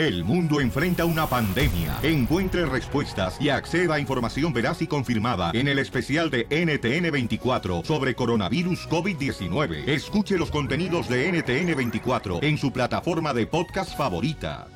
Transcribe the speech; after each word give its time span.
El 0.00 0.24
mundo 0.24 0.62
enfrenta 0.62 1.04
una 1.04 1.26
pandemia. 1.26 1.98
Encuentre 2.02 2.64
respuestas 2.64 3.36
y 3.38 3.50
acceda 3.50 3.96
a 3.96 4.00
información 4.00 4.50
veraz 4.50 4.80
y 4.80 4.86
confirmada 4.86 5.50
en 5.52 5.68
el 5.68 5.78
especial 5.78 6.30
de 6.30 6.48
NTN24 6.48 7.84
sobre 7.84 8.14
coronavirus 8.14 8.88
COVID-19. 8.88 9.86
Escuche 9.86 10.38
los 10.38 10.50
contenidos 10.50 11.06
de 11.06 11.30
NTN24 11.30 12.42
en 12.42 12.56
su 12.56 12.72
plataforma 12.72 13.34
de 13.34 13.46
podcast 13.46 13.94
favorita. 13.94 14.68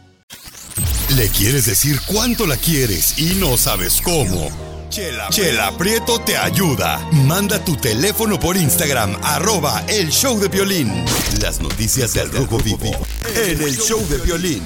Le 1.17 1.29
quieres 1.29 1.65
decir 1.65 1.99
cuánto 2.05 2.47
la 2.47 2.59
quieres 2.59 3.19
y 3.19 3.37
no 3.37 3.57
sabes 3.57 4.03
cómo. 4.03 4.51
Chela, 4.91 5.73
Prieto 5.79 6.21
te 6.21 6.37
ayuda. 6.37 6.99
Manda 7.27 7.65
tu 7.65 7.77
teléfono 7.77 8.39
por 8.39 8.59
Instagram, 8.59 9.17
arroba 9.23 9.85
el 9.89 10.11
show 10.11 10.39
de 10.39 10.49
violín. 10.49 10.93
Las 11.41 11.63
noticias 11.63 12.13
del 12.13 12.31
Rojo 12.31 12.59
Vivo 12.59 12.91
en 13.35 13.63
el 13.63 13.77
show 13.77 14.07
de 14.09 14.19
violín. 14.19 14.63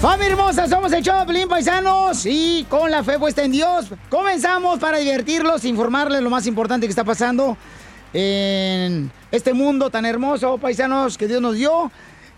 Familia 0.00 0.32
hermosa, 0.32 0.66
somos 0.66 0.90
el 0.94 1.04
Pelín 1.26 1.46
Paisanos 1.46 2.24
y 2.24 2.64
con 2.70 2.90
la 2.90 3.04
fe 3.04 3.18
puesta 3.18 3.44
en 3.44 3.52
Dios, 3.52 3.92
comenzamos 4.08 4.78
para 4.78 4.96
divertirlos, 4.96 5.66
informarles 5.66 6.22
lo 6.22 6.30
más 6.30 6.46
importante 6.46 6.86
que 6.86 6.90
está 6.90 7.04
pasando 7.04 7.58
en 8.14 9.12
este 9.30 9.52
mundo 9.52 9.90
tan 9.90 10.06
hermoso, 10.06 10.56
paisanos, 10.56 11.18
que 11.18 11.28
Dios 11.28 11.42
nos 11.42 11.56
dio. 11.56 11.92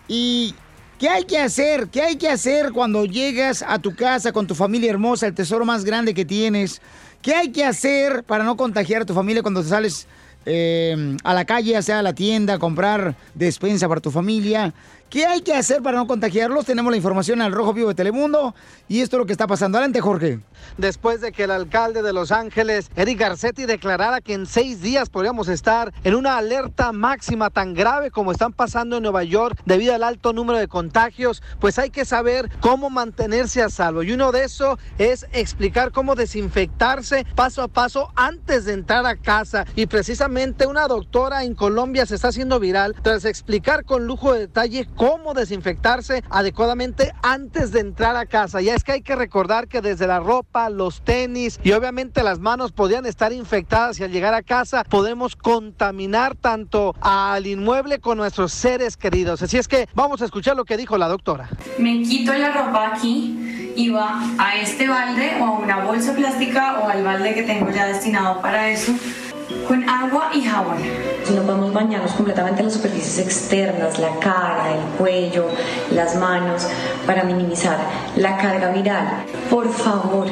Y 0.09 0.57
¿Qué 0.99 1.09
hay 1.09 1.25
que 1.25 1.39
hacer? 1.39 1.89
¿Qué 1.89 2.01
hay 2.01 2.17
que 2.17 2.29
hacer 2.29 2.71
cuando 2.71 3.05
llegas 3.05 3.65
a 3.67 3.81
tu 3.81 3.95
casa 3.95 4.31
con 4.31 4.47
tu 4.47 4.55
familia 4.55 4.91
hermosa, 4.91 5.27
el 5.27 5.35
tesoro 5.35 5.65
más 5.65 5.85
grande 5.85 6.15
que 6.15 6.25
tienes? 6.25 6.81
¿Qué 7.21 7.35
hay 7.35 7.51
que 7.51 7.65
hacer 7.65 8.23
para 8.23 8.45
no 8.45 8.57
contagiar 8.57 9.03
a 9.03 9.05
tu 9.05 9.13
familia 9.13 9.43
cuando 9.43 9.65
sales 9.65 10.07
eh, 10.47 11.17
a 11.25 11.35
la 11.35 11.45
calle, 11.45 11.83
sea 11.83 11.99
a 11.99 12.03
la 12.03 12.13
tienda, 12.13 12.55
a 12.55 12.59
comprar 12.61 13.17
despensa 13.35 13.89
para 13.89 14.01
tu 14.01 14.13
familia? 14.13 14.73
¿Qué 15.13 15.27
hay 15.27 15.43
que 15.43 15.53
hacer 15.53 15.83
para 15.83 15.99
no 15.99 16.07
contagiarlos? 16.07 16.65
Tenemos 16.65 16.91
la 16.91 16.97
información 16.97 17.43
al 17.43 17.53
Rojo 17.53 17.75
Vivo 17.75 17.89
de 17.89 17.95
Telemundo 17.95 18.55
y 18.89 19.03
esto 19.03 19.17
es 19.17 19.19
lo 19.19 19.27
que 19.27 19.33
está 19.33 19.47
pasando. 19.47 19.77
Adelante, 19.77 20.01
Jorge. 20.01 20.41
Después 20.79 21.21
de 21.21 21.33
que 21.33 21.45
el 21.45 21.51
alcalde 21.51 22.01
de 22.01 22.15
Los 22.15 22.33
Ángeles, 22.33 22.91
Eric 22.97 23.19
Garcetti, 23.19 23.67
declarara 23.67 24.23
que 24.23 24.33
en 24.33 24.47
seis 24.47 24.81
días 24.81 25.11
podríamos 25.11 25.49
estar 25.49 25.93
en 26.03 26.15
una 26.15 26.39
alerta 26.39 26.93
máxima 26.93 27.51
tan 27.51 27.75
grave 27.75 28.11
como 28.11 28.33
están 28.33 28.55
pasando 28.55 28.97
en 28.97 29.03
Nueva 29.03 29.23
York 29.23 29.61
debido 29.67 29.95
al 29.95 30.03
alto 30.03 30.33
número 30.33 30.59
de 30.59 30.67
contagios, 30.67 31.43
pues 31.61 31.79
hay 31.79 31.91
que 31.91 32.07
saber 32.07 32.49
cómo 32.61 32.89
mantenerse 32.89 33.61
a 33.61 33.69
salvo. 33.69 34.03
Y 34.03 34.13
uno 34.13 34.33
de 34.33 34.45
eso 34.45 34.79
es 34.97 35.27
explicar 35.35 35.93
cómo 35.93 36.15
desinfectarse 36.15 37.27
paso 37.35 37.61
a 37.61 37.69
paso 37.69 38.11
antes 38.17 38.65
de 38.65 38.73
entrar 38.73 39.05
a 39.05 39.17
casa. 39.17 39.67
Y 39.77 39.85
precisamente 39.85 40.67
una 40.67 40.89
doctora 40.89 41.45
en 41.45 41.55
Colombia 41.55 42.07
se 42.07 42.15
está 42.15 42.29
haciendo 42.29 42.59
viral 42.61 42.95
tras 43.03 43.27
explicar 43.27 43.85
con 43.85 44.07
lujo 44.07 44.33
de 44.33 44.41
detalle 44.41 44.87
cómo 45.03 45.35
desinfectarse 45.35 46.23
adecuadamente 46.31 47.13
antes 47.25 47.73
de 47.73 47.81
entrar 47.81 48.15
a 48.15 48.25
casa. 48.25 48.61
Ya 48.61 48.77
es 48.77 48.85
que 48.85 48.93
hay 48.93 49.03
que 49.03 49.17
recordar 49.17 49.67
que 49.67 49.81
desde 49.81 50.07
la 50.07 50.21
ropa, 50.21 50.71
los 50.71 51.03
tenis 51.03 51.59
y 51.65 51.73
obviamente 51.73 52.23
las 52.23 52.39
manos 52.39 52.71
podían 52.71 53.05
estar 53.05 53.33
infectadas 53.33 53.99
y 53.99 54.05
al 54.05 54.13
llegar 54.13 54.33
a 54.33 54.45
casa 54.45 54.85
podemos 54.89 55.35
contaminar 55.35 56.37
tanto 56.37 56.95
al 57.01 57.49
inmueble 57.49 57.99
con 57.99 58.17
nuestros 58.17 58.53
seres 58.53 58.97
queridos. 58.97 59.43
Así 59.43 59.59
es 59.59 59.67
que 59.67 59.89
vamos 59.93 60.23
a 60.23 60.27
escuchar 60.27 60.55
lo 60.55 60.65
que 60.65 60.77
dijo 60.77 60.97
la 60.97 61.09
doctora. 61.09 61.49
Me 61.79 62.03
quito 62.03 62.33
la 62.35 62.53
ropa 62.53 62.93
aquí 62.95 63.73
y 63.75 63.89
va 63.89 64.23
a 64.39 64.57
este 64.59 64.87
balde 64.87 65.33
o 65.41 65.45
a 65.47 65.51
una 65.59 65.85
bolsa 65.85 66.15
plástica 66.15 66.79
o 66.79 66.89
al 66.89 67.03
balde 67.03 67.35
que 67.35 67.43
tengo 67.43 67.69
ya 67.71 67.89
destinado 67.89 68.41
para 68.41 68.71
eso 68.71 68.93
con 69.67 69.89
agua 69.89 70.31
y 70.35 70.43
jabón. 70.43 70.79
Si 71.25 71.35
no 71.35 71.43
podemos 71.43 71.73
bañarnos 71.73 72.13
completamente 72.13 72.61
en 72.61 72.67
las 72.67 72.75
superficies 72.75 73.19
externas, 73.19 73.99
la 73.99 74.19
cara, 74.19 74.75
el 74.75 74.99
cuello, 74.99 75.47
las 75.93 76.17
manos, 76.17 76.67
para 77.07 77.25
minimizar 77.25 77.79
la 78.17 78.37
carga 78.39 78.71
viral, 78.71 79.25
por 79.51 79.73
favor, 79.73 80.27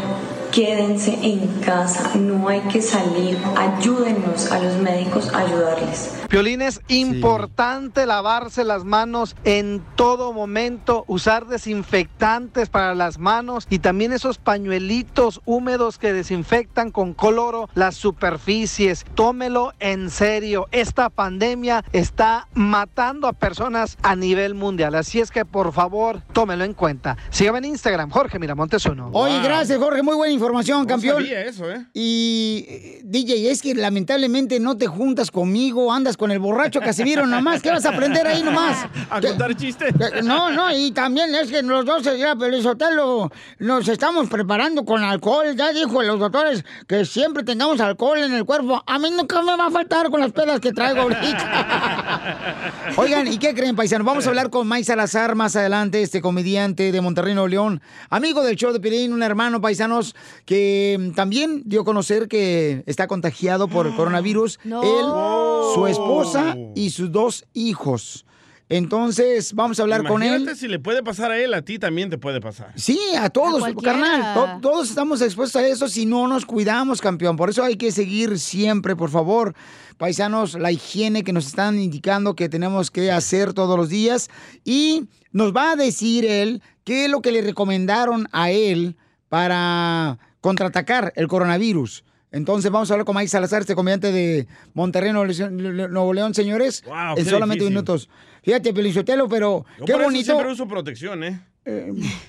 quédense 0.53 1.19
en 1.23 1.47
casa, 1.61 2.11
no 2.17 2.49
hay 2.49 2.61
que 2.63 2.83
salir, 2.83 3.39
ayúdennos 3.57 4.51
a 4.51 4.59
los 4.59 4.77
médicos 4.77 5.33
a 5.33 5.39
ayudarles. 5.39 6.17
Piolín, 6.29 6.63
es 6.63 6.81
importante 6.87 8.07
lavarse 8.07 8.63
las 8.63 8.85
manos 8.85 9.35
en 9.43 9.83
todo 9.97 10.33
momento, 10.33 11.05
usar 11.09 11.47
desinfectantes 11.47 12.69
para 12.69 12.95
las 12.95 13.19
manos 13.19 13.67
y 13.69 13.81
también 13.81 14.13
esos 14.13 14.39
pañuelitos 14.39 15.41
húmedos 15.45 15.99
que 15.99 16.13
desinfectan 16.13 16.93
con 16.93 17.15
cloro 17.15 17.69
las 17.75 17.97
superficies. 17.97 19.05
Tómelo 19.17 19.73
en 19.81 20.09
serio. 20.09 20.69
Esta 20.71 21.11
pandemia 21.11 21.85
está 21.93 22.47
matando 22.55 23.27
a 23.27 23.33
personas 23.33 23.99
a 24.03 24.15
nivel 24.15 24.55
mundial. 24.55 24.95
Así 24.95 25.19
es 25.19 25.33
que 25.33 25.45
por 25.45 25.73
favor, 25.73 26.23
tómelo 26.33 26.63
en 26.65 26.75
cuenta. 26.75 27.17
Sígame 27.31 27.59
en 27.59 27.65
Instagram, 27.65 28.09
Jorge 28.09 28.39
Miramontes 28.39 28.87
uno. 28.87 29.11
Oye, 29.13 29.43
gracias, 29.43 29.81
Jorge. 29.81 30.05
Muy 30.05 30.15
buena 30.15 30.33
información, 30.41 30.87
campeón. 30.87 31.17
sabía 31.17 31.43
eso, 31.43 31.71
¿eh? 31.71 31.85
Y 31.93 32.65
eh, 32.67 33.01
DJ, 33.05 33.51
es 33.51 33.61
que 33.61 33.75
lamentablemente 33.75 34.59
no 34.59 34.77
te 34.77 34.87
juntas 34.87 35.31
conmigo, 35.31 35.93
andas 35.93 36.17
con 36.17 36.31
el 36.31 36.39
borracho 36.39 36.81
Casimiro 36.81 37.27
nomás. 37.27 37.61
¿Qué 37.61 37.71
vas 37.71 37.85
a 37.85 37.91
aprender 37.91 38.27
ahí 38.27 38.43
nomás? 38.43 38.87
A 39.11 39.21
contar 39.21 39.55
chistes. 39.57 39.93
No, 40.23 40.51
no, 40.51 40.71
y 40.77 40.93
también 40.93 41.35
es 41.35 41.51
que 41.51 41.63
los 41.63 41.85
dos, 41.85 42.05
ya, 42.05 42.37
Pelizotelo, 42.37 43.31
nos 43.59 43.89
estamos 43.89 44.29
preparando 44.29 44.85
con 44.85 45.03
alcohol. 45.03 45.55
Ya 45.57 45.73
dijo 45.73 46.03
los 46.03 46.19
doctores 46.19 46.65
que 46.87 47.05
siempre 47.05 47.43
tengamos 47.43 47.81
alcohol 47.81 48.19
en 48.19 48.33
el 48.35 48.45
cuerpo. 48.45 48.83
A 48.87 48.99
mí 48.99 49.11
nunca 49.11 49.43
me 49.43 49.57
va 49.57 49.67
a 49.67 49.71
faltar 49.71 50.11
con 50.11 50.21
las 50.21 50.33
pedas 50.33 50.61
que 50.61 50.73
traigo 50.73 51.01
ahorita. 51.03 52.73
Oigan, 52.97 53.27
¿y 53.27 53.39
qué 53.39 53.55
creen, 53.55 53.77
paisanos? 53.77 54.07
Vamos 54.07 54.27
a 54.27 54.29
hablar 54.29 54.51
con 54.51 54.69
Mike 54.69 54.85
Salazar 54.85 55.35
más 55.35 55.57
adelante, 55.57 56.03
este 56.03 56.21
comediante 56.21 56.93
de 56.93 57.01
Monterrey, 57.01 57.35
Nuevo 57.35 57.49
León, 57.49 57.83
amigo 58.09 58.43
del 58.43 58.57
show 58.57 58.73
de 58.73 58.81
Pirín, 58.81 59.13
un 59.13 59.23
hermano, 59.23 59.61
paisanos, 59.61 60.15
que 60.45 60.97
mm, 60.99 61.11
también 61.15 61.63
dio 61.65 61.83
a 61.83 61.85
conocer 61.85 62.29
que 62.29 62.83
está 62.87 63.07
contagiado 63.07 63.69
por 63.69 63.95
coronavirus. 63.97 64.59
No. 64.65 64.83
Él, 64.83 65.75
su 65.75 65.87
esposa 65.87 66.57
y 66.75 66.91
sus 66.91 67.11
dos 67.13 67.45
hijos. 67.55 68.25
Entonces, 68.73 69.53
vamos 69.55 69.81
a 69.81 69.83
hablar 69.83 70.07
con 70.07 70.23
él. 70.23 70.29
Imagínate 70.29 70.57
si 70.57 70.69
le 70.69 70.79
puede 70.79 71.03
pasar 71.03 71.33
a 71.33 71.39
él, 71.39 71.53
a 71.55 71.63
ti 71.63 71.81
también 71.81 72.09
te 72.09 72.19
puede 72.19 72.41
pasar. 72.41 72.73
Sí, 72.77 73.01
a 73.19 73.29
todos, 73.29 73.65
A 73.65 73.75
carnal. 73.75 74.33
to- 74.33 74.59
todos 74.63 74.89
estamos 74.89 75.21
expuestos 75.23 75.61
a 75.61 75.67
eso 75.67 75.89
si 75.89 76.07
no 76.07 76.29
nos 76.29 76.47
cuidamos, 76.47 77.01
campeón. 77.01 77.37
Por 77.37 77.51
eso 77.51 77.65
hay 77.65 77.75
que 77.77 77.91
seguir 77.91 78.39
siempre, 78.39 78.95
por 78.95 79.11
favor, 79.11 79.55
paisanos, 79.99 80.55
la 80.55 80.71
higiene 80.71 81.25
que 81.25 81.33
nos 81.33 81.49
están 81.49 81.81
indicando 81.81 82.37
que 82.37 82.49
tenemos 82.49 82.93
que 82.93 83.11
hacer 83.11 83.55
todos 83.55 83.77
los 83.77 83.89
días. 83.89 84.31
Y 84.65 85.09
nos 85.33 85.53
va 85.53 85.73
a 85.73 85.77
decir 85.77 86.25
él 86.25 86.63
qué 86.85 87.07
es 87.07 87.11
lo 87.11 87.23
que 87.23 87.33
le 87.33 87.43
recomendaron 87.43 88.29
a 88.31 88.53
él 88.53 88.97
para 89.31 90.19
contraatacar 90.43 91.15
el 91.17 91.27
coronavirus. 91.29 92.05
Entonces 92.33 92.71
vamos 92.71 92.91
a 92.91 92.95
hablar 92.95 93.07
con 93.07 93.17
Mike 93.17 93.29
Salazar, 93.29 93.63
este 93.63 93.75
comediante 93.75 94.13
de 94.13 94.47
Monterrey, 94.75 95.13
Nuevo 95.13 95.27
León, 95.27 95.57
Nuevo 95.93 96.13
León, 96.13 96.35
señores, 96.35 96.83
Wow, 96.87 97.17
en 97.17 97.25
solamente 97.25 97.65
difícil. 97.65 97.71
minutos. 97.71 98.09
Fíjate, 98.43 98.73
Pelizotelo, 98.75 99.29
pero 99.29 99.65
Yo 99.79 99.85
qué 99.87 99.93
por 99.93 100.03
eso 100.03 100.11
bonito. 100.11 100.25
siempre 100.33 100.53
uso 100.53 100.69
protección, 100.69 101.25
¿eh? 101.25 101.41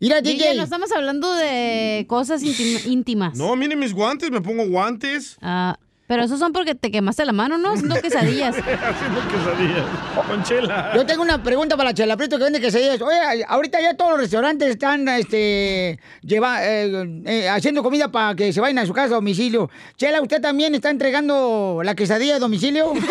Mira, 0.00 0.20
DJ, 0.20 0.32
DJ. 0.36 0.54
no 0.56 0.62
estamos 0.64 0.90
hablando 0.92 1.32
de 1.36 2.04
cosas 2.08 2.42
íntim- 2.42 2.84
íntimas. 2.86 3.38
No, 3.38 3.54
miren 3.54 3.78
mis 3.78 3.92
guantes, 3.94 4.30
me 4.32 4.40
pongo 4.40 4.66
guantes. 4.66 5.36
Ah, 5.40 5.78
pero 6.06 6.24
esos 6.24 6.38
son 6.38 6.52
porque 6.52 6.74
te 6.74 6.90
quemaste 6.90 7.24
la 7.24 7.32
mano, 7.32 7.58
¿no? 7.58 7.72
Haciendo 7.72 7.94
quesadillas. 8.02 8.56
Haciendo 8.56 9.20
quesadillas. 9.28 9.84
Con 10.28 10.42
chela. 10.42 10.92
Yo 10.94 11.06
tengo 11.06 11.22
una 11.22 11.42
pregunta 11.42 11.76
para 11.76 11.90
la 11.90 11.94
Chela 11.94 12.16
Prieto 12.16 12.38
que 12.38 12.44
vende 12.44 12.60
quesadillas. 12.60 13.00
Oye, 13.00 13.44
ahorita 13.48 13.80
ya 13.80 13.96
todos 13.96 14.12
los 14.12 14.20
restaurantes 14.20 14.68
están 14.68 15.08
este, 15.08 15.98
lleva, 16.22 16.64
eh, 16.64 17.22
eh, 17.24 17.48
haciendo 17.48 17.82
comida 17.82 18.08
para 18.08 18.34
que 18.34 18.52
se 18.52 18.60
vayan 18.60 18.78
a 18.78 18.86
su 18.86 18.92
casa 18.92 19.12
a 19.12 19.16
domicilio. 19.16 19.70
Chela, 19.96 20.20
¿usted 20.20 20.40
también 20.40 20.74
está 20.74 20.90
entregando 20.90 21.80
la 21.84 21.94
quesadilla 21.94 22.36
a 22.36 22.38
domicilio? 22.38 22.92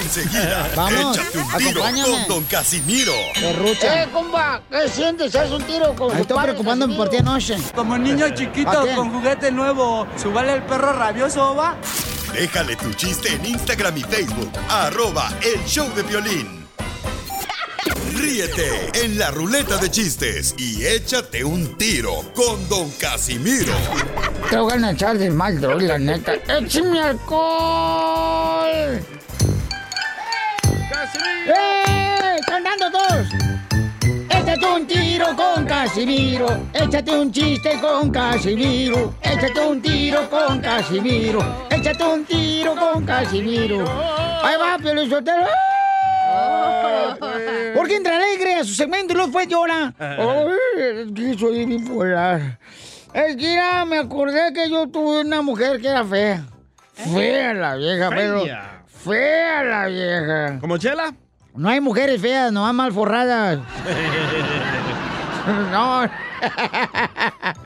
Enseguida, 0.02 0.70
Vamos, 0.76 1.16
échate 1.16 1.38
un 1.38 1.48
tiro 1.58 1.70
acompáñame. 1.84 2.10
con 2.10 2.28
Don 2.28 2.44
Casimiro. 2.44 3.12
Perrucha. 3.34 4.02
Eh, 4.02 4.08
compa, 4.12 4.62
¿qué 4.70 4.88
sientes? 4.88 5.34
¿Haz 5.34 5.50
un 5.50 5.62
tiro 5.62 5.94
con 5.94 6.16
Estoy 6.16 6.38
preocupándome 6.42 6.96
por 6.96 7.08
ti 7.08 7.18
anoche. 7.18 7.56
Como 7.74 7.96
niño 7.98 8.28
chiquito 8.34 8.86
con 8.96 9.12
juguete 9.12 9.50
nuevo, 9.52 10.06
¿subale 10.20 10.54
el 10.54 10.62
perro 10.62 10.92
rabioso 10.92 11.54
va? 11.54 11.76
Déjale 12.32 12.76
tu 12.76 12.92
chiste 12.94 13.32
en 13.34 13.44
Instagram 13.46 13.96
y 13.96 14.02
Facebook, 14.02 14.50
arroba 14.68 15.30
el 15.42 15.62
show 15.66 15.88
de 15.94 16.02
violín. 16.02 16.62
Ríete 18.14 18.90
en 19.04 19.18
la 19.18 19.30
ruleta 19.30 19.76
de 19.78 19.90
chistes 19.90 20.54
y 20.56 20.84
échate 20.86 21.44
un 21.44 21.76
tiro 21.76 22.22
con 22.34 22.68
Don 22.68 22.90
Casimiro. 22.92 23.72
Te 24.48 24.56
voy 24.56 24.82
a 24.82 24.90
echar 24.90 25.18
de 25.18 25.30
mal, 25.30 25.60
droga, 25.60 25.82
la 25.82 25.98
neta. 25.98 26.34
¡Échame 26.48 27.00
alcohol! 27.00 29.00
¡Eh! 31.02 32.36
¡Están 32.38 32.62
dando 32.62 32.90
todos! 32.90 33.26
Échate 34.30 34.66
un 34.66 34.86
tiro 34.86 35.34
con 35.34 35.64
Casimiro. 35.64 36.46
Échate 36.72 37.10
un 37.10 37.32
chiste 37.32 37.78
con 37.80 38.10
Casimiro. 38.10 39.14
Échate 39.20 39.60
un 39.66 39.82
tiro 39.82 40.30
con 40.30 40.60
Casimiro. 40.60 41.66
Échate 41.70 42.04
un 42.04 42.24
tiro 42.24 42.76
con 42.76 43.04
Casimiro. 43.04 43.84
Ahí 44.42 44.56
va, 44.56 44.78
Piolizotelo. 44.78 45.46
Porque 47.74 47.96
entra 47.96 48.16
alegre 48.16 48.54
a 48.54 48.64
su 48.64 48.74
segmento 48.74 49.12
y 49.12 49.16
luego 49.16 49.26
después 49.26 49.48
llora. 49.48 49.94
Ay, 49.98 50.46
es 50.78 51.12
que 51.12 51.38
soy 51.38 51.66
bipolar. 51.66 52.58
Es 53.12 53.36
que 53.36 53.48
mira, 53.48 53.84
me 53.84 53.98
acordé 53.98 54.52
que 54.52 54.70
yo 54.70 54.86
tuve 54.86 55.22
una 55.22 55.42
mujer 55.42 55.80
que 55.80 55.88
era 55.88 56.04
fea. 56.04 56.44
Fea 56.94 57.54
la 57.54 57.74
vieja, 57.74 58.08
pero. 58.10 58.44
Fea. 59.04 59.64
La 59.64 59.86
vieja. 59.86 60.58
¿Como 60.60 60.78
Chela? 60.78 61.12
No 61.54 61.68
hay 61.68 61.80
mujeres 61.80 62.20
feas, 62.20 62.52
nomás 62.52 62.74
mal 62.74 62.92
forradas. 62.92 63.58
No. 65.72 66.08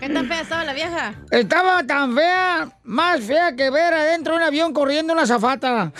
¿Qué 0.00 0.08
tan 0.08 0.26
fea 0.26 0.40
estaba 0.40 0.64
la 0.64 0.72
vieja? 0.72 1.12
Estaba 1.30 1.82
tan 1.82 2.14
fea, 2.14 2.68
más 2.84 3.20
fea 3.20 3.54
que 3.54 3.68
ver 3.68 3.92
adentro 3.92 4.32
de 4.32 4.38
un 4.38 4.44
avión 4.46 4.72
corriendo 4.72 5.12
una 5.12 5.26
zafata. 5.26 5.92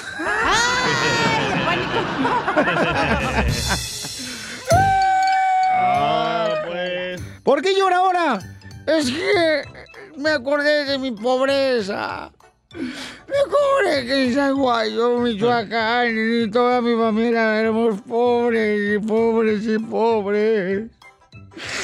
Ah, 5.71 6.55
pues. 6.67 7.21
¿Por 7.43 7.61
qué 7.61 7.75
llora 7.75 7.97
ahora? 7.99 8.38
Es 8.87 9.11
que 9.11 9.62
me 10.17 10.31
acordé 10.31 10.85
de 10.85 10.99
mi 10.99 11.11
pobreza. 11.12 12.31
Me 12.76 13.37
acordé 13.38 14.06
que 14.06 14.26
en 14.26 14.34
San 14.34 14.55
Guayo, 14.55 15.19
Michoacán, 15.19 16.08
y 16.17 16.50
toda 16.50 16.81
mi 16.81 16.94
familia 16.94 17.61
éramos 17.61 18.00
pobres 18.02 18.96
y 18.96 18.99
pobres 19.06 19.64
y 19.67 19.78
pobres. 19.78 20.90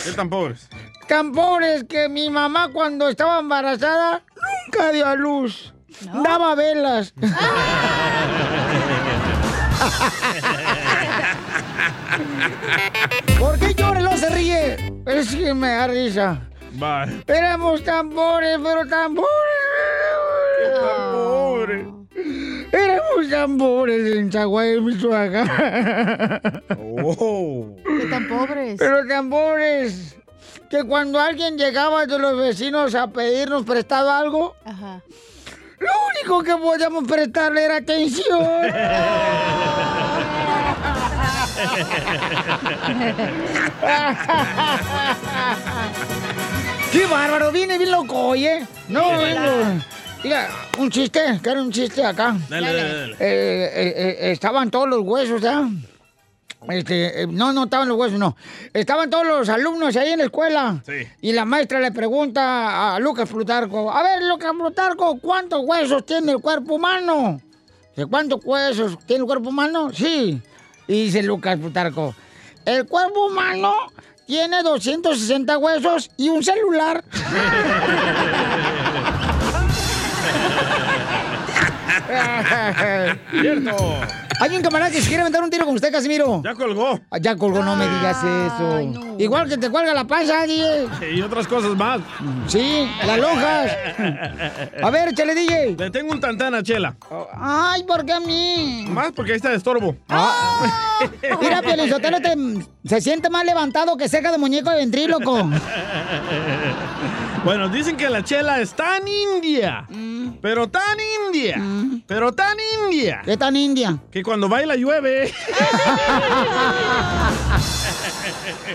¿Qué 0.05 0.13
tan 0.13 0.29
pobres? 0.29 0.69
Tan 1.09 1.33
pobres 1.33 1.85
que 1.85 2.09
mi 2.09 2.29
mamá 2.31 2.71
cuando 2.73 3.09
estaba 3.09 3.41
embarazada 3.41 4.23
nunca 4.67 4.93
dio 4.93 5.07
a 5.07 5.15
luz. 5.15 5.73
Daba 6.23 6.55
velas. 6.55 7.15
¿Por 13.39 13.59
qué 13.59 13.75
llora 13.75 14.01
luego 14.01 14.17
se 14.17 14.29
ríe? 14.31 14.77
Es 15.07 15.35
que 15.35 15.55
me 15.55 15.69
da 15.69 15.87
risa. 15.87 16.41
Bye. 16.73 17.23
Éramos 17.27 17.83
tan 17.85 18.11
pobres, 18.11 18.59
pero 18.63 18.87
tan 18.87 19.15
pobre. 21.13 21.87
Éramos 22.73 23.31
tan 23.31 23.59
pobres 23.59 24.15
en 24.17 24.31
Chaguay, 24.31 24.81
Michoacán. 24.81 25.49
Oh. 27.05 27.77
¿Qué 27.85 28.07
tan 28.07 28.29
pobres? 28.29 28.77
Pero 28.79 29.07
tan 29.07 29.29
pobres 29.31 30.17
que 30.71 30.85
cuando 30.85 31.21
alguien 31.21 31.59
llegaba 31.59 32.07
de 32.07 32.19
los 32.19 32.37
vecinos 32.39 32.95
a 32.95 33.09
pedirnos 33.09 33.65
prestado 33.65 34.11
algo, 34.11 34.57
Ajá. 34.65 35.03
lo 35.79 35.91
único 36.11 36.43
que 36.43 36.57
podíamos 36.57 37.05
prestarle 37.05 37.65
era 37.65 37.77
atención. 37.77 38.43
¡Qué 46.93 47.07
bárbaro! 47.07 47.53
Viene 47.53 47.79
bien 47.79 47.91
loco, 47.91 48.19
oye. 48.29 48.67
No, 48.89 49.19
vengo. 49.19 49.83
Mira, 50.25 50.49
un 50.79 50.89
chiste, 50.89 51.21
que 51.43 51.51
era 51.51 51.61
un 51.61 51.73
chiste 51.73 52.05
acá. 52.05 52.37
Dale, 52.49 52.67
dale, 52.67 52.99
dale. 52.99 53.13
Eh, 53.15 53.17
eh, 53.19 53.95
eh, 53.97 54.33
estaban 54.33 54.71
todos 54.71 54.89
los 54.89 55.01
huesos, 55.01 55.41
¿ya? 55.41 55.69
Este, 56.69 57.27
no, 57.29 57.53
no 57.53 57.65
estaban 57.65 57.89
los 57.89 57.97
huesos, 57.97 58.21
no. 58.21 58.37
Estaban 58.73 59.11
todos 59.11 59.27
los 59.27 59.49
alumnos 59.49 59.97
ahí 59.97 60.13
en 60.13 60.19
la 60.19 60.27
escuela. 60.27 60.81
Sí. 60.87 61.09
Y 61.23 61.33
la 61.33 61.45
maestra 61.45 61.81
le 61.81 61.91
pregunta 61.91 62.95
a 62.95 63.01
Lucas 63.01 63.29
Plutarco, 63.29 63.91
a 63.91 64.03
ver, 64.05 64.23
Lucas 64.23 64.53
Plutarco, 64.53 65.19
¿cuántos 65.19 65.61
huesos 65.65 66.07
tiene 66.07 66.33
el 66.33 66.39
cuerpo 66.39 66.75
humano? 66.75 67.41
Dice, 67.91 68.07
¿cuántos 68.07 68.45
huesos 68.45 68.97
tiene 69.05 69.23
el 69.23 69.27
cuerpo 69.27 69.49
humano? 69.49 69.91
Sí. 69.93 70.41
Y 70.87 71.05
dice 71.05 71.25
Lucas 71.25 71.59
Plutarco, 71.59 72.15
el 72.65 72.87
cuerpo 72.87 73.27
humano 73.27 73.75
tiene 74.27 74.63
260 74.63 75.59
huesos 75.59 76.11
y 76.17 76.29
un 76.29 76.45
celular. 76.45 77.03
Cierto. 83.31 83.77
Hay 84.41 84.57
un 84.57 84.63
camarada 84.63 84.91
que 84.91 85.01
se 85.01 85.07
quiere 85.07 85.21
aventar 85.21 85.41
un 85.43 85.51
tiro 85.51 85.65
con 85.65 85.75
usted, 85.77 85.93
Casimiro. 85.93 86.43
Ya 86.45 86.55
colgó. 86.55 86.99
Ah, 87.11 87.19
Ya 87.19 87.37
colgó, 87.37 87.63
no 87.63 87.77
me 87.77 87.87
digas 87.87 88.17
eso. 88.19 88.75
Ay, 88.77 88.87
no. 88.89 89.15
Igual 89.19 89.49
que 89.49 89.57
te 89.57 89.71
cuelga 89.71 89.95
la 89.95 90.05
panza, 90.05 90.43
DJ. 90.47 90.89
Y 91.15 91.23
otras 91.23 91.47
cosas 91.47 91.77
más. 91.77 92.01
Sí, 92.49 92.91
las 93.07 93.19
lonjas. 93.21 93.71
A 94.83 94.91
ver, 94.91 95.11
échale, 95.11 95.35
DJ. 95.37 95.77
Le 95.79 95.91
tengo 95.91 96.11
un 96.13 96.21
tantán 96.21 96.55
a 96.57 96.63
Chela. 96.63 96.97
Ay, 97.35 97.85
¿por 97.85 98.05
qué 98.05 98.15
a 98.15 98.21
mí? 98.21 98.85
Más 98.89 99.13
porque 99.13 99.31
ahí 99.33 99.37
está 99.37 99.51
de 99.51 99.57
estorbo. 99.57 99.95
Ah. 100.09 100.67
Mira, 101.41 101.63
Pielizotelo 101.63 102.21
te, 102.21 102.35
se 102.85 103.01
siente 103.01 103.31
más 103.31 103.45
levantado 103.45 103.97
que 103.97 104.09
cerca 104.09 104.33
de 104.33 104.39
muñeco 104.39 104.71
de 104.71 104.77
ventríloco. 104.77 105.49
Bueno, 107.45 107.69
dicen 107.69 107.97
que 107.97 108.09
la 108.09 108.23
Chela 108.23 108.61
es 108.61 108.73
tan 108.75 109.03
india. 109.09 109.87
Pero 110.41 110.69
tan 110.69 110.97
india. 111.27 111.61
Pero 112.07 112.33
tan 112.33 112.57
india. 112.85 113.21
¿Qué 113.25 113.37
tan 113.37 113.57
india? 113.57 113.99
Que 114.11 114.23
cuando 114.23 114.49
baila 114.49 114.77
llueve. 114.77 115.33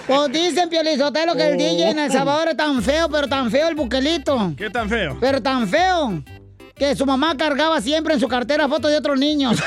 Pues 0.06 0.32
dicen, 0.32 0.70
Pielizotelo, 0.70 1.36
que 1.36 1.48
el 1.48 1.56
Oh. 1.56 1.58
DJ 1.58 1.90
en 1.90 2.00
El 2.00 2.12
Salvador 2.12 2.50
es 2.50 2.58
tan 2.58 2.82
feo, 2.82 3.10
pero 3.10 3.28
tan 3.28 3.52
feo 3.52 3.68
el 3.68 3.76
buquelito. 3.76 4.54
¿Qué 4.58 4.70
tan 4.70 4.88
feo? 4.88 5.18
Pero 5.20 5.42
tan 5.42 5.68
feo 5.68 6.24
que 6.78 6.96
su 6.96 7.06
mamá 7.06 7.36
cargaba 7.38 7.82
siempre 7.82 8.14
en 8.14 8.20
su 8.20 8.28
cartera 8.28 8.68
fotos 8.68 8.92
de 8.92 8.98
otros 8.98 9.18
niños. 9.20 9.58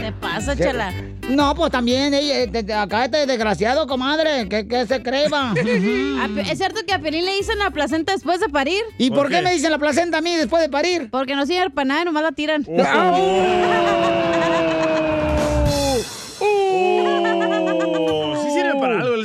Se 0.00 0.12
pasa, 0.20 0.56
chala. 0.56 0.92
No, 1.28 1.54
pues 1.54 1.70
también, 1.70 2.14
ella, 2.14 2.38
eh, 2.40 2.46
de- 2.46 2.62
de- 2.62 2.74
acá 2.74 3.04
este 3.04 3.26
desgraciado, 3.26 3.86
comadre, 3.86 4.48
que, 4.48 4.66
que 4.66 4.86
se 4.86 5.02
creba. 5.02 5.50
A 5.52 5.54
Pe- 5.54 6.40
¿Es 6.50 6.58
cierto 6.58 6.80
que 6.86 6.92
a 6.94 6.98
Pelín 7.00 7.24
le 7.26 7.34
dicen 7.36 7.58
la 7.58 7.70
placenta 7.70 8.12
después 8.12 8.40
de 8.40 8.48
parir? 8.48 8.80
¿Y 8.98 9.10
por, 9.10 9.18
¿Por 9.20 9.28
qué? 9.28 9.36
qué? 9.36 9.42
me 9.42 9.52
dicen 9.52 9.70
la 9.70 9.78
placenta 9.78 10.18
a 10.18 10.20
mí 10.20 10.34
después 10.36 10.62
de 10.62 10.68
parir? 10.68 11.08
Porque 11.10 11.34
no 11.34 11.44
sirve 11.46 11.70
para 11.70 11.84
nada, 11.86 12.04
nomás 12.04 12.22
la 12.22 12.32
tiran. 12.32 12.64
Oh, 12.68 12.72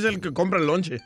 es 0.07 0.13
el 0.15 0.21
que 0.21 0.33
compra 0.33 0.59
el 0.59 0.67
lonche. 0.67 0.99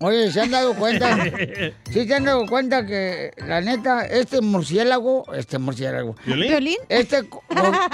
Oye, 0.00 0.30
¿se 0.30 0.40
han 0.40 0.50
dado 0.50 0.74
cuenta? 0.74 1.16
¿Sí 1.90 2.06
se 2.06 2.14
han 2.14 2.24
dado 2.24 2.46
cuenta 2.46 2.86
que, 2.86 3.32
la 3.46 3.60
neta, 3.60 4.04
este 4.06 4.40
murciélago, 4.40 5.32
este 5.34 5.58
murciélago, 5.58 6.14
¿Violín? 6.26 6.48
¿Violín? 6.50 6.76
este, 6.88 7.22
go- 7.22 7.42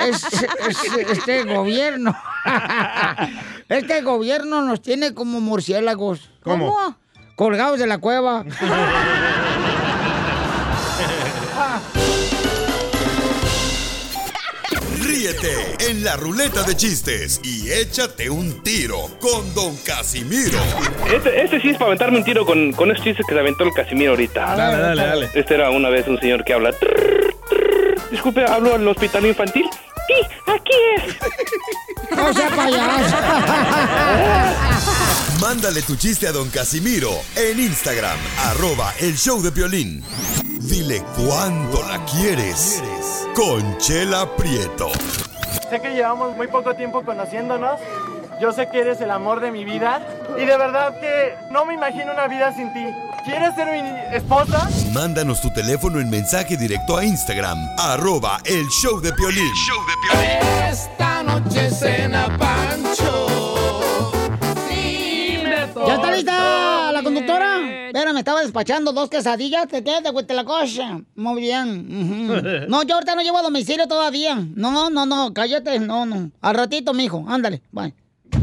es- 0.07 0.25
es- 0.33 1.09
este 1.13 1.45
gobierno, 1.45 2.15
este 3.69 4.03
gobierno 4.03 4.63
nos 4.63 4.83
tiene 4.83 5.15
como 5.15 5.41
murciélagos, 5.41 6.31
¿Cómo? 6.43 6.97
colgados 7.37 7.79
de 7.79 7.87
la 7.87 7.99
cueva. 7.99 8.45
Ríete 15.21 15.91
en 15.91 16.03
la 16.03 16.17
ruleta 16.17 16.63
de 16.63 16.75
chistes 16.75 17.43
y 17.45 17.71
échate 17.71 18.31
un 18.31 18.63
tiro 18.63 18.97
con 19.21 19.55
Don 19.55 19.77
Casimiro. 19.85 20.59
Este, 21.15 21.43
este 21.43 21.61
sí 21.61 21.69
es 21.69 21.77
para 21.77 21.89
aventarme 21.89 22.17
un 22.17 22.25
tiro 22.25 22.47
con, 22.47 22.73
con 22.73 22.91
esos 22.91 23.05
chistes 23.05 23.27
que 23.27 23.35
se 23.35 23.39
aventó 23.39 23.65
el 23.65 23.73
Casimiro 23.75 24.13
ahorita. 24.13 24.57
Dale, 24.57 24.79
dale, 24.79 25.03
dale. 25.03 25.29
Este 25.35 25.57
era 25.57 25.69
una 25.69 25.91
vez 25.91 26.09
un 26.09 26.19
señor 26.21 26.43
que 26.43 26.55
habla. 26.55 26.75
Disculpe, 28.11 28.47
hablo 28.47 28.75
al 28.75 28.89
hospital 28.89 29.27
infantil. 29.27 29.69
Aquí 30.47 30.73
es. 30.97 31.17
No 32.17 32.33
sea 32.33 32.51
payaso. 32.51 33.17
Mándale 35.41 35.83
tu 35.83 35.97
chiste 35.97 36.29
a 36.29 36.33
Don 36.33 36.51
Casimiro 36.51 37.11
en 37.37 37.61
Instagram, 37.61 38.19
arroba 38.47 38.93
el 39.01 39.17
show 39.17 39.41
de 39.43 39.51
violín. 39.51 40.05
Dile 40.61 41.03
cuándo 41.17 41.83
la 41.83 42.05
quieres. 42.05 42.83
Conchela 43.35 44.37
Prieto. 44.37 44.91
Sé 45.71 45.81
que 45.81 45.91
llevamos 45.91 46.37
muy 46.37 46.49
poco 46.49 46.75
tiempo 46.75 47.03
conociéndonos. 47.05 47.81
Yo 48.41 48.53
sé 48.53 48.69
que 48.71 48.81
eres 48.81 49.01
el 49.03 49.11
amor 49.11 49.41
de 49.41 49.51
mi 49.53 49.65
vida. 49.65 50.01
Y 50.37 50.47
de 50.47 50.57
verdad 50.57 50.99
que 50.99 51.35
no 51.51 51.67
me 51.67 51.75
imagino 51.75 52.13
una 52.13 52.27
vida 52.27 52.55
sin 52.55 52.73
ti. 52.73 52.85
¿Quieres 53.25 53.55
ser 53.55 53.69
mi 53.71 54.17
esposa? 54.17 54.67
Mándanos 54.95 55.43
tu 55.43 55.53
teléfono 55.53 56.01
en 56.01 56.09
mensaje 56.09 56.57
directo 56.57 56.97
a 56.97 57.05
Instagram, 57.05 57.59
arroba 57.79 58.39
el 58.47 58.67
show 58.69 58.99
de 58.99 59.13
violín. 59.13 59.53
Esta 60.71 61.23
noche 61.23 61.71
cena 61.71 62.35
Pancho. 62.39 63.27
¿Ya 65.87 65.95
está 65.95 66.11
lista 66.13 66.93
la 66.93 67.03
conductora? 67.03 67.59
Espera, 67.89 68.13
me 68.13 68.21
estaba 68.21 68.41
despachando 68.41 68.93
dos 68.93 69.11
quesadillas. 69.11 69.69
Te 69.69 69.85
quedas, 69.85 70.13
güey, 70.13 70.25
te 70.27 70.33
la 70.35 70.45
cocha. 70.45 71.01
Muy 71.15 71.43
bien. 71.43 72.29
No, 72.69 72.83
yo 72.85 72.95
ahorita 72.95 73.15
no 73.15 73.23
llevo 73.23 73.39
a 73.39 73.43
domicilio 73.43 73.87
todavía. 73.87 74.37
No, 74.55 74.89
no, 74.89 75.05
no, 75.05 75.35
cállate. 75.35 75.79
No, 75.81 76.07
no. 76.07 76.31
Al 76.41 76.55
ratito, 76.55 76.95
mijo. 76.95 77.25
Ándale, 77.29 77.63
bye. 77.71 77.95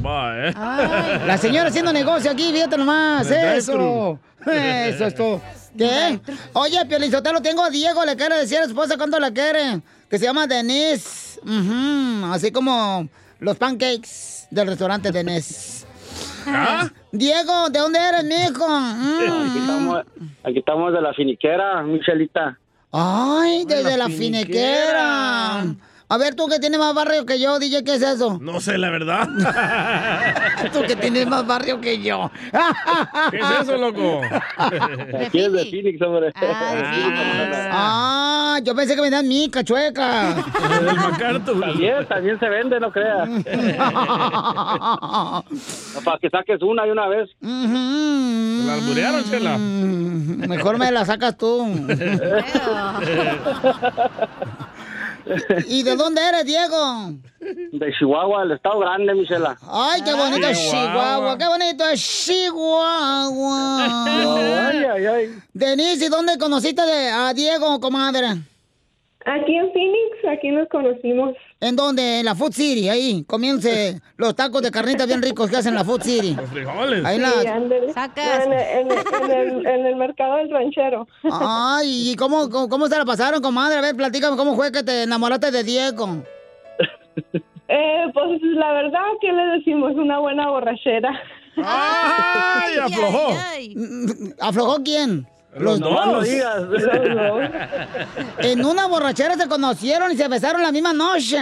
Va, 0.05 0.47
¿eh? 0.49 0.53
La 1.25 1.37
señora 1.37 1.69
haciendo 1.69 1.91
negocio 1.91 2.31
aquí, 2.31 2.51
fíjate 2.51 2.77
nomás. 2.77 3.29
De 3.29 3.57
Eso. 3.57 4.19
Eso 4.45 5.05
es 5.05 5.15
todo. 5.15 5.41
¿Qué? 5.77 6.19
Oye, 6.53 6.85
Piolizotelo, 6.85 7.41
tengo 7.41 7.63
a 7.63 7.69
Diego, 7.69 8.03
le 8.05 8.15
quiere 8.15 8.37
decir 8.37 8.57
a 8.59 8.63
su 8.63 8.69
esposa 8.69 8.97
cuánto 8.97 9.19
la 9.19 9.31
quiere. 9.31 9.81
Que 10.09 10.17
se 10.17 10.25
llama 10.25 10.47
Denise. 10.47 11.39
Ujú, 11.43 12.33
Así 12.33 12.51
como 12.51 13.07
los 13.39 13.57
pancakes 13.57 14.47
del 14.49 14.67
restaurante 14.67 15.11
Denise. 15.11 15.85
¿Ah? 16.47 16.89
Diego, 17.11 17.69
¿de 17.69 17.79
dónde 17.79 17.99
eres, 17.99 18.23
mijo? 18.23 18.67
Mm. 18.67 19.49
Aquí 19.49 19.59
estamos, 19.59 20.05
aquí 20.43 20.59
estamos 20.59 20.93
de 20.93 21.01
la 21.01 21.13
finiquera, 21.13 21.83
Michelita. 21.83 22.57
Ay, 22.91 23.65
desde 23.65 23.97
la 23.97 24.07
la, 24.07 24.09
finiquera. 24.09 25.65
A 26.09 26.17
ver, 26.17 26.35
tú 26.35 26.47
que 26.47 26.57
tienes 26.59 26.79
más 26.79 26.93
barrio 26.95 27.25
que 27.25 27.37
yo, 27.37 27.59
DJ, 27.59 27.83
¿qué 27.83 27.95
es 27.95 28.01
eso? 28.01 28.39
No 28.41 28.61
sé, 28.61 28.77
la 28.77 28.89
verdad. 28.89 29.27
tú 30.73 30.81
que 30.87 30.95
tienes 30.95 31.27
más 31.27 31.45
barrio 31.45 31.81
que 31.81 32.01
yo. 32.01 32.31
¿Qué 33.31 33.37
es 33.39 33.45
eso, 33.63 33.75
loco? 33.75 34.21
Aquí 34.57 35.39
es 35.39 35.51
de 35.51 35.65
Phoenix, 35.65 36.01
hombre. 36.01 36.31
Ah, 37.71 38.57
yo 38.63 38.73
pensé 38.73 38.95
que 38.95 39.01
me 39.01 39.09
dan 39.09 39.27
mica, 39.27 39.65
chueca. 39.65 40.35
También, 41.59 42.05
también 42.07 42.39
se 42.39 42.47
vende, 42.47 42.79
no 42.79 42.89
creas. 42.89 43.27
Para 46.05 46.19
que 46.21 46.29
saques 46.29 46.61
una 46.61 46.87
y 46.87 46.91
una 46.91 47.07
vez. 47.07 47.29
¿La 47.41 48.75
alburearon, 48.75 49.25
Chela? 49.29 49.57
Mejor 49.57 50.77
me 50.77 50.89
la 50.89 51.03
sacas 51.03 51.37
tú. 51.37 51.67
¿Y 55.67 55.83
de 55.83 55.95
dónde 55.95 56.21
eres, 56.21 56.45
Diego? 56.45 57.11
De 57.39 57.93
Chihuahua, 57.97 58.43
el 58.43 58.51
estado 58.53 58.79
grande, 58.79 59.13
Michela. 59.13 59.57
Ay, 59.69 60.01
qué 60.03 60.13
bonito 60.13 60.47
es 60.47 60.59
Chihuahua, 60.71 61.37
qué 61.37 61.47
bonito 61.47 61.87
es 61.89 62.25
Chihuahua. 62.25 63.77
Ay, 64.69 64.83
ay, 64.83 65.05
ay. 65.05 65.29
Denise, 65.53 66.05
¿y 66.05 66.09
dónde 66.09 66.37
conociste 66.37 66.81
de- 66.85 67.09
a 67.09 67.33
Diego, 67.33 67.79
comadre? 67.79 68.27
Aquí 69.25 69.55
en 69.55 69.71
Phoenix, 69.73 70.25
aquí 70.31 70.49
nos 70.49 70.67
conocimos. 70.69 71.35
¿En 71.59 71.75
dónde? 71.75 72.19
En 72.19 72.25
la 72.25 72.35
Food 72.35 72.51
City, 72.53 72.87
ahí, 72.87 73.23
comiéndose 73.27 73.99
los 74.17 74.35
tacos 74.35 74.61
de 74.61 74.69
carnita 74.69 75.07
bien 75.07 75.21
ricos 75.23 75.49
que 75.49 75.57
hacen 75.57 75.69
en 75.73 75.79
la 75.79 75.83
Food 75.83 76.03
City. 76.03 76.35
Los 76.35 76.49
frijoles. 76.51 77.03
Ahí 77.03 77.17
la... 77.17 77.31
Sí. 77.31 77.47
No, 77.47 77.55
en, 77.55 77.71
el, 77.71 77.83
en 78.61 78.91
el- 78.91 79.23
en 79.23 79.31
el- 79.31 79.65
en 79.67 79.85
el 79.87 79.95
mercado 79.95 80.35
del 80.37 80.51
ranchero. 80.51 81.07
Ay, 81.31 82.11
¿y 82.11 82.15
cómo, 82.15 82.47
cómo, 82.49 82.69
cómo 82.69 82.87
se 82.87 82.97
la 82.97 83.05
pasaron, 83.05 83.41
comadre? 83.41 83.77
A 83.77 83.81
ver, 83.81 83.95
platícame, 83.95 84.37
¿cómo 84.37 84.55
fue 84.55 84.71
que 84.71 84.83
te 84.83 85.03
enamoraste 85.03 85.49
de 85.49 85.63
Diego? 85.63 86.23
Eh, 87.69 88.03
pues 88.13 88.41
la 88.43 88.71
verdad, 88.73 89.01
¿qué 89.19 89.31
le 89.33 89.43
decimos? 89.57 89.93
Una 89.95 90.19
buena 90.19 90.49
borrachera. 90.49 91.09
¡Ay, 91.57 92.77
aflojó! 92.83 93.29
¿Aflojó 94.39 94.83
quién? 94.83 95.27
Los 95.59 95.79
No 95.79 95.89
dos. 95.89 96.23
digas. 96.25 96.63
En 98.39 98.65
una 98.65 98.87
borrachera 98.87 99.35
se 99.35 99.47
conocieron 99.47 100.11
y 100.11 100.17
se 100.17 100.27
besaron 100.27 100.61
la 100.61 100.71
misma 100.71 100.93
noche. 100.93 101.37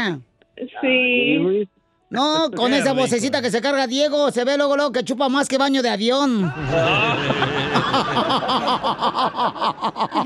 Sí. 0.81 1.67
No, 2.09 2.51
con 2.55 2.71
Qué 2.71 2.77
esa 2.77 2.91
rico. 2.91 3.01
vocecita 3.01 3.41
que 3.41 3.50
se 3.51 3.62
carga 3.62 3.88
Diego, 3.88 4.31
se 4.31 4.43
ve 4.45 4.57
luego, 4.57 4.75
luego 4.75 4.91
que 4.91 5.03
chupa 5.03 5.27
más 5.29 5.47
que 5.47 5.57
baño 5.57 5.81
de 5.81 5.89
avión. 5.89 6.53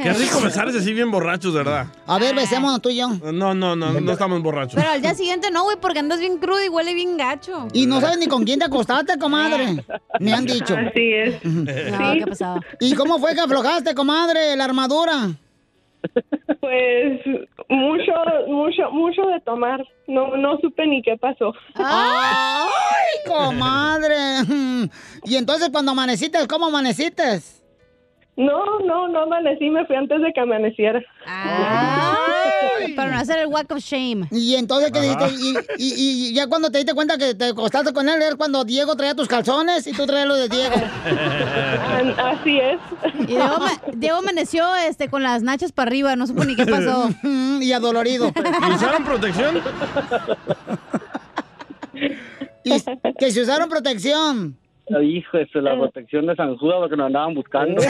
Qué 0.01 0.13
rico 0.13 0.41
besarse 0.41 0.77
así 0.79 0.93
bien 0.93 1.11
borrachos, 1.11 1.53
¿verdad? 1.53 1.87
A 2.07 2.17
ver, 2.19 2.35
besémonos 2.35 2.81
tú 2.81 2.89
y 2.89 2.97
yo. 2.97 3.09
No, 3.31 3.53
no, 3.53 3.75
no, 3.75 3.99
no 3.99 4.11
estamos 4.11 4.41
borrachos. 4.41 4.75
Pero 4.75 4.89
al 4.89 5.01
día 5.01 5.13
siguiente 5.13 5.51
no, 5.51 5.63
güey, 5.63 5.77
porque 5.79 5.99
andas 5.99 6.19
bien 6.19 6.37
crudo 6.37 6.63
y 6.63 6.69
huele 6.69 6.93
bien 6.93 7.17
gacho. 7.17 7.67
Y 7.73 7.85
no 7.85 7.99
sabes 8.01 8.17
ni 8.17 8.27
con 8.27 8.43
quién 8.43 8.59
te 8.59 8.65
acostaste, 8.65 9.17
comadre. 9.17 9.83
Me 10.19 10.33
han 10.33 10.45
dicho. 10.45 10.75
Así 10.75 11.13
es. 11.13 11.43
No, 11.45 12.13
¿qué 12.13 12.25
pasaba? 12.27 12.59
¿Y 12.79 12.93
cómo 12.95 13.19
fue 13.19 13.33
que 13.33 13.41
aflojaste, 13.41 13.93
comadre, 13.95 14.55
la 14.55 14.65
armadura? 14.65 15.29
Pues 16.61 17.21
mucho, 17.69 18.11
mucho, 18.47 18.91
mucho 18.91 19.21
de 19.27 19.39
tomar. 19.41 19.81
No, 20.07 20.35
no 20.35 20.57
supe 20.59 20.85
ni 20.87 21.01
qué 21.01 21.15
pasó. 21.17 21.53
¡Ay, 21.75 23.17
comadre! 23.27 24.15
Y 25.25 25.35
entonces 25.35 25.69
cuando 25.69 25.91
amaneciste, 25.91 26.39
¿cómo 26.47 26.67
amaneciste? 26.67 27.39
No, 28.39 28.79
no, 28.85 29.09
no 29.09 29.23
amanecí, 29.23 29.69
me 29.69 29.85
fui 29.85 29.97
antes 29.97 30.21
de 30.21 30.31
que 30.31 30.39
amaneciera. 30.39 31.01
Ay, 31.27 32.93
para 32.93 33.11
no 33.11 33.17
hacer 33.19 33.39
el 33.39 33.47
walk 33.47 33.69
of 33.71 33.79
shame. 33.79 34.29
Y 34.31 34.55
entonces, 34.55 34.91
¿qué 34.93 35.01
dijiste? 35.01 35.25
Y, 35.37 35.57
y- 35.77 36.29
y 36.29 36.33
ya 36.33 36.47
cuando 36.47 36.71
te 36.71 36.77
diste 36.77 36.93
cuenta 36.93 37.17
que 37.17 37.35
te 37.35 37.49
acostaste 37.49 37.91
con 37.91 38.07
él, 38.07 38.21
era 38.21 38.37
cuando 38.37 38.63
Diego 38.63 38.95
traía 38.95 39.13
tus 39.13 39.27
calzones 39.27 39.85
y 39.87 39.91
tú 39.91 40.05
traías 40.05 40.25
los 40.27 40.37
de 40.37 40.47
Diego. 40.47 40.75
Así 42.23 42.59
es. 42.59 42.79
Y 43.27 43.35
Diego 43.97 44.17
amaneció 44.19 44.73
este, 44.77 45.09
con 45.09 45.21
las 45.21 45.43
nachas 45.43 45.73
para 45.73 45.89
arriba, 45.89 46.15
no 46.15 46.25
supo 46.25 46.45
ni 46.45 46.55
qué 46.55 46.65
pasó. 46.65 47.09
y 47.61 47.73
adolorido. 47.73 48.31
¿Y 48.69 48.73
usaron 48.73 49.03
protección? 49.03 49.61
Y 52.63 52.71
que 53.19 53.31
se 53.31 53.41
usaron 53.41 53.67
protección. 53.69 54.57
Hijo, 55.03 55.37
es 55.37 55.53
la 55.53 55.75
protección 55.75 56.25
de 56.25 56.35
San 56.35 56.57
Judas 56.57 56.77
porque 56.79 56.95
nos 56.97 57.05
andaban 57.07 57.35
buscando. 57.35 57.81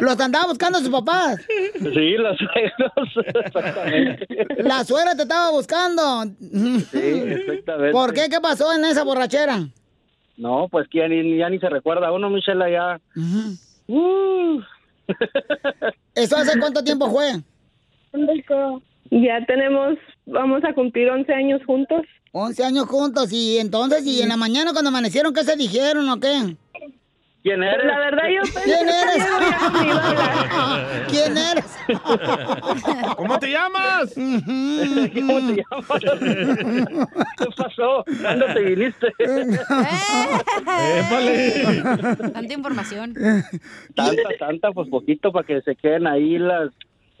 Los 0.00 0.18
andaba 0.20 0.46
buscando 0.46 0.78
sus 0.78 0.88
papás. 0.88 1.44
Sí, 1.78 2.16
los 2.16 2.36
suegros, 2.38 3.16
exactamente. 3.44 4.26
La 4.58 4.84
suegra 4.84 5.14
te 5.14 5.22
estaba 5.22 5.50
buscando. 5.50 6.24
Sí, 6.90 7.22
exactamente. 7.26 7.92
¿Por 7.92 8.14
qué? 8.14 8.28
¿Qué 8.30 8.40
pasó 8.40 8.72
en 8.74 8.84
esa 8.86 9.04
borrachera? 9.04 9.68
No, 10.36 10.68
pues 10.70 10.88
que 10.88 10.98
ya 10.98 11.08
ni, 11.08 11.36
ya 11.36 11.48
ni 11.50 11.58
se 11.58 11.68
recuerda 11.68 12.10
uno, 12.10 12.30
Michela, 12.30 12.70
ya. 12.70 13.00
Uh. 13.86 14.60
¿Eso 16.14 16.36
hace 16.36 16.58
cuánto 16.58 16.82
tiempo 16.82 17.10
fue? 17.10 17.32
Ya 19.10 19.44
tenemos, 19.46 19.98
vamos 20.26 20.64
a 20.64 20.72
cumplir 20.72 21.10
11 21.10 21.32
años 21.32 21.60
juntos. 21.66 22.02
11 22.36 22.64
años 22.64 22.86
juntos 22.86 23.32
y 23.32 23.58
entonces, 23.58 24.04
y 24.04 24.20
en 24.20 24.28
la 24.28 24.36
mañana 24.36 24.72
cuando 24.72 24.88
amanecieron, 24.88 25.32
¿qué 25.32 25.44
se 25.44 25.54
dijeron 25.54 26.08
o 26.08 26.18
qué? 26.18 26.56
¿Quién 27.44 27.62
eres? 27.62 27.86
La 27.86 27.98
verdad 27.98 28.22
yo 28.34 28.42
pensé 28.54 28.60
¿Quién 28.72 28.88
eres? 28.88 29.24
¿Quién 31.08 31.38
eres? 31.38 31.78
¿Cómo 33.16 33.38
te 33.38 33.50
llamas? 33.52 34.14
¿Cómo 34.14 35.06
te 35.46 35.62
llamas? 35.62 36.02
¿Qué 37.38 37.46
pasó? 37.56 38.04
¿Cuándo 38.20 38.46
te 38.52 38.60
viniste? 38.62 39.12
¡Épale! 40.98 41.82
Tanta 42.32 42.52
información. 42.52 43.14
Tanta, 43.94 44.28
tanta, 44.40 44.72
pues 44.72 44.88
poquito 44.88 45.30
para 45.30 45.46
que 45.46 45.62
se 45.62 45.76
queden 45.76 46.08
ahí 46.08 46.38
las 46.38 46.70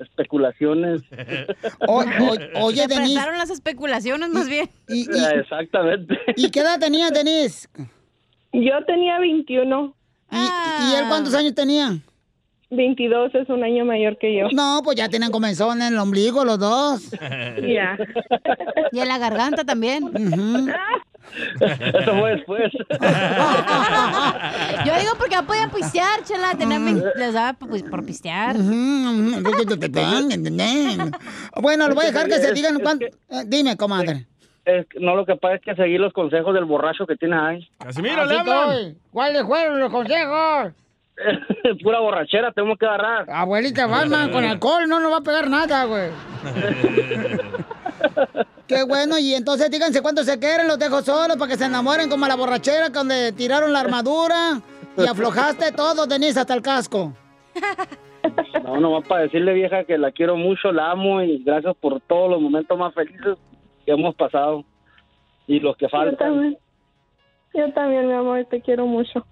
especulaciones. 0.08 1.02
O- 1.88 2.00
o- 2.02 2.64
oye, 2.64 2.82
Se 2.82 2.88
Denise. 2.88 3.14
prestaron 3.14 3.38
las 3.38 3.50
especulaciones 3.50 4.28
más 4.30 4.48
bien. 4.48 4.68
¿Y, 4.88 5.02
y, 5.10 5.24
Exactamente. 5.40 6.18
y 6.36 6.50
qué 6.50 6.60
edad 6.60 6.78
tenías, 6.78 7.12
Denise? 7.12 7.68
Yo 8.52 8.84
tenía 8.86 9.18
21. 9.18 9.94
¿Y, 10.30 10.36
y 10.36 10.94
él 10.96 11.04
cuántos 11.08 11.34
años 11.34 11.54
tenía? 11.54 11.98
22 12.70 13.34
es 13.34 13.48
un 13.50 13.62
año 13.62 13.84
mayor 13.84 14.18
que 14.18 14.36
yo. 14.36 14.48
No, 14.52 14.80
pues 14.82 14.96
ya 14.96 15.08
tenían 15.08 15.30
comezón 15.30 15.80
en 15.82 15.92
el 15.92 15.98
ombligo 15.98 16.44
los 16.44 16.58
dos. 16.58 17.10
Ya. 17.20 17.96
Y 18.90 18.98
en 18.98 19.08
la 19.08 19.18
garganta 19.18 19.62
también. 19.64 20.10
Eso 21.60 22.18
fue 22.18 22.30
después. 22.36 22.72
Yo 24.84 24.98
digo 25.00 25.12
porque 25.18 25.36
podían 25.46 25.70
pistear, 25.70 26.22
chela. 26.24 26.54
Vein- 26.54 27.02
les 27.16 27.32
daba 27.34 27.54
pues, 27.54 27.82
por 27.82 28.04
pistear. 28.04 28.56
Bueno, 31.60 31.88
lo 31.88 31.94
voy 31.94 32.04
a 32.04 32.08
dejar 32.08 32.26
que 32.28 32.38
se 32.38 32.52
digan 32.52 32.78
cuánto. 32.80 33.06
eh, 33.06 33.10
Dime, 33.46 33.76
comadre. 33.76 34.26
Es 34.64 34.86
que- 34.88 35.00
no, 35.00 35.14
lo 35.16 35.26
que 35.26 35.36
pasa 35.36 35.56
es 35.56 35.62
que 35.62 35.74
seguir 35.74 36.00
los 36.00 36.12
consejos 36.12 36.54
del 36.54 36.64
borracho 36.64 37.06
que 37.06 37.16
tiene 37.16 37.36
ahí. 37.36 37.68
Casimiro, 37.78 38.22
Aquí 38.22 38.34
estoy. 38.36 38.96
¿Cuáles 39.10 39.42
fueron 39.44 39.80
los 39.80 39.90
consejos? 39.90 40.72
Pura 41.82 42.00
borrachera, 42.00 42.52
tenemos 42.52 42.78
que 42.78 42.86
agarrar. 42.86 43.28
Abuelita 43.30 43.86
Batman, 43.86 44.30
con 44.30 44.44
alcohol 44.44 44.88
no 44.88 45.00
nos 45.00 45.12
va 45.12 45.18
a 45.18 45.22
pegar 45.22 45.48
nada, 45.50 45.84
güey. 45.84 46.10
Qué 48.66 48.82
bueno, 48.84 49.18
y 49.18 49.34
entonces 49.34 49.70
díganse 49.70 50.00
cuánto 50.02 50.22
se 50.24 50.38
quieren, 50.38 50.66
los 50.68 50.78
dejo 50.78 51.02
solos 51.02 51.36
para 51.36 51.50
que 51.52 51.58
se 51.58 51.66
enamoren 51.66 52.08
como 52.08 52.24
a 52.24 52.28
la 52.28 52.34
borrachera 52.36 52.88
donde 52.88 53.32
tiraron 53.32 53.72
la 53.72 53.80
armadura 53.80 54.60
y 54.96 55.06
aflojaste 55.06 55.72
todo, 55.72 56.06
Denise, 56.06 56.40
hasta 56.40 56.54
el 56.54 56.62
casco. 56.62 57.12
No, 58.64 58.80
nomás 58.80 59.06
para 59.06 59.22
decirle, 59.22 59.52
vieja, 59.52 59.84
que 59.84 59.98
la 59.98 60.10
quiero 60.12 60.36
mucho, 60.36 60.72
la 60.72 60.90
amo 60.90 61.20
y 61.22 61.42
gracias 61.44 61.74
por 61.78 62.00
todos 62.00 62.30
los 62.30 62.40
momentos 62.40 62.76
más 62.78 62.94
felices 62.94 63.36
que 63.84 63.92
hemos 63.92 64.14
pasado 64.14 64.64
y 65.46 65.60
los 65.60 65.76
que 65.76 65.84
Yo 65.84 65.90
faltan. 65.90 66.16
también. 66.16 66.58
Yo 67.52 67.70
también, 67.72 68.06
mi 68.08 68.14
amor, 68.14 68.46
te 68.50 68.60
quiero 68.62 68.86
mucho. 68.86 69.26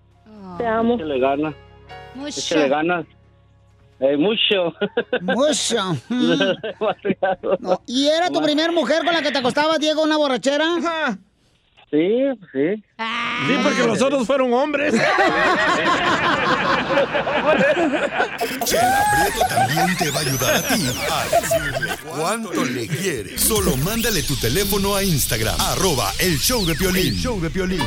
Te 0.58 0.66
amo. 0.66 0.94
Échale 0.96 1.18
ganas, 1.18 1.54
Mucho. 2.14 2.28
échale 2.38 2.68
ganas. 2.68 3.06
Eh, 4.02 4.16
mucho. 4.16 4.74
Mucho. 5.20 5.96
Mm. 6.08 7.72
¿Y 7.86 8.08
era 8.08 8.30
tu 8.30 8.42
primer 8.42 8.72
mujer 8.72 9.04
con 9.04 9.12
la 9.14 9.22
que 9.22 9.30
te 9.30 9.38
acostabas, 9.38 9.78
Diego, 9.78 10.02
una 10.02 10.16
borrachera? 10.16 10.66
Sí, 11.90 12.24
sí. 12.52 12.74
Sí, 12.74 13.54
porque 13.62 13.86
los 13.86 14.00
otros 14.02 14.26
fueron 14.26 14.52
hombres. 14.52 14.94
Chela 18.64 19.04
Prieto 19.12 19.46
también 19.48 19.96
te 19.96 20.10
va 20.10 20.18
a 20.18 20.22
ayudar 20.22 20.56
a 20.56 20.62
ti 20.62 20.86
a 21.10 21.24
decirle 21.40 21.88
cuánto 22.08 22.64
le 22.64 22.88
quieres. 22.88 23.40
Solo 23.40 23.76
mándale 23.76 24.22
tu 24.22 24.36
teléfono 24.36 24.96
a 24.96 25.02
Instagram, 25.02 25.60
arroba 25.60 26.12
el 26.18 26.38
show 26.38 26.64
de 26.64 26.74
Piolín. 26.74 27.08
El 27.08 27.16
show 27.18 27.40
de 27.40 27.50
Piolín. 27.50 27.82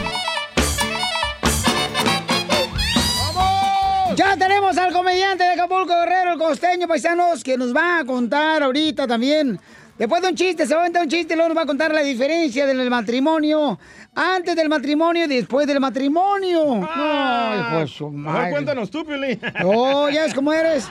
Tenemos 4.37 4.77
al 4.77 4.91
comediante 4.93 5.43
de 5.43 5.51
Acapulco 5.51 5.93
Guerrero, 5.93 6.33
el 6.33 6.37
costeño 6.39 6.87
paisanos, 6.87 7.43
que 7.43 7.57
nos 7.57 7.73
va 7.75 7.99
a 7.99 8.05
contar 8.05 8.61
ahorita 8.63 9.07
también. 9.07 9.59
Después 9.97 10.21
de 10.21 10.27
un 10.27 10.35
chiste, 10.35 10.67
se 10.67 10.73
va 10.73 10.81
a 10.81 10.83
aventar 10.83 11.03
un 11.03 11.09
chiste 11.09 11.33
y 11.33 11.37
luego 11.37 11.49
nos 11.49 11.57
va 11.57 11.61
a 11.63 11.65
contar 11.65 11.93
la 11.93 12.01
diferencia 12.01 12.65
del 12.65 12.89
matrimonio. 12.89 13.79
Antes 14.13 14.55
del 14.55 14.67
matrimonio 14.67 15.23
y 15.23 15.27
después 15.27 15.65
del 15.67 15.79
matrimonio. 15.79 16.65
No, 16.65 17.59
hijo 17.59 17.79
de 17.79 17.87
su 17.87 18.09
Mejor 18.09 18.33
madre. 18.33 18.51
cuéntanos 18.51 18.91
tú, 18.91 19.05
Piolín. 19.05 19.39
Oh, 19.63 20.09
ya 20.09 20.23
ves 20.23 20.33
cómo 20.33 20.51
eres. 20.51 20.85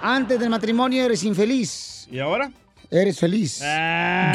Antes 0.00 0.38
del 0.38 0.50
matrimonio 0.50 1.04
eres 1.04 1.24
infeliz. 1.24 2.06
¿Y 2.10 2.20
ahora? 2.20 2.50
Eres 2.90 3.18
feliz. 3.18 3.60
Ah, 3.64 4.32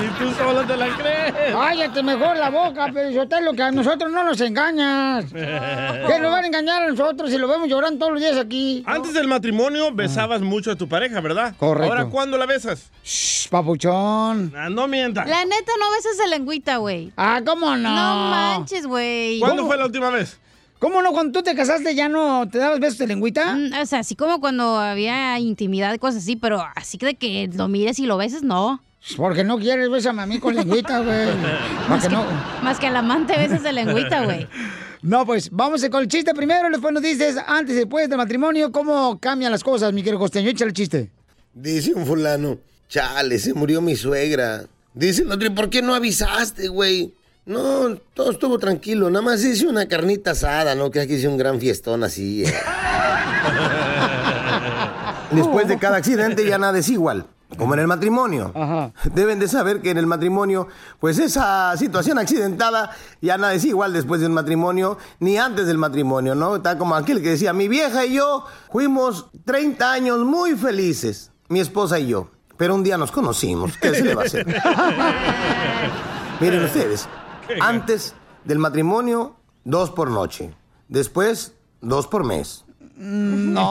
si 0.00 0.24
tú 0.24 0.32
solo 0.32 0.66
te 0.66 0.76
la 0.76 0.96
crees. 0.96 1.52
Cállate 1.52 2.02
mejor 2.02 2.36
la 2.36 2.50
boca, 2.50 2.90
pero 2.92 3.10
lo 3.42 3.52
que 3.52 3.62
a 3.62 3.70
nosotros 3.70 4.10
no 4.10 4.24
nos 4.24 4.40
engañas. 4.40 5.26
Que 6.10 6.18
nos 6.18 6.32
van 6.32 6.44
a 6.44 6.46
engañar 6.46 6.82
a 6.82 6.88
nosotros 6.88 7.30
si 7.30 7.38
lo 7.38 7.46
vemos 7.46 7.68
llorando 7.68 7.98
todos 7.98 8.12
los 8.12 8.20
días 8.22 8.36
aquí. 8.36 8.82
Antes 8.86 9.12
del 9.14 9.28
matrimonio 9.28 9.92
besabas 9.92 10.40
mucho 10.40 10.70
a 10.70 10.76
tu 10.76 10.88
pareja, 10.88 11.20
¿verdad? 11.20 11.54
Correcto. 11.56 11.92
Ahora, 11.92 12.06
¿cuándo 12.06 12.36
la 12.38 12.46
besas? 12.46 12.90
Shh, 13.04 13.48
papuchón. 13.48 14.52
Ah, 14.56 14.68
no 14.70 14.88
mientas. 14.88 15.28
La 15.28 15.44
neta, 15.44 15.72
no 15.78 15.90
besas 15.92 16.18
a 16.24 16.28
lengüita, 16.28 16.76
güey. 16.78 17.12
Ah, 17.16 17.40
¿cómo 17.44 17.76
no? 17.76 17.94
No 17.94 18.30
manches, 18.30 18.86
güey. 18.86 19.40
¿Cuándo 19.40 19.66
fue 19.66 19.76
la 19.76 19.86
última 19.86 20.10
vez? 20.10 20.38
¿Cómo 20.78 21.02
no? 21.02 21.12
Cuando 21.12 21.38
tú 21.38 21.44
te 21.44 21.54
casaste 21.54 21.94
ya 21.94 22.08
no 22.08 22.48
te 22.48 22.58
dabas 22.58 22.80
besos 22.80 22.98
de 22.98 23.06
lengüita. 23.06 23.54
Mm, 23.54 23.72
o 23.82 23.86
sea, 23.86 23.98
así 23.98 24.16
como 24.16 24.40
cuando 24.40 24.78
había 24.78 25.38
intimidad 25.38 25.92
y 25.92 25.98
cosas 25.98 26.22
así, 26.22 26.36
pero 26.36 26.64
así 26.74 26.96
de 26.96 27.14
que 27.16 27.50
lo 27.52 27.68
mires 27.68 27.98
y 27.98 28.06
lo 28.06 28.16
beses, 28.16 28.42
no. 28.42 28.82
Porque 29.16 29.44
no 29.44 29.58
quieres 29.58 29.90
besarme 29.90 30.22
a 30.22 30.26
mí 30.26 30.38
con 30.38 30.54
lengüita, 30.54 31.00
güey. 31.00 31.28
Más 31.88 32.02
que 32.02 32.08
que, 32.08 32.14
no. 32.14 32.24
más 32.62 32.78
que 32.78 32.86
al 32.86 32.96
amante 32.96 33.36
besas 33.36 33.62
de 33.62 33.72
lengüita, 33.72 34.24
güey. 34.24 34.46
No, 35.02 35.24
pues 35.24 35.48
vamos 35.50 35.82
con 35.90 36.02
el 36.02 36.08
chiste 36.08 36.34
primero, 36.34 36.68
y 36.68 36.72
después 36.72 36.92
nos 36.92 37.02
dices, 37.02 37.36
antes 37.46 37.74
y 37.74 37.78
después 37.78 38.06
del 38.08 38.18
matrimonio, 38.18 38.70
cómo 38.70 39.18
cambian 39.18 39.50
las 39.50 39.64
cosas, 39.64 39.92
mi 39.94 40.02
querido 40.02 40.18
costeño. 40.20 40.50
Échale 40.50 40.68
el 40.68 40.74
chiste. 40.74 41.10
Dice 41.54 41.94
un 41.94 42.06
fulano, 42.06 42.58
chale, 42.88 43.38
se 43.38 43.54
murió 43.54 43.80
mi 43.80 43.96
suegra. 43.96 44.64
Dice 44.92 45.22
el 45.22 45.32
otro, 45.32 45.46
¿y 45.46 45.50
por 45.50 45.70
qué 45.70 45.80
no 45.80 45.94
avisaste, 45.94 46.68
güey? 46.68 47.14
No, 47.46 47.96
todo 48.12 48.32
estuvo 48.32 48.58
tranquilo, 48.58 49.08
nada 49.08 49.24
más 49.24 49.42
hice 49.42 49.66
una 49.66 49.88
carnita 49.88 50.32
asada, 50.32 50.74
¿no? 50.74 50.90
Que 50.90 51.00
aquí 51.00 51.14
hice 51.14 51.26
un 51.26 51.38
gran 51.38 51.58
fiestón 51.58 52.04
así. 52.04 52.44
eh. 52.44 52.52
Después 55.30 55.66
de 55.68 55.78
cada 55.78 55.96
accidente 55.96 56.46
ya 56.46 56.58
nada 56.58 56.78
es 56.78 56.90
igual, 56.90 57.24
como 57.56 57.74
en 57.74 57.80
el 57.80 57.86
matrimonio. 57.86 58.52
Deben 59.14 59.38
de 59.38 59.48
saber 59.48 59.80
que 59.80 59.90
en 59.90 59.98
el 59.98 60.06
matrimonio, 60.06 60.68
pues 60.98 61.18
esa 61.18 61.76
situación 61.76 62.18
accidentada 62.18 62.90
ya 63.20 63.38
nada 63.38 63.54
es 63.54 63.64
igual 63.64 63.92
después 63.92 64.20
del 64.20 64.30
matrimonio, 64.30 64.98
ni 65.18 65.36
antes 65.36 65.66
del 65.66 65.78
matrimonio, 65.78 66.34
¿no? 66.34 66.56
Está 66.56 66.78
como 66.78 66.94
aquel 66.94 67.22
que 67.22 67.30
decía, 67.30 67.52
mi 67.52 67.68
vieja 67.68 68.04
y 68.06 68.14
yo 68.14 68.44
fuimos 68.72 69.26
30 69.44 69.92
años 69.92 70.18
muy 70.20 70.56
felices, 70.56 71.32
mi 71.48 71.60
esposa 71.60 71.98
y 71.98 72.08
yo. 72.08 72.28
Pero 72.56 72.74
un 72.74 72.82
día 72.82 72.98
nos 72.98 73.10
conocimos, 73.10 73.76
¿qué 73.78 73.94
se 73.94 74.02
le 74.02 74.14
va 74.14 74.22
a 74.22 74.26
hacer? 74.26 74.46
Miren 76.40 76.64
ustedes, 76.64 77.08
antes 77.60 78.14
del 78.44 78.58
matrimonio, 78.58 79.36
dos 79.64 79.90
por 79.90 80.10
noche. 80.10 80.54
Después, 80.88 81.54
dos 81.80 82.06
por 82.06 82.24
mes. 82.24 82.64
No. 82.96 83.70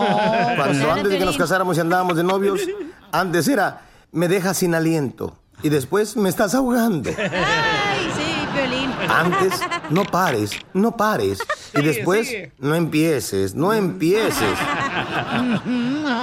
Cuando 0.55 0.91
antes 0.91 1.09
de 1.11 1.19
que 1.19 1.25
nos 1.25 1.37
casáramos 1.37 1.77
y 1.77 1.81
andábamos 1.81 2.17
de 2.17 2.23
novios, 2.23 2.61
antes 3.11 3.47
era, 3.47 3.81
me 4.11 4.27
dejas 4.27 4.57
sin 4.57 4.75
aliento. 4.75 5.35
Y 5.61 5.69
después, 5.69 6.15
me 6.15 6.29
estás 6.29 6.55
ahogando. 6.55 7.09
Ay, 7.17 8.09
sí, 8.15 8.47
violín. 8.53 8.91
Antes, 9.09 9.59
no 9.89 10.05
pares, 10.05 10.51
no 10.73 10.95
pares. 10.95 11.39
Y 11.71 11.83
después, 11.83 12.27
sigue. 12.27 12.51
no 12.57 12.73
empieces, 12.73 13.53
no 13.53 13.71
empieces. 13.73 14.57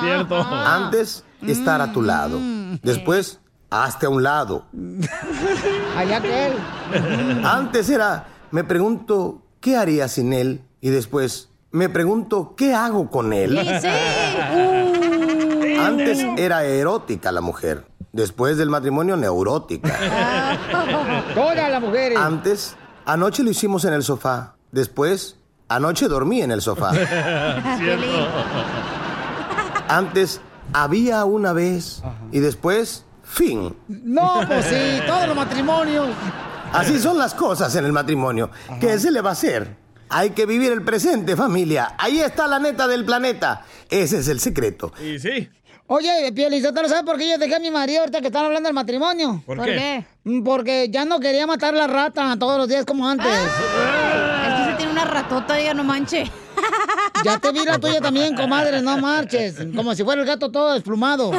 Cierto. 0.00 0.42
Antes, 0.42 1.22
estar 1.46 1.80
a 1.80 1.92
tu 1.92 2.02
lado. 2.02 2.40
Después, 2.82 3.38
hazte 3.70 4.06
a 4.06 4.08
un 4.08 4.24
lado. 4.24 4.66
Allá 5.96 6.20
que 6.20 6.46
él. 6.46 6.52
Antes 7.44 7.88
era, 7.90 8.26
me 8.50 8.64
pregunto, 8.64 9.42
¿qué 9.60 9.76
haría 9.76 10.08
sin 10.08 10.32
él? 10.32 10.62
Y 10.80 10.90
después, 10.90 11.48
me 11.70 11.88
pregunto, 11.88 12.54
¿qué 12.56 12.74
hago 12.74 13.08
con 13.08 13.32
él? 13.32 13.56
Antes 15.86 16.26
era 16.36 16.64
erótica 16.64 17.32
la 17.32 17.40
mujer. 17.40 17.86
Después 18.12 18.56
del 18.56 18.70
matrimonio, 18.70 19.16
neurótica. 19.16 19.94
Todas 21.34 21.70
las 21.70 21.80
mujeres. 21.82 22.18
Antes, 22.18 22.76
anoche 23.04 23.42
lo 23.42 23.50
hicimos 23.50 23.84
en 23.84 23.92
el 23.92 24.02
sofá. 24.02 24.54
Después, 24.72 25.36
anoche 25.68 26.08
dormí 26.08 26.40
en 26.42 26.50
el 26.50 26.62
sofá. 26.62 26.92
Antes, 29.88 30.40
había 30.72 31.24
una 31.24 31.52
vez. 31.52 32.02
Y 32.32 32.40
después, 32.40 33.04
fin. 33.22 33.76
No, 33.88 34.40
pues 34.46 34.64
sí, 34.66 35.00
todos 35.06 35.28
los 35.28 35.36
matrimonios. 35.36 36.08
Así 36.72 36.98
son 36.98 37.18
las 37.18 37.34
cosas 37.34 37.74
en 37.76 37.84
el 37.84 37.92
matrimonio. 37.92 38.50
¿Qué 38.80 38.98
se 38.98 39.10
le 39.10 39.20
va 39.20 39.30
a 39.30 39.32
hacer? 39.32 39.76
Hay 40.08 40.30
que 40.30 40.46
vivir 40.46 40.72
el 40.72 40.82
presente, 40.82 41.36
familia. 41.36 41.94
Ahí 41.98 42.20
está 42.20 42.46
la 42.46 42.58
neta 42.58 42.86
del 42.86 43.04
planeta. 43.04 43.64
Ese 43.88 44.18
es 44.18 44.28
el 44.28 44.40
secreto. 44.40 44.92
Y 45.02 45.18
sí. 45.18 45.48
Oye, 45.88 46.32
Pielizotelo, 46.32 46.88
¿sabes 46.88 47.04
por 47.04 47.16
qué 47.16 47.28
yo 47.28 47.38
dejé 47.38 47.54
a 47.56 47.58
mi 47.60 47.70
marido 47.70 48.00
ahorita 48.00 48.20
que 48.20 48.26
están 48.26 48.44
hablando 48.46 48.66
del 48.66 48.74
matrimonio? 48.74 49.42
¿Por 49.46 49.56
¿Por 49.56 49.66
qué? 49.66 50.04
Mm, 50.24 50.42
Porque 50.42 50.88
ya 50.90 51.04
no 51.04 51.20
quería 51.20 51.46
matar 51.46 51.74
la 51.74 51.86
rata 51.86 52.36
todos 52.38 52.58
los 52.58 52.68
días 52.68 52.84
como 52.84 53.08
antes. 53.08 53.26
Es 53.26 54.54
que 54.64 54.70
se 54.70 54.76
tiene 54.78 54.92
una 54.92 55.04
ratota, 55.04 55.60
ya 55.60 55.74
no 55.74 55.84
manche. 55.84 56.24
Ya 57.24 57.38
te 57.38 57.50
vi 57.50 57.64
la 57.64 57.78
tuya 57.78 58.00
también, 58.00 58.36
comadre, 58.36 58.82
no 58.82 58.98
marches. 58.98 59.56
Como 59.74 59.94
si 59.94 60.04
fuera 60.04 60.20
el 60.20 60.26
gato 60.28 60.50
todo 60.50 60.74
desplumado. 60.74 61.32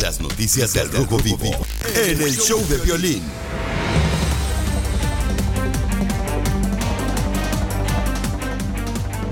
Las 0.00 0.20
noticias 0.20 0.72
del 0.74 0.92
Rojo 0.92 1.18
Vivo 1.18 1.50
en 1.94 2.20
el 2.20 2.36
show 2.36 2.60
de 2.68 2.76
violín. 2.78 3.22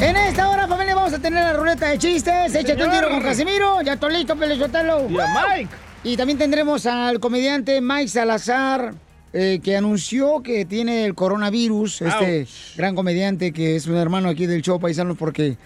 En 0.00 0.16
esta 0.16 0.50
hora, 0.50 0.66
familia, 0.66 0.94
vamos 0.94 1.12
a 1.12 1.18
tener 1.18 1.44
la 1.44 1.52
ruleta 1.52 1.88
de 1.88 1.98
chistes. 1.98 2.54
Échate 2.54 2.84
un 2.84 2.90
tiro 2.90 3.08
con 3.08 3.22
Casimiro. 3.22 3.80
Ya 3.82 3.94
estoy 3.94 4.14
listo, 4.14 4.36
Pelizotelo. 4.36 5.08
Y 5.08 5.18
a 5.18 5.26
Mike. 5.48 5.70
Y 6.02 6.16
también 6.16 6.38
tendremos 6.38 6.84
al 6.86 7.20
comediante 7.20 7.80
Mike 7.80 8.08
Salazar, 8.08 8.94
eh, 9.32 9.60
que 9.62 9.76
anunció 9.76 10.42
que 10.42 10.64
tiene 10.64 11.04
el 11.04 11.14
coronavirus. 11.14 12.02
Este 12.02 12.46
gran 12.76 12.94
comediante 12.94 13.52
que 13.52 13.76
es 13.76 13.86
un 13.86 13.96
hermano 13.96 14.28
aquí 14.28 14.46
del 14.46 14.62
show 14.62 14.78
Paisanos, 14.80 15.16
porque 15.16 15.56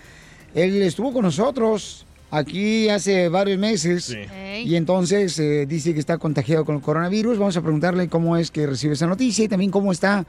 él 0.55 0.83
estuvo 0.83 1.13
con 1.13 1.23
nosotros 1.23 2.07
aquí 2.31 2.89
hace 2.89 3.29
varios 3.29 3.59
meses. 3.59 4.17
Y 4.65 4.77
entonces 4.77 5.39
eh, 5.39 5.67
dice 5.67 5.95
que 5.95 6.01
está 6.01 6.19
contagiado 6.19 6.65
con 6.65 6.77
el 6.77 6.83
coronavirus. 6.83 7.39
Vamos 7.39 7.57
a 7.57 7.63
preguntarle 7.63 8.09
cómo 8.09 8.37
es 8.37 8.51
que 8.51 8.67
recibe 8.67 8.95
esa 8.95 9.07
noticia 9.07 9.45
y 9.45 9.49
también 9.49 9.71
cómo 9.71 9.91
está 9.91 10.27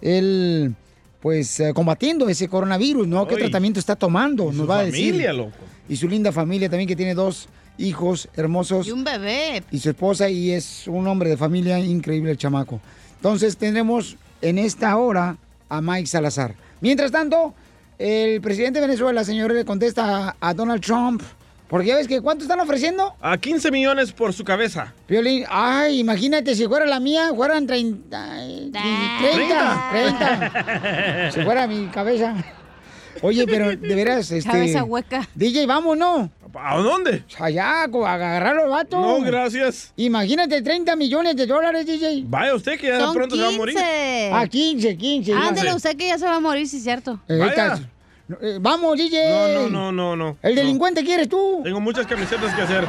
él, 0.00 0.74
pues, 1.20 1.60
eh, 1.60 1.72
combatiendo 1.74 2.28
ese 2.28 2.48
coronavirus, 2.48 3.06
¿no? 3.06 3.26
¿Qué 3.26 3.36
tratamiento 3.36 3.78
está 3.78 3.96
tomando? 3.96 4.46
Nos 4.46 4.56
su 4.56 4.66
va 4.66 4.78
a 4.80 4.84
decir. 4.84 5.10
familia, 5.12 5.32
loco. 5.32 5.52
Y 5.88 5.96
su 5.96 6.08
linda 6.08 6.32
familia 6.32 6.68
también, 6.68 6.88
que 6.88 6.96
tiene 6.96 7.14
dos 7.14 7.48
hijos 7.78 8.28
hermosos 8.36 8.86
Y 8.86 8.90
un 8.90 9.04
bebé. 9.04 9.62
y 9.70 9.78
su 9.78 9.88
esposa 9.90 10.28
y 10.28 10.50
es 10.50 10.86
un 10.86 11.06
hombre 11.06 11.30
de 11.30 11.36
familia 11.36 11.78
increíble 11.78 12.30
el 12.30 12.36
chamaco. 12.36 12.80
Entonces 13.16 13.56
tendremos 13.56 14.16
en 14.42 14.58
esta 14.58 14.96
hora 14.96 15.36
a 15.68 15.80
Mike 15.80 16.06
Salazar. 16.06 16.54
Mientras 16.80 17.10
tanto, 17.10 17.54
el 17.98 18.40
presidente 18.40 18.80
de 18.80 18.86
Venezuela, 18.86 19.24
señor, 19.24 19.52
le 19.52 19.64
contesta 19.64 20.28
a, 20.28 20.36
a 20.40 20.54
Donald 20.54 20.82
Trump. 20.82 21.22
Porque 21.70 21.86
ya 21.86 21.96
ves 21.96 22.08
que 22.08 22.20
¿cuánto 22.20 22.42
están 22.42 22.58
ofreciendo? 22.58 23.14
A 23.20 23.38
15 23.38 23.70
millones 23.70 24.10
por 24.10 24.32
su 24.32 24.42
cabeza. 24.42 24.92
Violín, 25.08 25.44
ay, 25.48 26.00
imagínate 26.00 26.56
si 26.56 26.66
fuera 26.66 26.84
la 26.84 26.98
mía, 26.98 27.30
fueran 27.34 27.64
30, 27.64 28.32
ay, 28.34 28.72
30, 28.72 29.88
30. 29.92 31.30
Si 31.30 31.40
fuera 31.42 31.68
mi 31.68 31.86
cabeza. 31.86 32.34
Oye, 33.22 33.46
pero 33.46 33.68
de 33.68 33.94
veras, 33.94 34.30
este... 34.32 34.50
Cabeza 34.50 34.82
hueca. 34.82 35.28
DJ, 35.32 35.66
vámonos. 35.66 36.28
¿A 36.52 36.76
dónde? 36.78 37.22
Allá, 37.38 37.82
a 37.82 37.84
agarrar 37.84 38.56
los 38.56 38.68
vatos. 38.68 39.00
No, 39.00 39.20
gracias. 39.20 39.92
Imagínate 39.96 40.62
30 40.62 40.96
millones 40.96 41.36
de 41.36 41.46
dólares, 41.46 41.86
DJ. 41.86 42.24
Vaya 42.26 42.52
usted 42.56 42.80
que 42.80 42.88
ya 42.88 42.98
Son 42.98 43.14
pronto 43.14 43.36
se 43.36 43.42
va 43.42 43.48
a 43.48 43.52
morir. 43.52 43.76
15. 43.76 44.30
Ah, 44.32 44.46
15, 44.48 44.96
15. 44.96 45.32
Ándale, 45.34 45.74
usted 45.74 45.96
que 45.96 46.08
ya 46.08 46.18
se 46.18 46.24
va 46.24 46.34
a 46.34 46.40
morir, 46.40 46.66
sí 46.66 46.78
es 46.78 46.82
cierto. 46.82 47.20
Eh, 47.28 47.38
Vaya. 47.38 47.78
Eh, 48.40 48.58
vamos, 48.60 48.96
DJ. 48.96 49.30
No, 49.54 49.68
no, 49.70 49.92
no, 49.92 50.16
no. 50.16 50.36
¿El 50.42 50.54
delincuente 50.54 51.02
quieres 51.04 51.28
tú? 51.28 51.60
Tengo 51.64 51.80
muchas 51.80 52.06
camisetas 52.06 52.54
que 52.54 52.62
hacer. 52.62 52.84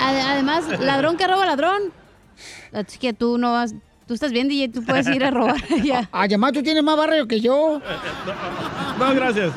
Ade- 0.00 0.22
Además, 0.22 0.64
ladrón 0.80 1.16
que 1.16 1.26
roba 1.26 1.46
ladrón. 1.46 1.82
Así 2.72 2.98
que 2.98 3.12
tú 3.12 3.38
no 3.38 3.52
vas. 3.52 3.74
Tú 4.06 4.12
estás 4.12 4.32
bien, 4.32 4.48
DJ, 4.48 4.68
tú 4.68 4.84
puedes 4.84 5.06
ir 5.08 5.24
a 5.24 5.30
robar 5.30 5.56
allá. 5.72 6.08
Además, 6.12 6.52
tú 6.52 6.62
tienes 6.62 6.82
más 6.82 6.96
barrio 6.96 7.26
que 7.26 7.40
yo. 7.40 7.80
No, 8.98 9.12
gracias. 9.14 9.52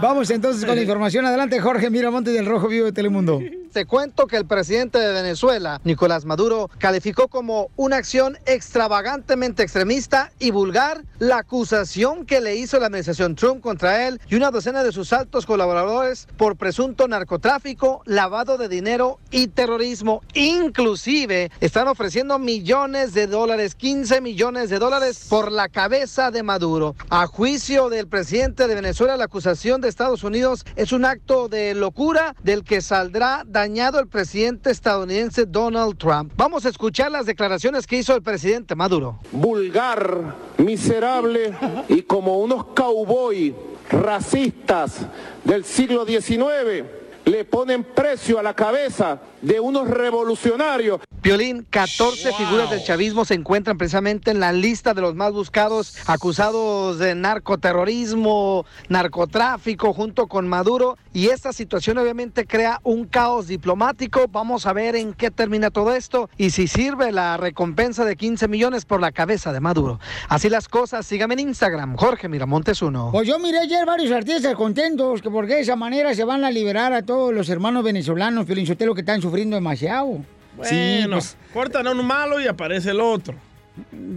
Vamos 0.00 0.30
entonces 0.30 0.64
con 0.64 0.76
la 0.76 0.82
información. 0.82 1.26
Adelante, 1.26 1.58
Jorge 1.58 1.90
Miramonte 1.90 2.30
del 2.30 2.46
Rojo 2.46 2.68
Vivo 2.68 2.86
de 2.86 2.92
Telemundo. 2.92 3.40
Te 3.72 3.84
cuento 3.84 4.26
que 4.26 4.36
el 4.36 4.46
presidente 4.46 4.98
de 4.98 5.12
Venezuela, 5.12 5.80
Nicolás 5.84 6.24
Maduro, 6.24 6.70
calificó 6.78 7.28
como 7.28 7.68
una 7.76 7.96
acción 7.96 8.38
extravagantemente 8.46 9.62
extremista 9.62 10.32
y 10.38 10.52
vulgar 10.52 11.02
la 11.18 11.38
acusación 11.38 12.24
que 12.24 12.40
le 12.40 12.56
hizo 12.56 12.78
la 12.78 12.86
administración 12.86 13.34
Trump 13.34 13.60
contra 13.60 14.08
él 14.08 14.20
y 14.28 14.36
una 14.36 14.50
docena 14.50 14.82
de 14.82 14.92
sus 14.92 15.12
altos 15.12 15.44
colaboradores 15.44 16.28
por 16.36 16.56
presunto 16.56 17.06
narcotráfico, 17.08 18.02
lavado 18.06 18.56
de 18.56 18.68
dinero 18.68 19.18
y 19.30 19.48
terrorismo. 19.48 20.22
Inclusive 20.32 21.50
están 21.60 21.88
ofreciendo 21.88 22.38
millones 22.38 23.12
de 23.12 23.26
dólares, 23.26 23.74
15 23.74 24.20
millones 24.22 24.70
de 24.70 24.78
dólares 24.78 25.26
por 25.28 25.52
la 25.52 25.68
cabeza 25.68 26.30
de 26.30 26.42
Maduro. 26.42 26.94
A 27.10 27.26
juicio 27.26 27.90
del 27.90 28.06
presidente 28.06 28.66
de 28.66 28.74
Venezuela, 28.74 29.16
la 29.16 29.24
acusación 29.24 29.80
de 29.82 29.87
Estados 29.88 30.24
Unidos 30.24 30.64
es 30.76 30.92
un 30.92 31.04
acto 31.04 31.48
de 31.48 31.74
locura 31.74 32.34
del 32.42 32.64
que 32.64 32.80
saldrá 32.80 33.42
dañado 33.46 33.98
el 33.98 34.08
presidente 34.08 34.70
estadounidense 34.70 35.46
Donald 35.46 35.96
Trump. 35.98 36.32
Vamos 36.36 36.66
a 36.66 36.68
escuchar 36.68 37.10
las 37.10 37.26
declaraciones 37.26 37.86
que 37.86 37.98
hizo 37.98 38.14
el 38.14 38.22
presidente 38.22 38.74
Maduro. 38.74 39.18
vulgar, 39.32 40.34
miserable 40.58 41.54
y 41.88 42.02
como 42.02 42.38
unos 42.38 42.66
cowboy 42.74 43.54
racistas 43.90 45.06
del 45.44 45.64
siglo 45.64 46.04
XIX 46.04 46.84
le 47.28 47.44
ponen 47.44 47.84
precio 47.84 48.38
a 48.38 48.42
la 48.42 48.54
cabeza 48.54 49.20
de 49.42 49.60
unos 49.60 49.88
revolucionarios. 49.88 51.00
Violín, 51.22 51.66
14 51.68 52.32
figuras 52.32 52.70
del 52.70 52.82
chavismo 52.82 53.24
se 53.24 53.34
encuentran 53.34 53.76
precisamente 53.76 54.30
en 54.30 54.40
la 54.40 54.52
lista 54.52 54.94
de 54.94 55.02
los 55.02 55.14
más 55.14 55.32
buscados, 55.32 55.96
acusados 56.06 56.98
de 56.98 57.14
narcoterrorismo, 57.14 58.64
narcotráfico, 58.88 59.92
junto 59.92 60.26
con 60.26 60.48
Maduro. 60.48 60.96
Y 61.12 61.28
esta 61.28 61.52
situación 61.52 61.98
obviamente 61.98 62.46
crea 62.46 62.80
un 62.82 63.04
caos 63.04 63.48
diplomático. 63.48 64.26
Vamos 64.30 64.66
a 64.66 64.72
ver 64.72 64.96
en 64.96 65.12
qué 65.12 65.30
termina 65.30 65.70
todo 65.70 65.94
esto 65.94 66.30
y 66.38 66.50
si 66.50 66.66
sirve 66.66 67.12
la 67.12 67.36
recompensa 67.36 68.04
de 68.04 68.16
15 68.16 68.48
millones 68.48 68.84
por 68.84 69.00
la 69.00 69.12
cabeza 69.12 69.52
de 69.52 69.60
Maduro. 69.60 70.00
Así 70.28 70.48
las 70.48 70.68
cosas, 70.68 71.04
sígame 71.04 71.34
en 71.34 71.40
Instagram, 71.40 71.96
Jorge 71.96 72.28
Miramontes 72.28 72.80
uno. 72.80 73.10
Pues 73.12 73.26
yo 73.26 73.38
miré 73.38 73.58
ayer 73.58 73.84
varios 73.84 74.12
artistas 74.12 74.54
contentos 74.54 75.20
que 75.20 75.30
porque 75.30 75.56
de 75.56 75.60
esa 75.60 75.76
manera 75.76 76.14
se 76.14 76.24
van 76.24 76.44
a 76.44 76.50
liberar 76.50 76.92
a 76.92 77.02
todos 77.02 77.17
los 77.32 77.48
hermanos 77.48 77.84
venezolanos, 77.84 78.46
Sotelo, 78.66 78.94
que 78.94 79.00
están 79.00 79.20
sufriendo 79.20 79.56
demasiado. 79.56 80.18
Bueno, 80.56 81.16
pues, 81.16 81.36
cortan 81.52 81.86
a 81.86 81.92
un 81.92 82.04
malo 82.04 82.40
y 82.40 82.46
aparece 82.46 82.90
el 82.90 83.00
otro. 83.00 83.34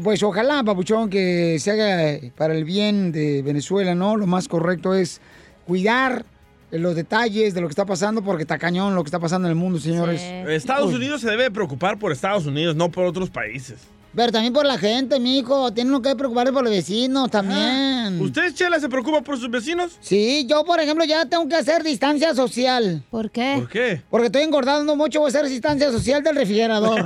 pues 0.04 0.24
ojalá, 0.24 0.64
papuchón, 0.64 1.10
que 1.10 1.58
se 1.60 1.72
haga 1.72 2.20
para 2.36 2.56
el 2.56 2.64
bien 2.64 3.12
de 3.12 3.42
Venezuela, 3.44 3.94
¿no? 3.94 4.18
Lo 4.18 4.26
más 4.26 4.48
correcto 4.48 4.94
es 4.96 5.22
cuidar 5.68 6.26
los 6.72 6.96
detalles 6.96 7.54
de 7.54 7.62
lo 7.62 7.68
que 7.68 7.74
está 7.74 7.86
pasando, 7.86 8.24
porque 8.24 8.44
está 8.44 8.58
cañón 8.58 8.96
lo 8.96 9.04
que 9.04 9.10
está 9.10 9.20
pasando 9.20 9.48
en 9.48 9.52
el 9.52 9.58
mundo, 9.58 9.80
señores. 9.80 10.22
Estados 10.22 10.90
Uy. 10.90 10.96
Unidos 10.96 11.22
se 11.22 11.30
debe 11.30 11.52
preocupar 11.52 12.00
por 12.00 12.12
Estados 12.12 12.46
Unidos, 12.46 12.76
no 12.76 12.90
por 12.90 13.06
otros 13.06 13.30
países. 13.30 13.82
Pero 14.16 14.32
también 14.32 14.54
por 14.54 14.66
la 14.66 14.78
gente, 14.78 15.20
mijo. 15.20 15.72
Tiene 15.74 15.90
uno 15.90 16.02
que 16.02 16.16
preocuparse 16.16 16.52
por 16.52 16.64
los 16.64 16.72
vecinos 16.72 17.30
también. 17.32 18.20
¿Usted, 18.22 18.54
Chela, 18.54 18.80
se 18.80 18.90
preocupa 18.90 19.22
por 19.22 19.40
sus 19.40 19.50
vecinos? 19.50 19.94
Sí, 20.02 20.46
yo, 20.50 20.64
por 20.66 20.80
ejemplo, 20.80 21.06
ya 21.06 21.26
tengo 21.26 21.48
que 21.48 21.56
hacer 21.56 21.84
distancia 21.84 22.36
social. 22.36 23.04
¿Por 23.10 23.32
qué? 23.32 23.56
¿Por 23.60 23.70
qué? 23.70 24.02
Porque 24.10 24.26
estoy 24.28 24.42
engordando 24.44 24.96
mucho, 24.96 25.20
voy 25.22 25.28
a 25.28 25.30
hacer 25.30 25.48
distancia 25.48 25.92
social 25.92 26.22
del 26.24 26.36
refrigerador. 26.36 27.00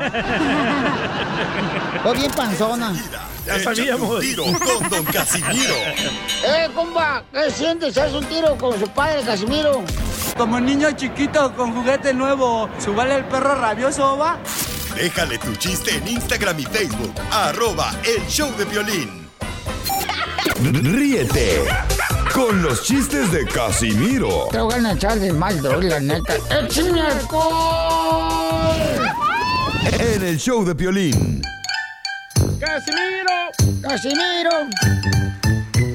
Estoy 1.98 2.18
bien 2.18 2.32
panzona. 2.32 2.94
Ya 3.46 3.58
Échate 3.58 3.76
sabíamos. 3.76 4.10
un 4.16 4.20
tiro 4.22 4.44
con 4.80 4.90
Don 4.90 5.06
Casimiro. 5.06 5.74
¡Eh, 6.48 6.68
compa! 6.74 7.24
¿Qué 7.32 7.52
sientes? 7.52 7.96
¿Haz 7.98 8.14
un 8.14 8.26
tiro 8.26 8.58
con 8.58 8.80
su 8.80 8.88
padre, 8.90 9.22
Casimiro? 9.24 9.84
Como 10.36 10.60
niño 10.60 10.92
chiquito 10.94 11.54
con 11.56 11.74
juguete 11.74 12.14
nuevo, 12.14 12.68
¿subale 12.84 13.16
el 13.18 13.26
perro 13.26 13.56
rabioso, 13.56 14.18
va? 14.18 14.40
Déjale 14.96 15.38
tu 15.38 15.54
chiste 15.56 15.92
en 15.96 16.08
Instagram 16.08 16.60
y 16.60 16.64
Facebook. 16.64 17.14
Arroba 17.32 17.94
El 18.04 18.26
Show 18.28 18.50
de 18.58 18.66
Violín. 18.66 19.28
Ríete 20.62 21.64
con 22.34 22.62
los 22.62 22.84
chistes 22.84 23.32
de 23.32 23.46
Casimiro 23.46 24.48
Te 24.52 24.60
voy 24.60 24.74
a 24.74 24.94
echar 24.94 25.20
de 25.20 25.34
mal, 25.34 25.62
la 25.88 26.00
neta. 26.00 26.36
¡Échame 26.50 27.02
alcohol! 27.02 28.76
en 30.00 30.24
el 30.24 30.38
show 30.38 30.66
de 30.66 30.74
Violín. 30.74 31.42
¡Casimiro! 32.60 33.82
¡Casimiro! 33.82 35.25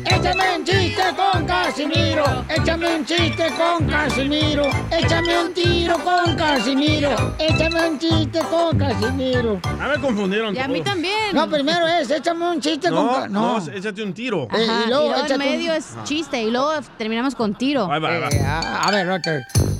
¡Échame 0.04 0.56
un 0.58 0.64
chiste 0.64 1.02
con 1.16 1.46
Casimiro! 1.46 2.24
¡Échame 2.48 2.96
un 2.96 3.04
chiste 3.06 3.46
con 3.56 3.86
Casimiro! 3.88 4.64
¡Échame 4.90 5.40
un 5.44 5.54
tiro 5.54 5.96
con 6.04 6.36
Casimiro! 6.36 7.34
¡Échame 7.38 7.88
un 7.88 7.98
chiste 7.98 8.40
con 8.50 8.78
Casimiro! 8.78 9.60
Ah, 9.64 9.88
me 9.94 10.00
confundieron. 10.00 10.54
Y 10.54 10.58
a 10.58 10.68
mí 10.68 10.82
también. 10.82 11.14
No, 11.34 11.48
primero 11.48 11.86
es, 11.86 12.10
échame 12.10 12.50
un 12.50 12.60
chiste 12.60 12.90
con... 12.90 13.06
No, 13.06 13.28
no, 13.28 13.58
No, 13.60 13.72
échate 13.72 14.02
un 14.02 14.12
tiro. 14.12 14.48
Eh, 14.52 14.66
Ajá, 14.68 14.80
y 14.82 14.86
y 14.86 14.88
luego 14.90 15.08
luego, 15.08 15.24
en 15.26 15.32
un- 15.32 15.38
medio 15.38 15.72
es 15.72 15.94
chiste 16.04 16.42
y 16.42 16.50
luego 16.50 16.72
terminamos 16.98 17.34
con 17.34 17.54
tiro. 17.54 17.90
Ahí 17.90 18.00
va, 18.00 18.08
ahí 18.10 18.20
va. 18.20 18.28
Eh, 18.28 18.44
a, 18.44 18.82
a 18.82 18.90
ver, 18.90 19.10
ok. 19.10 19.26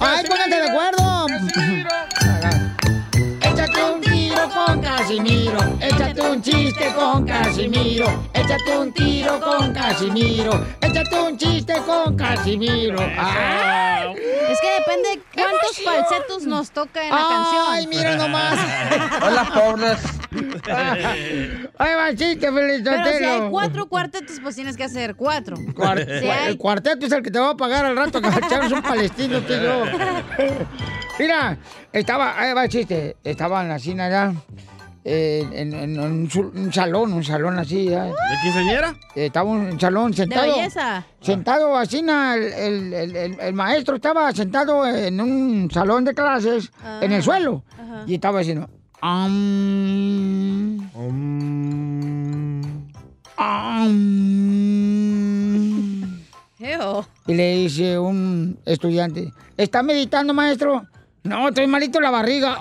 ¡Ay, 0.01 0.25
pónganse 0.27 0.57
de 0.57 0.71
acuerdo! 0.71 1.27
Tiro 1.55 1.91
con 4.55 4.81
Casimiro. 4.81 5.59
Échate 5.81 6.21
un 6.21 6.43
chiste 6.43 6.93
con 6.95 7.25
Casimiro. 7.25 8.07
Échate 8.35 8.79
un 8.79 8.93
tiro 8.93 9.41
con 9.41 9.73
Casimiro. 9.73 10.65
Échate 10.81 11.21
un 11.21 11.37
chiste 11.37 11.75
con 11.87 12.17
Casimiro. 12.17 12.99
¡Ay! 13.19 14.15
Es 14.49 14.61
que 14.61 14.71
depende 14.79 15.23
cuántos 15.35 15.81
falsetos 15.85 16.43
nos 16.45 16.71
toca 16.71 17.03
en 17.03 17.11
la 17.11 17.29
canción. 17.29 17.65
¡Ay, 17.69 17.87
mira 17.87 18.17
nomás! 18.17 18.59
Hola, 19.23 19.45
pobres. 19.55 20.20
¡Ahí 21.79 21.95
va 21.95 22.09
el 22.11 22.16
chiste, 22.16 22.53
Feliz 22.53 22.83
Pero 22.85 23.05
si 23.19 23.25
hay 23.25 23.51
cuatro 23.51 23.88
cuartetos, 23.88 24.38
pues 24.43 24.55
tienes 24.55 24.77
que 24.77 24.85
hacer 24.85 25.14
cuatro. 25.16 25.57
Cuar- 25.75 26.05
Si 26.21 26.29
hay- 26.29 26.49
El 26.51 26.59
cuarteto 26.59 27.07
es 27.07 27.12
el 27.12 27.23
que 27.23 27.31
te 27.31 27.38
va 27.38 27.51
a 27.51 27.57
pagar 27.57 27.85
al 27.85 27.97
rato 27.97 28.21
que 28.21 28.29
echamos 28.29 28.73
un 28.73 28.83
palestino 28.83 29.40
tú 29.40 29.53
y 29.53 29.62
yo. 29.62 29.85
Mira, 31.19 31.59
estaba, 31.93 32.38
ahí 32.40 32.53
va 32.55 32.64
el 32.64 32.71
chiste, 32.71 33.16
estaba 33.25 33.62
en 33.62 33.69
la 33.69 33.79
cina 33.79 34.09
ya, 34.09 34.33
eh, 35.05 35.47
en, 35.53 35.73
en- 35.75 35.95
en 35.97 36.01
un, 36.01 36.31
un 36.55 36.73
salón, 36.73 37.12
un 37.12 37.25
salón 37.25 37.59
así 37.59 37.87
ya. 37.90 38.05
¿De 38.05 38.12
quinceañera? 38.43 38.95
Estaba 39.14 39.51
un 39.51 39.79
salón 39.81 40.11
De 40.12 40.16
sentado. 40.19 40.57
belleza. 40.57 41.05
Sentado 41.21 41.77
así, 41.77 42.03
na, 42.03 42.35
el, 42.37 42.43
el- 42.53 42.93
el- 42.95 43.16
el- 43.16 43.40
el 43.40 43.53
maestro 43.55 43.97
estaba 43.97 44.31
sentado 44.33 44.87
en 44.87 45.21
un 45.21 45.71
salón 45.71 46.05
de 46.05 46.14
clases, 46.14 46.71
en 47.01 47.12
el 47.12 47.23
suelo, 47.23 47.64
Ajá. 47.75 48.05
y 48.07 48.14
estaba 48.14 48.38
diciendo, 48.40 48.69
"Am, 49.03 50.91
am". 53.37 54.21
Ew. 56.59 57.05
Y 57.27 57.35
le 57.35 57.57
dice 57.57 57.99
un 57.99 58.59
estudiante, 58.67 59.33
¿está 59.57 59.83
meditando, 59.83 60.35
maestro? 60.35 60.85
No, 61.23 61.49
estoy 61.49 61.67
malito 61.67 61.99
la 62.01 62.11
barriga. 62.11 62.59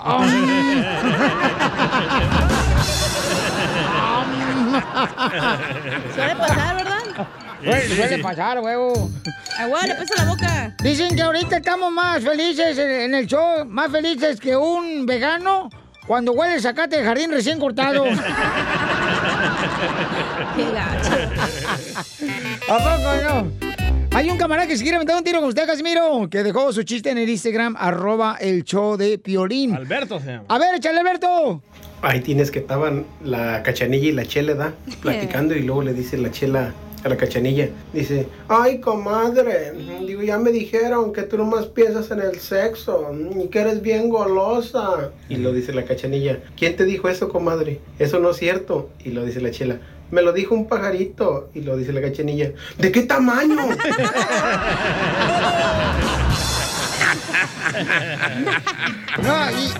Suele 6.14 6.36
pasar, 6.36 6.76
¿verdad? 6.76 7.26
Suele, 7.62 7.96
suele 7.96 8.18
pasar, 8.18 8.60
huevo. 8.60 9.10
Agua, 9.58 9.82
le 9.86 9.94
pesa 9.94 10.24
la 10.24 10.30
boca. 10.30 10.74
Dicen 10.82 11.14
que 11.14 11.22
ahorita 11.22 11.58
estamos 11.58 11.92
más 11.92 12.22
felices 12.22 12.78
en, 12.78 12.90
en 12.90 13.14
el 13.14 13.26
show, 13.26 13.66
más 13.66 13.90
felices 13.90 14.40
que 14.40 14.56
un 14.56 15.04
vegano 15.04 15.68
cuando 16.06 16.32
huele 16.32 16.54
el 16.54 16.60
zacate 16.60 17.02
jardín 17.04 17.30
recién 17.30 17.58
cortado. 17.58 18.04
Qué. 18.04 18.12
¿A 22.68 22.78
poco 22.78 23.16
no? 23.22 23.50
Hay 24.12 24.28
un 24.28 24.36
camarada 24.36 24.66
que 24.66 24.76
se 24.76 24.82
quiere 24.82 24.98
meter 24.98 25.14
un 25.14 25.22
tiro 25.22 25.38
con 25.40 25.48
usted, 25.48 25.64
Casimiro, 25.66 26.28
que 26.28 26.42
dejó 26.42 26.72
su 26.72 26.82
chiste 26.82 27.10
en 27.10 27.18
el 27.18 27.28
Instagram, 27.28 27.76
arroba 27.78 28.36
el 28.40 28.64
show 28.64 28.96
de 28.96 29.18
Piolín. 29.18 29.76
Alberto 29.76 30.18
se 30.18 30.32
llama. 30.32 30.46
A 30.48 30.58
ver, 30.58 30.74
échale, 30.74 30.98
Alberto. 30.98 31.62
Ahí 32.02 32.20
tienes 32.20 32.50
que 32.50 32.58
estaban 32.58 33.06
la 33.22 33.62
cachanilla 33.62 34.08
y 34.08 34.12
la 34.12 34.26
chela, 34.26 34.54
¿da? 34.54 34.72
Platicando 35.00 35.54
y 35.54 35.62
luego 35.62 35.82
le 35.82 35.94
dice 35.94 36.18
la 36.18 36.32
chela 36.32 36.72
a 37.02 37.08
la 37.08 37.16
cachanilla. 37.16 37.68
Dice, 37.92 38.26
ay, 38.48 38.80
comadre, 38.80 39.72
digo, 40.06 40.22
ya 40.22 40.38
me 40.38 40.50
dijeron 40.50 41.12
que 41.12 41.22
tú 41.22 41.38
nomás 41.38 41.66
piensas 41.66 42.10
en 42.10 42.20
el 42.20 42.38
sexo 42.38 43.10
y 43.36 43.48
que 43.48 43.60
eres 43.60 43.82
bien 43.82 44.08
golosa. 44.08 45.10
Y 45.28 45.36
lo 45.36 45.52
dice 45.52 45.72
la 45.72 45.84
cachanilla, 45.84 46.40
¿quién 46.56 46.76
te 46.76 46.84
dijo 46.84 47.08
eso, 47.08 47.28
comadre? 47.28 47.80
Eso 47.98 48.18
no 48.18 48.30
es 48.30 48.36
cierto. 48.36 48.90
Y 49.04 49.10
lo 49.10 49.24
dice 49.24 49.40
la 49.40 49.50
chela, 49.50 49.80
Me 50.10 50.22
lo 50.22 50.32
dijo 50.32 50.54
un 50.54 50.66
pajarito. 50.66 51.50
Y 51.54 51.60
lo 51.60 51.76
dice 51.76 51.92
la 51.92 52.00
cachanilla. 52.00 52.52
¿De 52.78 52.90
qué 52.90 53.02
tamaño? 53.02 53.60
No, 59.22 59.34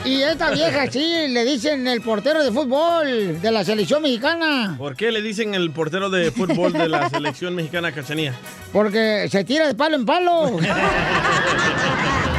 y, 0.04 0.08
y 0.10 0.22
esta 0.22 0.50
vieja 0.50 0.90
sí, 0.90 1.28
le 1.28 1.44
dicen 1.44 1.86
el 1.86 2.00
portero 2.02 2.42
de 2.42 2.50
fútbol 2.52 3.40
de 3.40 3.50
la 3.50 3.64
selección 3.64 4.02
mexicana. 4.02 4.74
¿Por 4.76 4.96
qué 4.96 5.10
le 5.12 5.22
dicen 5.22 5.54
el 5.54 5.70
portero 5.70 6.10
de 6.10 6.30
fútbol 6.30 6.72
de 6.72 6.88
la 6.88 7.08
selección 7.10 7.54
mexicana 7.54 7.92
Cachanía? 7.92 8.34
Porque 8.72 9.28
se 9.30 9.44
tira 9.44 9.66
de 9.66 9.74
palo 9.74 9.96
en 9.96 10.04
palo. 10.04 10.58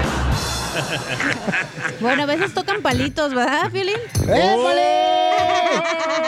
Bueno, 2.00 2.24
a 2.24 2.26
veces 2.26 2.54
tocan 2.54 2.82
palitos, 2.82 3.34
¿verdad, 3.34 3.70
Piolín? 3.72 3.96
¡Épale! 4.24 5.12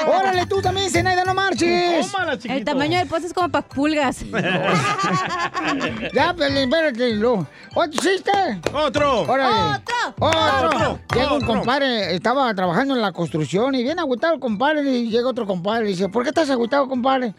¡Órale, 0.07 0.45
tú 0.45 0.61
también, 0.61 0.89
Zenaida, 0.89 1.23
no 1.23 1.33
marches! 1.33 2.11
El 2.45 2.63
tamaño 2.63 2.99
del 2.99 3.07
poste 3.07 3.27
es 3.27 3.33
como 3.33 3.49
para 3.49 3.67
pulgas. 3.67 4.19
ya, 6.13 6.33
Piolín, 6.33 6.71
espérate. 6.71 7.15
Lo... 7.15 7.47
¿Otro 7.73 8.01
chiste? 8.01 8.31
¡Otro! 8.73 9.21
¡Órale! 9.21 9.81
¡Otro! 10.19 10.67
¡Otro! 10.67 10.99
Llega 11.15 11.33
un 11.33 11.45
compadre, 11.45 12.15
estaba 12.15 12.53
trabajando 12.53 12.95
en 12.95 13.01
la 13.01 13.11
construcción 13.11 13.73
y 13.75 13.83
viene 13.83 14.01
agüitado 14.01 14.35
el 14.35 14.39
compadre 14.39 14.83
y 14.83 15.09
llega 15.09 15.27
otro 15.27 15.47
compadre 15.47 15.85
y 15.85 15.89
dice, 15.89 16.09
¿por 16.09 16.23
qué 16.23 16.29
estás 16.29 16.49
agüitado, 16.49 16.87
compadre? 16.87 17.33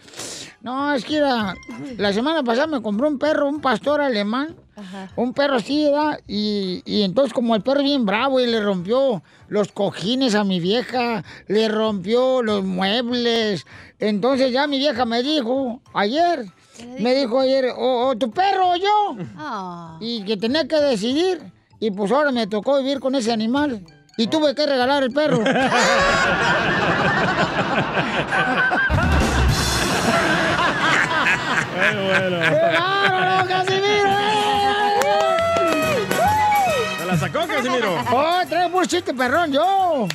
No, 0.64 0.92
es 0.94 1.04
que 1.04 1.18
era, 1.18 1.54
la 1.98 2.14
semana 2.14 2.42
pasada 2.42 2.66
me 2.66 2.80
compré 2.80 3.06
un 3.06 3.18
perro, 3.18 3.46
un 3.46 3.60
pastor 3.60 4.00
alemán. 4.00 4.56
Un 5.14 5.34
perro 5.34 5.56
así, 5.56 5.84
¿verdad? 5.84 6.20
Y, 6.26 6.82
y 6.86 7.02
entonces 7.02 7.34
como 7.34 7.54
el 7.54 7.60
perro 7.60 7.82
bien 7.82 8.06
bravo 8.06 8.40
y 8.40 8.46
le 8.46 8.62
rompió 8.62 9.22
los 9.48 9.72
cojines 9.72 10.34
a 10.34 10.42
mi 10.42 10.60
vieja, 10.60 11.22
le 11.48 11.68
rompió 11.68 12.42
los 12.42 12.64
muebles. 12.64 13.66
Entonces 13.98 14.52
ya 14.52 14.66
mi 14.66 14.78
vieja 14.78 15.04
me 15.04 15.22
dijo 15.22 15.82
ayer, 15.92 16.46
me 16.98 17.14
dijo 17.14 17.40
ayer, 17.40 17.66
o, 17.76 18.08
o 18.08 18.16
tu 18.16 18.30
perro 18.30 18.70
o 18.70 18.76
yo. 18.76 19.16
Ah. 19.36 19.98
Y 20.00 20.24
que 20.24 20.38
tenía 20.38 20.66
que 20.66 20.80
decidir. 20.80 21.42
Y 21.78 21.90
pues 21.90 22.10
ahora 22.10 22.32
me 22.32 22.46
tocó 22.46 22.78
vivir 22.78 23.00
con 23.00 23.14
ese 23.14 23.32
animal. 23.32 23.84
Y 24.16 24.28
tuve 24.28 24.54
que 24.54 24.64
regalar 24.64 25.02
el 25.02 25.12
perro. 25.12 25.44
bueno. 31.92 32.40
¡Qué 32.40 32.78
bárbaro, 32.78 33.48
Casimiro! 33.48 34.10
¿Se 36.98 37.06
la 37.06 37.16
sacó, 37.18 37.46
Casimiro? 37.46 37.98
¡Oh, 38.12 38.40
trae 38.48 38.66
un 38.66 38.86
chiste 38.86 39.14
perrón 39.14 39.52
yo! 39.52 40.08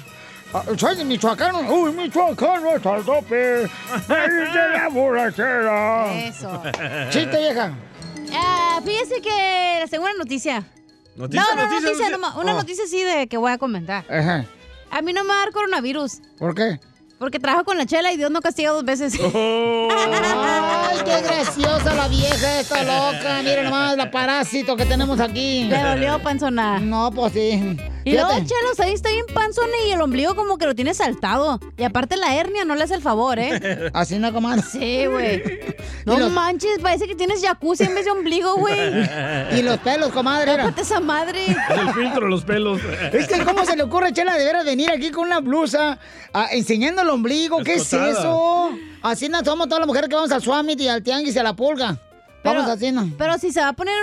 Ah, 0.54 0.64
Soy 0.78 0.96
de 0.96 1.06
Michoacán. 1.06 1.56
¡Uy, 1.70 1.92
Michoacán 1.94 2.64
no 2.64 2.76
está 2.76 2.96
al 2.96 3.04
tope! 3.04 3.70
¡Ahí 4.10 4.30
de 4.30 4.70
la 4.74 4.88
borrachera! 4.92 6.12
Eso. 6.26 6.64
Chiste, 7.12 7.38
vieja. 7.38 7.72
Ah, 8.34 8.80
fíjese 8.84 9.22
que 9.22 9.78
les 9.82 9.90
tengo 9.92 10.06
una 10.06 10.14
noticia. 10.16 10.64
¿Noticia, 11.16 11.42
no, 11.44 11.56
no, 11.56 11.62
noticia, 11.64 11.82
noticia, 11.82 12.10
noticia? 12.10 12.18
nomás- 12.18 12.36
una 12.42 12.54
Oh. 12.54 12.58
noticia 12.58 12.86
sí 12.88 13.04
de 13.04 13.28
que 13.28 13.38
voy 13.38 13.52
a 13.52 13.58
comentar. 13.58 14.06
Ajá. 14.12 14.46
A 14.92 15.02
mí 15.02 15.14
no 15.14 15.24
me 15.24 15.30
va 15.30 15.36
a 15.36 15.40
dar 15.46 15.52
coronavirus. 15.52 16.22
¿Por 16.40 16.56
qué? 16.56 16.80
Porque 17.20 17.38
trabajo 17.38 17.66
con 17.66 17.78
la 17.78 17.86
chela 17.86 18.14
y 18.14 18.18
Dios 18.18 18.32
no 18.32 18.40
castiga 18.40 18.72
dos 18.72 18.86
veces. 18.86 19.20
Oh. 19.22 19.90
¡Ay, 20.14 21.00
qué 21.04 21.22
graciosa 21.22 21.94
la 21.94 22.08
vieja 22.08 22.62
esta 22.62 22.82
loca! 22.82 23.42
Miren 23.44 23.66
nomás 23.66 23.98
la 23.98 24.10
parásito 24.10 24.78
que 24.78 24.86
tenemos 24.86 25.20
aquí. 25.20 25.66
Le 25.66 25.84
dolió, 25.84 26.20
panzona. 26.24 26.80
No, 26.80 27.12
pues 27.12 27.34
sí. 27.34 27.78
Y 28.06 28.14
luego, 28.14 28.30
chelos, 28.30 28.80
ahí 28.80 28.94
está 28.94 29.10
bien 29.10 29.26
panzona 29.34 29.74
y 29.88 29.92
el 29.92 30.02
ombligo 30.02 30.36
como 30.36 30.58
que 30.58 30.66
lo 30.66 30.74
tiene 30.74 30.94
saltado. 30.94 31.60
Y 31.78 31.84
aparte 31.84 32.16
la 32.18 32.34
hernia 32.36 32.64
no 32.66 32.76
le 32.76 32.84
hace 32.84 32.96
el 32.96 33.02
favor, 33.02 33.38
¿eh? 33.40 33.90
Así 33.94 34.18
no, 34.20 34.32
comadre. 34.34 34.62
Sí, 34.64 35.06
güey. 35.06 35.44
No 36.06 36.18
los- 36.18 36.32
manches, 36.32 36.80
parece 36.82 37.06
que 37.08 37.14
tienes 37.14 37.42
jacuzzi 37.44 37.84
en 37.84 37.94
vez 37.94 38.06
de 38.06 38.12
ombligo, 38.12 38.56
güey. 38.56 38.80
Y 39.60 39.62
los 39.62 39.78
pelos, 39.80 40.10
comadre. 40.12 40.54
era. 40.54 40.64
Tópate 40.64 40.82
esa 40.82 41.00
madre. 41.00 41.46
Es 41.52 41.58
el 41.78 41.94
filtro, 41.94 42.28
los 42.28 42.44
pelos. 42.44 42.80
Es 43.14 43.28
que, 43.28 43.44
¿cómo 43.44 43.64
se 43.66 43.76
le 43.76 43.84
ocurre, 43.84 44.12
Chela, 44.14 44.36
de 44.38 44.46
veras 44.46 44.66
venir 44.66 44.90
aquí 44.90 45.12
con 45.12 45.26
una 45.28 45.40
blusa 45.40 46.00
enseñando 46.52 47.02
el 47.04 47.10
ombligo? 47.10 47.62
¿Qué 47.64 47.76
es 47.76 47.94
eso? 47.94 48.72
Así 49.04 49.30
no 49.30 49.44
somos 49.44 49.68
todas 49.68 49.80
las 49.82 49.88
mujeres 49.88 50.10
que 50.10 50.16
vamos 50.16 50.32
al 50.32 50.42
Summit 50.42 50.80
y 50.82 50.88
al 50.88 51.04
Tianguis 51.04 51.36
y 51.36 51.40
a 51.40 51.44
la 51.44 51.56
pulga. 51.56 52.00
Vamos 52.44 52.64
Pero- 52.64 52.74
así, 52.74 52.92
¿no? 52.92 53.10
Pero 53.18 53.38
si 53.38 53.52
se 53.52 53.60
va 53.60 53.70
a 53.70 53.74
poner 53.74 53.94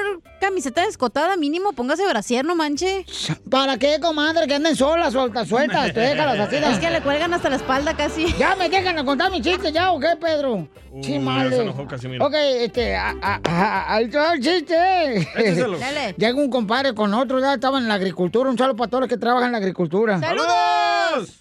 camiseta 0.41 0.85
descotada, 0.85 1.37
mínimo 1.37 1.73
póngase 1.73 2.07
brasier, 2.07 2.45
no 2.45 2.55
manche. 2.55 3.05
¿Para 3.51 3.79
qué, 3.79 3.99
comadre? 4.01 4.47
Que 4.47 4.55
anden 4.55 4.77
solas, 4.77 5.13
sueltas, 5.15 5.49
sueltas. 5.49 5.93
Tú 5.95 6.01
déjalas 6.01 6.39
así. 6.41 6.57
Es 6.57 6.79
que 6.79 6.91
le 6.91 7.01
cuelgan 7.01 7.33
hasta 7.33 7.49
la 7.49 7.57
espalda 7.57 7.97
casi. 7.97 8.27
¿Ya 8.39 8.55
me 8.57 8.69
dejan 8.69 8.97
de 8.97 9.05
contar 9.05 9.31
mi 9.31 9.41
chiste 9.41 9.73
ya 9.73 9.91
o 9.93 9.99
qué, 9.99 10.17
Pedro? 10.21 10.69
sí, 11.03 11.15
ya 11.15 11.21
madre. 11.21 11.57
se 11.57 11.63
enojó 11.63 11.87
Casimiro. 11.87 12.25
Ok, 12.27 12.35
este, 12.35 12.95
a- 12.97 13.15
a- 13.23 13.41
a- 13.45 13.95
ahí 13.95 14.09
te 14.09 14.19
va 14.19 14.33
el 14.35 14.41
chiste. 14.43 15.17
Écheselo. 15.37 15.79
Dale. 15.79 16.15
Llega 16.17 16.35
un 16.39 16.51
compadre 16.51 16.95
con 16.95 17.13
otro, 17.15 17.41
ya 17.41 17.55
estaba 17.55 17.79
en 17.79 17.89
la 17.89 17.95
agricultura, 17.95 18.49
un 18.51 18.57
saludo 18.59 18.77
para 18.77 18.91
todos 18.91 19.01
los 19.03 19.09
que 19.09 19.17
trabajan 19.19 19.47
en 19.47 19.53
la 19.53 19.59
agricultura. 19.59 20.19
¡Saludos! 20.21 20.47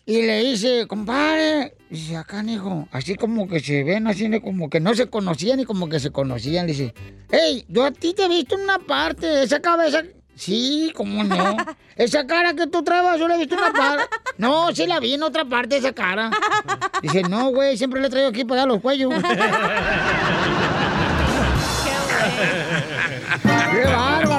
Y 0.06 0.22
le 0.22 0.44
dice, 0.44 0.88
compadre, 0.88 1.76
dice, 1.90 2.18
acá, 2.18 2.44
hijo, 2.44 2.88
así 2.92 3.16
como 3.16 3.48
que 3.48 3.60
se 3.60 3.84
ven, 3.84 4.08
así 4.08 4.30
como 4.42 4.70
que 4.70 4.80
no 4.80 4.94
se 4.94 5.08
conocían 5.08 5.60
y 5.60 5.66
como 5.66 5.90
que 5.90 6.00
se 6.00 6.12
conocían. 6.12 6.68
Le 6.68 6.74
dice, 6.74 6.94
hey, 7.32 7.66
yo 7.68 7.86
a 7.86 7.92
ti 7.92 8.14
te 8.14 8.26
he 8.26 8.30
visto 8.30 8.56
en 8.56 8.62
una 8.62 8.80
parte, 8.80 9.44
esa 9.44 9.60
cabeza. 9.60 10.04
Sí, 10.36 10.92
cómo 10.96 11.24
no. 11.24 11.56
Esa 11.96 12.28
cara 12.28 12.54
que 12.54 12.68
tú 12.68 12.84
traes, 12.84 13.18
yo 13.18 13.26
la 13.26 13.36
he 13.36 13.38
visto 13.38 13.56
en 13.56 13.62
una 13.62 13.72
parte. 13.72 14.04
No, 14.38 14.76
sí 14.76 14.86
la 14.86 15.00
vi 15.00 15.14
en 15.14 15.24
otra 15.24 15.46
parte, 15.46 15.78
esa 15.78 15.94
cara. 15.94 16.30
Dice, 17.02 17.22
no, 17.24 17.52
güey, 17.52 17.78
siempre 17.78 18.02
le 18.02 18.10
traigo 18.10 18.28
aquí 18.28 18.44
para 18.44 18.64
allá 18.64 18.74
los 18.74 18.82
cuellos. 18.82 19.14
¡Qué 23.72 23.86
bárbaro! 23.86 24.35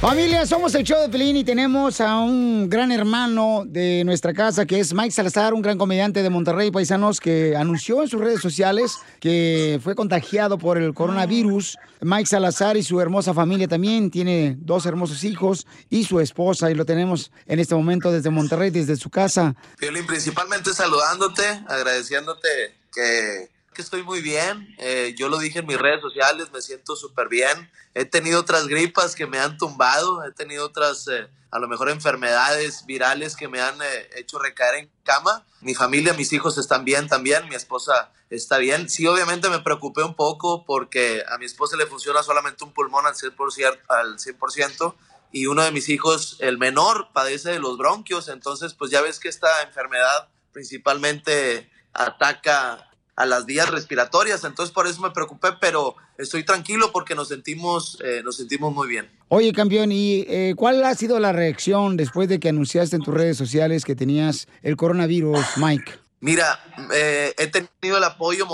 Familia, 0.00 0.44
somos 0.44 0.74
el 0.74 0.84
show 0.84 1.00
de 1.00 1.08
Pelín 1.08 1.38
y 1.38 1.42
tenemos 1.42 2.02
a 2.02 2.18
un 2.18 2.68
gran 2.68 2.92
hermano 2.92 3.64
de 3.66 4.04
nuestra 4.04 4.34
casa 4.34 4.66
que 4.66 4.78
es 4.78 4.92
Mike 4.92 5.10
Salazar, 5.10 5.54
un 5.54 5.62
gran 5.62 5.78
comediante 5.78 6.22
de 6.22 6.28
Monterrey, 6.28 6.70
paisanos, 6.70 7.18
que 7.18 7.56
anunció 7.56 8.02
en 8.02 8.08
sus 8.08 8.20
redes 8.20 8.42
sociales 8.42 8.98
que 9.20 9.80
fue 9.82 9.94
contagiado 9.94 10.58
por 10.58 10.76
el 10.76 10.92
coronavirus. 10.92 11.78
Mike 12.02 12.26
Salazar 12.26 12.76
y 12.76 12.82
su 12.82 13.00
hermosa 13.00 13.32
familia 13.32 13.68
también 13.68 14.10
tiene 14.10 14.56
dos 14.60 14.84
hermosos 14.84 15.24
hijos 15.24 15.66
y 15.88 16.04
su 16.04 16.20
esposa 16.20 16.70
y 16.70 16.74
lo 16.74 16.84
tenemos 16.84 17.32
en 17.46 17.58
este 17.58 17.74
momento 17.74 18.12
desde 18.12 18.28
Monterrey, 18.28 18.68
desde 18.68 18.96
su 18.96 19.08
casa. 19.08 19.54
Piolín, 19.78 20.06
principalmente 20.06 20.74
saludándote, 20.74 21.42
agradeciéndote 21.68 22.48
que, 22.92 23.48
que 23.76 23.82
estoy 23.82 24.02
muy 24.02 24.22
bien. 24.22 24.74
Eh, 24.78 25.14
yo 25.18 25.28
lo 25.28 25.36
dije 25.36 25.58
en 25.58 25.66
mis 25.66 25.78
redes 25.78 26.00
sociales, 26.00 26.50
me 26.50 26.62
siento 26.62 26.96
súper 26.96 27.28
bien. 27.28 27.70
He 27.92 28.06
tenido 28.06 28.40
otras 28.40 28.66
gripas 28.68 29.14
que 29.14 29.26
me 29.26 29.38
han 29.38 29.58
tumbado, 29.58 30.24
he 30.24 30.32
tenido 30.32 30.64
otras, 30.64 31.06
eh, 31.08 31.28
a 31.50 31.58
lo 31.58 31.68
mejor, 31.68 31.90
enfermedades 31.90 32.86
virales 32.86 33.36
que 33.36 33.48
me 33.48 33.60
han 33.60 33.80
eh, 33.82 34.10
hecho 34.16 34.38
recaer 34.38 34.76
en 34.76 34.90
cama. 35.04 35.44
Mi 35.60 35.74
familia, 35.74 36.14
mis 36.14 36.32
hijos 36.32 36.56
están 36.56 36.86
bien 36.86 37.06
también, 37.06 37.46
mi 37.50 37.54
esposa 37.54 38.10
está 38.30 38.56
bien. 38.56 38.88
Sí, 38.88 39.06
obviamente 39.06 39.50
me 39.50 39.60
preocupé 39.60 40.02
un 40.02 40.14
poco 40.14 40.64
porque 40.64 41.22
a 41.28 41.36
mi 41.36 41.44
esposa 41.44 41.76
le 41.76 41.84
funciona 41.84 42.22
solamente 42.22 42.64
un 42.64 42.72
pulmón 42.72 43.06
al 43.06 43.14
100%, 43.14 43.78
al 43.88 44.18
100% 44.18 44.94
y 45.32 45.46
uno 45.46 45.62
de 45.62 45.70
mis 45.70 45.90
hijos, 45.90 46.38
el 46.40 46.56
menor, 46.56 47.08
padece 47.12 47.50
de 47.50 47.58
los 47.58 47.76
bronquios. 47.76 48.28
Entonces, 48.28 48.72
pues 48.72 48.90
ya 48.90 49.02
ves 49.02 49.20
que 49.20 49.28
esta 49.28 49.62
enfermedad 49.64 50.28
principalmente 50.52 51.70
ataca 51.92 52.85
a 53.16 53.24
las 53.24 53.46
vías 53.46 53.68
respiratorias. 53.70 54.44
Entonces, 54.44 54.72
por 54.72 54.86
eso 54.86 55.00
me 55.00 55.10
preocupé, 55.10 55.48
pero 55.60 55.96
estoy 56.18 56.44
tranquilo 56.44 56.92
porque 56.92 57.14
nos 57.14 57.28
sentimos, 57.28 57.98
eh, 58.04 58.20
nos 58.22 58.36
sentimos 58.36 58.72
muy 58.72 58.86
bien. 58.86 59.10
Oye, 59.28 59.52
campeón, 59.52 59.90
¿y 59.90 60.24
eh, 60.28 60.54
cuál 60.56 60.84
ha 60.84 60.94
sido 60.94 61.18
la 61.18 61.32
reacción 61.32 61.96
después 61.96 62.28
de 62.28 62.38
que 62.38 62.50
anunciaste 62.50 62.96
en 62.96 63.02
tus 63.02 63.14
redes 63.14 63.38
sociales 63.38 63.84
que 63.84 63.96
tenías 63.96 64.46
el 64.62 64.76
coronavirus, 64.76 65.44
Mike? 65.56 65.92
Mira, 66.20 66.62
eh, 66.92 67.34
he 67.38 67.46
tenido 67.48 67.98
el 67.98 68.04
apoyo 68.04 68.46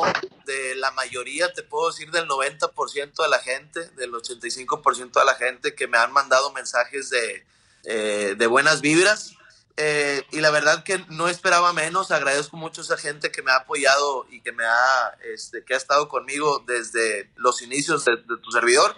de 0.47 0.75
la 0.77 0.91
mayoría, 0.93 1.53
te 1.53 1.63
puedo 1.63 1.91
decir 1.91 2.11
del 2.11 2.29
90% 2.29 3.23
de 3.23 3.29
la 3.29 3.39
gente, 3.39 3.89
del 3.97 4.13
85% 4.13 5.19
de 5.19 5.25
la 5.25 5.35
gente 5.35 5.75
que 5.75 5.89
me 5.89 5.99
han 5.99 6.13
mandado 6.13 6.53
mensajes 6.53 7.11
de, 7.11 8.35
de 8.37 8.47
buenas 8.47 8.81
vibras. 8.81 9.37
Eh, 9.77 10.23
y 10.33 10.41
la 10.41 10.51
verdad 10.51 10.85
que 10.85 11.05
no 11.09 11.29
esperaba 11.29 11.73
menos, 11.73 12.11
agradezco 12.11 12.57
mucho 12.57 12.83
a 12.83 12.85
esa 12.85 12.97
gente 12.97 13.33
que 13.33 13.43
me 13.43 13.51
ha 13.51 13.57
apoyado 13.57 14.27
y 14.31 14.41
que 14.41 14.53
me 14.53 14.65
ha, 14.65 15.17
este, 15.33 15.65
que 15.65 15.75
ha 15.75 15.79
estado 15.79 16.09
conmigo 16.09 16.63
desde 16.67 17.31
los 17.37 17.63
inicios 17.63 18.05
de, 18.05 18.17
de 18.17 18.37
tu 18.43 18.51
servidor. 18.51 18.95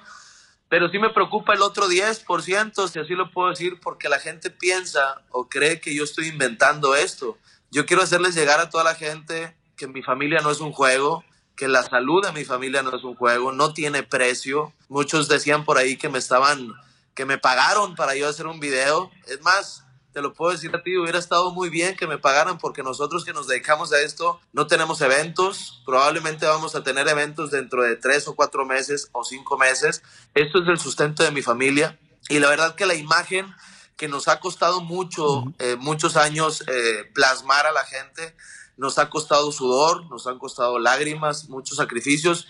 Pero 0.68 0.88
sí 0.88 0.98
me 0.98 1.10
preocupa 1.10 1.54
el 1.54 1.62
otro 1.62 1.88
10%, 1.88 2.88
si 2.88 2.98
así 2.98 3.14
lo 3.14 3.30
puedo 3.30 3.50
decir, 3.50 3.78
porque 3.80 4.08
la 4.08 4.18
gente 4.18 4.50
piensa 4.50 5.22
o 5.30 5.48
cree 5.48 5.80
que 5.80 5.94
yo 5.94 6.02
estoy 6.02 6.28
inventando 6.28 6.96
esto. 6.96 7.38
Yo 7.70 7.86
quiero 7.86 8.02
hacerles 8.02 8.34
llegar 8.34 8.60
a 8.60 8.70
toda 8.70 8.82
la 8.82 8.94
gente 8.94 9.56
que 9.76 9.86
mi 9.86 10.02
familia 10.02 10.40
no 10.40 10.50
es 10.50 10.60
un 10.60 10.72
juego, 10.72 11.24
que 11.56 11.68
la 11.68 11.82
salud 11.82 12.24
de 12.24 12.32
mi 12.32 12.44
familia 12.44 12.82
no 12.82 12.96
es 12.96 13.04
un 13.04 13.14
juego, 13.14 13.52
no 13.52 13.72
tiene 13.72 14.02
precio. 14.02 14.72
Muchos 14.88 15.28
decían 15.28 15.64
por 15.64 15.78
ahí 15.78 15.96
que 15.96 16.08
me 16.08 16.18
estaban, 16.18 16.72
que 17.14 17.24
me 17.24 17.38
pagaron 17.38 17.94
para 17.94 18.14
yo 18.16 18.28
hacer 18.28 18.46
un 18.46 18.60
video. 18.60 19.10
Es 19.26 19.40
más, 19.42 19.83
te 20.14 20.22
lo 20.22 20.32
puedo 20.32 20.52
decir 20.52 20.70
a 20.74 20.82
ti, 20.82 20.96
hubiera 20.96 21.18
estado 21.18 21.50
muy 21.50 21.68
bien 21.70 21.96
que 21.96 22.06
me 22.06 22.18
pagaran 22.18 22.56
porque 22.56 22.84
nosotros 22.84 23.24
que 23.24 23.32
nos 23.32 23.48
dedicamos 23.48 23.92
a 23.92 24.00
esto 24.00 24.40
no 24.52 24.68
tenemos 24.68 25.00
eventos, 25.00 25.82
probablemente 25.84 26.46
vamos 26.46 26.76
a 26.76 26.84
tener 26.84 27.08
eventos 27.08 27.50
dentro 27.50 27.82
de 27.82 27.96
tres 27.96 28.28
o 28.28 28.36
cuatro 28.36 28.64
meses 28.64 29.08
o 29.10 29.24
cinco 29.24 29.58
meses. 29.58 30.04
Esto 30.34 30.62
es 30.62 30.68
el 30.68 30.78
sustento 30.78 31.24
de 31.24 31.32
mi 31.32 31.42
familia 31.42 31.98
y 32.28 32.38
la 32.38 32.48
verdad 32.48 32.76
que 32.76 32.86
la 32.86 32.94
imagen 32.94 33.52
que 33.96 34.06
nos 34.06 34.28
ha 34.28 34.38
costado 34.38 34.80
mucho, 34.80 35.52
eh, 35.58 35.76
muchos 35.78 36.16
años 36.16 36.62
eh, 36.68 37.10
plasmar 37.12 37.66
a 37.66 37.72
la 37.72 37.84
gente, 37.84 38.36
nos 38.76 38.98
ha 38.98 39.10
costado 39.10 39.50
sudor, 39.50 40.08
nos 40.10 40.28
han 40.28 40.38
costado 40.38 40.78
lágrimas, 40.78 41.48
muchos 41.48 41.78
sacrificios 41.78 42.46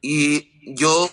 y 0.00 0.52
yo 0.72 1.10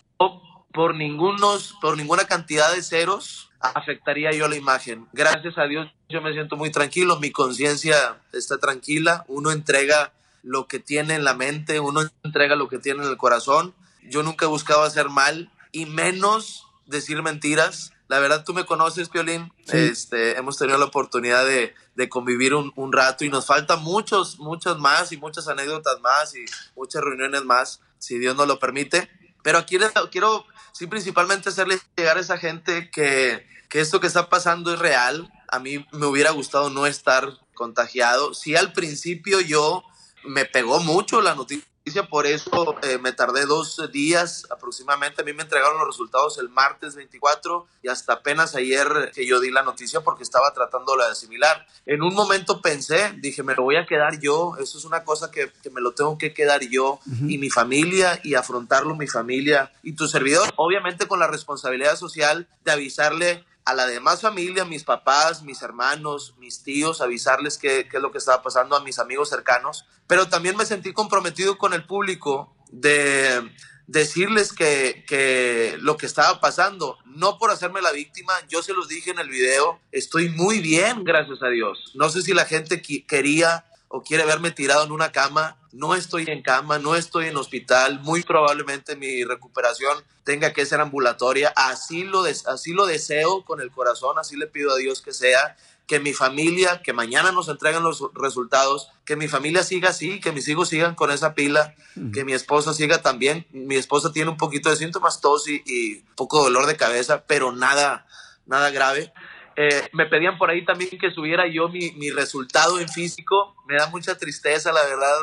por, 0.71 0.93
ningunos, 0.93 1.75
por 1.81 1.97
ninguna 1.97 2.25
cantidad 2.25 2.71
de 2.75 2.83
ceros 2.83 3.49
afectaría 3.59 4.31
yo 4.31 4.47
la 4.47 4.55
imagen. 4.55 5.07
Gracias 5.13 5.57
a 5.57 5.63
Dios 5.63 5.94
yo 6.09 6.21
me 6.21 6.33
siento 6.33 6.55
muy 6.55 6.71
tranquilo, 6.71 7.19
mi 7.19 7.31
conciencia 7.31 8.21
está 8.31 8.57
tranquila, 8.57 9.25
uno 9.27 9.51
entrega 9.51 10.13
lo 10.43 10.67
que 10.67 10.79
tiene 10.79 11.15
en 11.15 11.23
la 11.23 11.33
mente, 11.33 11.79
uno 11.79 12.01
entrega 12.23 12.55
lo 12.55 12.67
que 12.69 12.77
tiene 12.77 13.03
en 13.03 13.09
el 13.09 13.17
corazón. 13.17 13.73
Yo 14.03 14.21
nunca 14.21 14.45
he 14.45 14.49
buscado 14.49 14.83
hacer 14.83 15.09
mal 15.09 15.51
y 15.71 15.87
menos 15.87 16.67
decir 16.85 17.23
mentiras. 17.23 17.91
La 18.07 18.19
verdad, 18.19 18.43
tú 18.45 18.53
me 18.53 18.65
conoces, 18.65 19.09
Piolín. 19.09 19.51
Este, 19.67 20.37
hemos 20.37 20.57
tenido 20.57 20.77
la 20.77 20.85
oportunidad 20.85 21.43
de, 21.43 21.73
de 21.95 22.09
convivir 22.09 22.53
un, 22.53 22.71
un, 22.75 22.93
rato 22.93 23.25
y 23.25 23.29
nos 23.29 23.47
faltan 23.47 23.81
muchos, 23.81 24.37
muchos 24.37 24.77
más 24.77 25.11
y 25.11 25.17
muchas 25.17 25.47
anécdotas 25.47 25.99
más 26.01 26.35
y 26.35 26.45
muchas 26.75 27.01
reuniones 27.01 27.43
más, 27.43 27.81
si 27.97 28.19
Dios 28.19 28.35
nos 28.35 28.47
lo 28.47 28.59
permite. 28.59 29.09
Pero 29.41 29.57
aquí 29.57 29.77
quiero, 30.11 30.45
sí, 30.71 30.85
principalmente 30.85 31.49
hacerle 31.49 31.79
llegar 31.97 32.17
a 32.17 32.19
esa 32.19 32.37
gente 32.37 32.91
que, 32.91 33.47
que 33.69 33.79
esto 33.79 33.99
que 33.99 34.07
está 34.07 34.29
pasando 34.29 34.71
es 34.71 34.77
real. 34.77 35.31
A 35.55 35.59
mí 35.59 35.85
me 35.91 36.05
hubiera 36.05 36.31
gustado 36.31 36.69
no 36.69 36.85
estar 36.85 37.39
contagiado. 37.53 38.33
Sí, 38.33 38.55
al 38.55 38.73
principio 38.73 39.39
yo 39.41 39.83
me 40.23 40.45
pegó 40.45 40.79
mucho 40.79 41.21
la 41.21 41.35
noticia 41.35 41.65
por 42.09 42.25
eso 42.25 42.75
eh, 42.81 42.97
me 42.97 43.11
tardé 43.11 43.45
dos 43.45 43.79
días 43.91 44.47
aproximadamente. 44.49 45.21
A 45.21 45.25
mí 45.25 45.33
me 45.33 45.43
entregaron 45.43 45.77
los 45.77 45.87
resultados 45.87 46.37
el 46.39 46.49
martes 46.49 46.95
24 46.95 47.67
y 47.83 47.89
hasta 47.89 48.13
apenas 48.13 48.55
ayer 48.55 49.11
que 49.13 49.25
yo 49.25 49.39
di 49.39 49.51
la 49.51 49.61
noticia 49.61 50.01
porque 50.01 50.23
estaba 50.23 50.51
tratando 50.51 50.95
de 50.97 51.05
asimilar. 51.05 51.65
En 51.85 52.01
un 52.01 52.15
momento 52.15 52.61
pensé, 52.61 53.13
dije, 53.17 53.43
me 53.43 53.53
lo 53.53 53.63
voy 53.63 53.77
a 53.77 53.85
quedar 53.85 54.19
yo. 54.19 54.55
Eso 54.59 54.79
es 54.79 54.85
una 54.85 55.03
cosa 55.03 55.29
que, 55.29 55.51
que 55.61 55.69
me 55.69 55.79
lo 55.79 55.91
tengo 55.91 56.17
que 56.17 56.33
quedar 56.33 56.61
yo 56.61 56.99
y 57.27 57.37
mi 57.37 57.49
familia 57.51 58.19
y 58.23 58.33
afrontarlo 58.33 58.95
mi 58.95 59.07
familia 59.07 59.71
y 59.83 59.93
tu 59.93 60.07
servidor. 60.07 60.51
Obviamente 60.55 61.07
con 61.07 61.19
la 61.19 61.27
responsabilidad 61.27 61.95
social 61.97 62.47
de 62.63 62.71
avisarle 62.71 63.45
a 63.65 63.73
la 63.73 63.87
demás 63.87 64.21
familia, 64.21 64.63
mis 64.63 64.83
papás, 64.83 65.41
mis 65.41 65.61
hermanos, 65.63 66.35
mis 66.37 66.63
tíos, 66.63 67.01
avisarles 67.01 67.57
qué, 67.57 67.87
qué, 67.89 67.97
es 67.97 68.03
lo 68.03 68.11
que 68.11 68.19
estaba 68.19 68.43
pasando 68.43 68.75
a 68.75 68.83
mis 68.83 68.99
amigos 68.99 69.29
cercanos, 69.29 69.85
pero 70.07 70.29
también 70.29 70.55
me 70.55 70.65
sentí 70.65 70.93
comprometido 70.93 71.57
con 71.57 71.73
el 71.73 71.85
público 71.85 72.55
de 72.71 73.51
decirles 73.87 74.53
que, 74.53 75.03
que 75.07 75.77
lo 75.79 75.97
que 75.97 76.05
estaba 76.05 76.39
pasando, 76.39 76.99
no 77.05 77.37
por 77.37 77.49
hacerme 77.49 77.81
la 77.81 77.91
víctima, 77.91 78.33
yo 78.49 78.61
se 78.61 78.73
los 78.73 78.87
dije 78.87 79.11
en 79.11 79.19
el 79.19 79.29
video, 79.29 79.79
estoy 79.91 80.29
muy 80.29 80.59
bien, 80.59 81.03
gracias 81.03 81.41
a 81.41 81.49
Dios. 81.49 81.91
No 81.95 82.09
sé 82.09 82.21
si 82.21 82.33
la 82.33 82.45
gente 82.45 82.81
quería 82.81 83.65
o 83.95 84.03
quiere 84.03 84.25
verme 84.25 84.51
tirado 84.51 84.83
en 84.83 84.91
una 84.91 85.13
cama, 85.13 85.55
no 85.71 85.95
estoy 85.95 86.25
en 86.27 86.41
cama, 86.41 86.79
no 86.79 86.95
estoy 86.95 87.27
en 87.27 87.37
hospital, 87.37 88.01
muy 88.01 88.23
probablemente 88.23 88.97
mi 88.97 89.23
recuperación 89.23 90.03
tenga 90.25 90.51
que 90.51 90.65
ser 90.65 90.81
ambulatoria, 90.81 91.53
así 91.55 92.03
lo, 92.03 92.23
así 92.23 92.73
lo 92.73 92.87
deseo 92.87 93.45
con 93.45 93.61
el 93.61 93.71
corazón, 93.71 94.19
así 94.19 94.35
le 94.35 94.47
pido 94.47 94.73
a 94.73 94.75
Dios 94.75 95.01
que 95.01 95.13
sea, 95.13 95.55
que 95.87 96.01
mi 96.01 96.11
familia, 96.11 96.81
que 96.83 96.91
mañana 96.91 97.31
nos 97.31 97.47
entreguen 97.47 97.83
los 97.83 98.03
resultados, 98.15 98.89
que 99.05 99.15
mi 99.15 99.29
familia 99.29 99.63
siga 99.63 99.91
así, 99.91 100.19
que 100.19 100.33
mis 100.33 100.45
hijos 100.49 100.67
sigan 100.67 100.95
con 100.95 101.09
esa 101.09 101.33
pila, 101.33 101.73
que 102.13 102.25
mi 102.25 102.33
esposa 102.33 102.73
siga 102.73 103.01
también, 103.01 103.47
mi 103.51 103.75
esposa 103.75 104.11
tiene 104.11 104.29
un 104.29 104.37
poquito 104.37 104.69
de 104.69 104.75
síntomas, 104.75 105.21
tos 105.21 105.47
y, 105.47 105.63
y 105.65 106.03
poco 106.17 106.43
dolor 106.43 106.65
de 106.65 106.75
cabeza, 106.75 107.23
pero 107.27 107.53
nada, 107.53 108.05
nada 108.45 108.71
grave. 108.71 109.13
Eh, 109.57 109.89
me 109.93 110.05
pedían 110.05 110.37
por 110.37 110.49
ahí 110.49 110.65
también 110.65 110.97
que 110.99 111.11
subiera 111.11 111.47
yo 111.47 111.69
mi, 111.69 111.91
mi, 111.91 112.11
resultado 112.11 112.79
en 112.79 112.89
físico. 112.89 113.55
Me 113.67 113.75
da 113.75 113.87
mucha 113.87 114.17
tristeza, 114.17 114.73
la 114.73 114.83
verdad, 114.83 115.15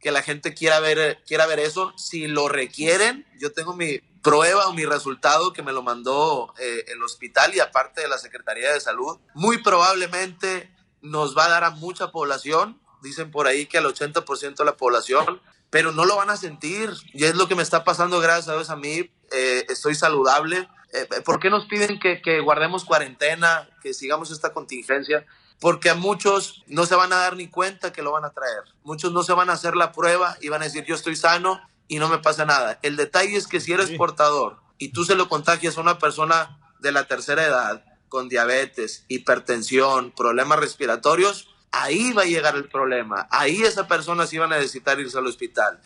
que 0.00 0.10
la 0.10 0.22
gente 0.22 0.54
quiera 0.54 0.80
ver, 0.80 1.22
quiera 1.26 1.46
ver 1.46 1.60
eso. 1.60 1.92
Si 1.96 2.26
lo 2.26 2.48
requieren, 2.48 3.26
yo 3.38 3.52
tengo 3.52 3.74
mi 3.74 4.00
prueba 4.22 4.66
o 4.68 4.74
mi 4.74 4.84
resultado 4.84 5.52
que 5.52 5.62
me 5.62 5.72
lo 5.72 5.82
mandó 5.82 6.54
eh, 6.58 6.84
el 6.88 7.02
hospital 7.02 7.54
y 7.54 7.60
aparte 7.60 8.02
de 8.02 8.08
la 8.08 8.18
Secretaría 8.18 8.72
de 8.72 8.80
Salud. 8.80 9.18
Muy 9.34 9.62
probablemente 9.62 10.70
nos 11.00 11.36
va 11.36 11.46
a 11.46 11.50
dar 11.50 11.64
a 11.64 11.70
mucha 11.70 12.10
población. 12.10 12.80
Dicen 13.02 13.30
por 13.30 13.46
ahí 13.46 13.66
que 13.66 13.78
al 13.78 13.86
80% 13.86 14.56
de 14.56 14.64
la 14.64 14.76
población, 14.76 15.40
pero 15.70 15.92
no 15.92 16.04
lo 16.04 16.16
van 16.16 16.28
a 16.30 16.36
sentir. 16.36 16.90
Y 17.14 17.24
es 17.24 17.34
lo 17.34 17.48
que 17.48 17.54
me 17.54 17.62
está 17.62 17.84
pasando 17.84 18.20
gracias 18.20 18.48
a 18.48 18.54
Dios 18.54 18.68
a 18.68 18.76
mí. 18.76 19.10
Eh, 19.32 19.66
estoy 19.68 19.94
saludable 19.94 20.68
eh, 20.92 21.06
¿Por 21.24 21.40
qué 21.40 21.50
nos 21.50 21.66
piden 21.66 21.98
que, 22.00 22.20
que, 22.20 22.40
guardemos 22.40 22.84
cuarentena, 22.84 23.68
que 23.82 23.94
sigamos 23.94 24.30
esta 24.30 24.52
contingencia? 24.52 25.26
Porque 25.60 25.90
a 25.90 25.94
muchos 25.94 26.64
no 26.66 26.86
se 26.86 26.94
van 26.94 27.12
a 27.12 27.16
dar 27.16 27.36
ni 27.36 27.48
cuenta 27.48 27.92
que 27.92 28.02
lo 28.02 28.12
van 28.12 28.24
a 28.24 28.30
traer. 28.30 28.62
Muchos 28.82 29.12
no 29.12 29.22
se 29.22 29.32
van 29.32 29.50
a 29.50 29.54
hacer 29.54 29.76
la 29.76 29.92
prueba 29.92 30.36
y 30.40 30.48
van 30.48 30.62
a 30.62 30.64
decir 30.64 30.84
yo 30.84 30.94
estoy 30.94 31.16
sano 31.16 31.60
y 31.86 31.98
no 31.98 32.08
me 32.08 32.18
pasa 32.18 32.44
nada. 32.44 32.78
El 32.82 32.96
detalle 32.96 33.36
es 33.36 33.46
que 33.46 33.60
si 33.60 33.72
eres 33.72 33.90
portador 33.90 34.58
y 34.78 34.88
tú 34.88 35.04
se 35.04 35.14
lo 35.14 35.28
contagias 35.28 35.76
a 35.76 35.80
una 35.80 35.98
persona 35.98 36.58
de 36.78 36.92
la 36.92 37.04
tercera 37.06 37.44
edad 37.44 37.84
con 38.08 38.28
diabetes, 38.28 39.04
hipertensión, 39.08 40.12
problemas 40.12 40.58
respiratorios, 40.58 41.49
ahí 41.72 42.12
va 42.12 42.22
a 42.22 42.26
llegar 42.26 42.56
el 42.56 42.68
problema. 42.68 43.26
Ahí 43.30 43.62
esa 43.62 43.86
persona 43.86 44.26
sí 44.26 44.38
va 44.38 44.46
a 44.46 44.48
necesitar 44.48 44.98
irse 44.98 45.18
al 45.18 45.26
hospital. 45.26 45.78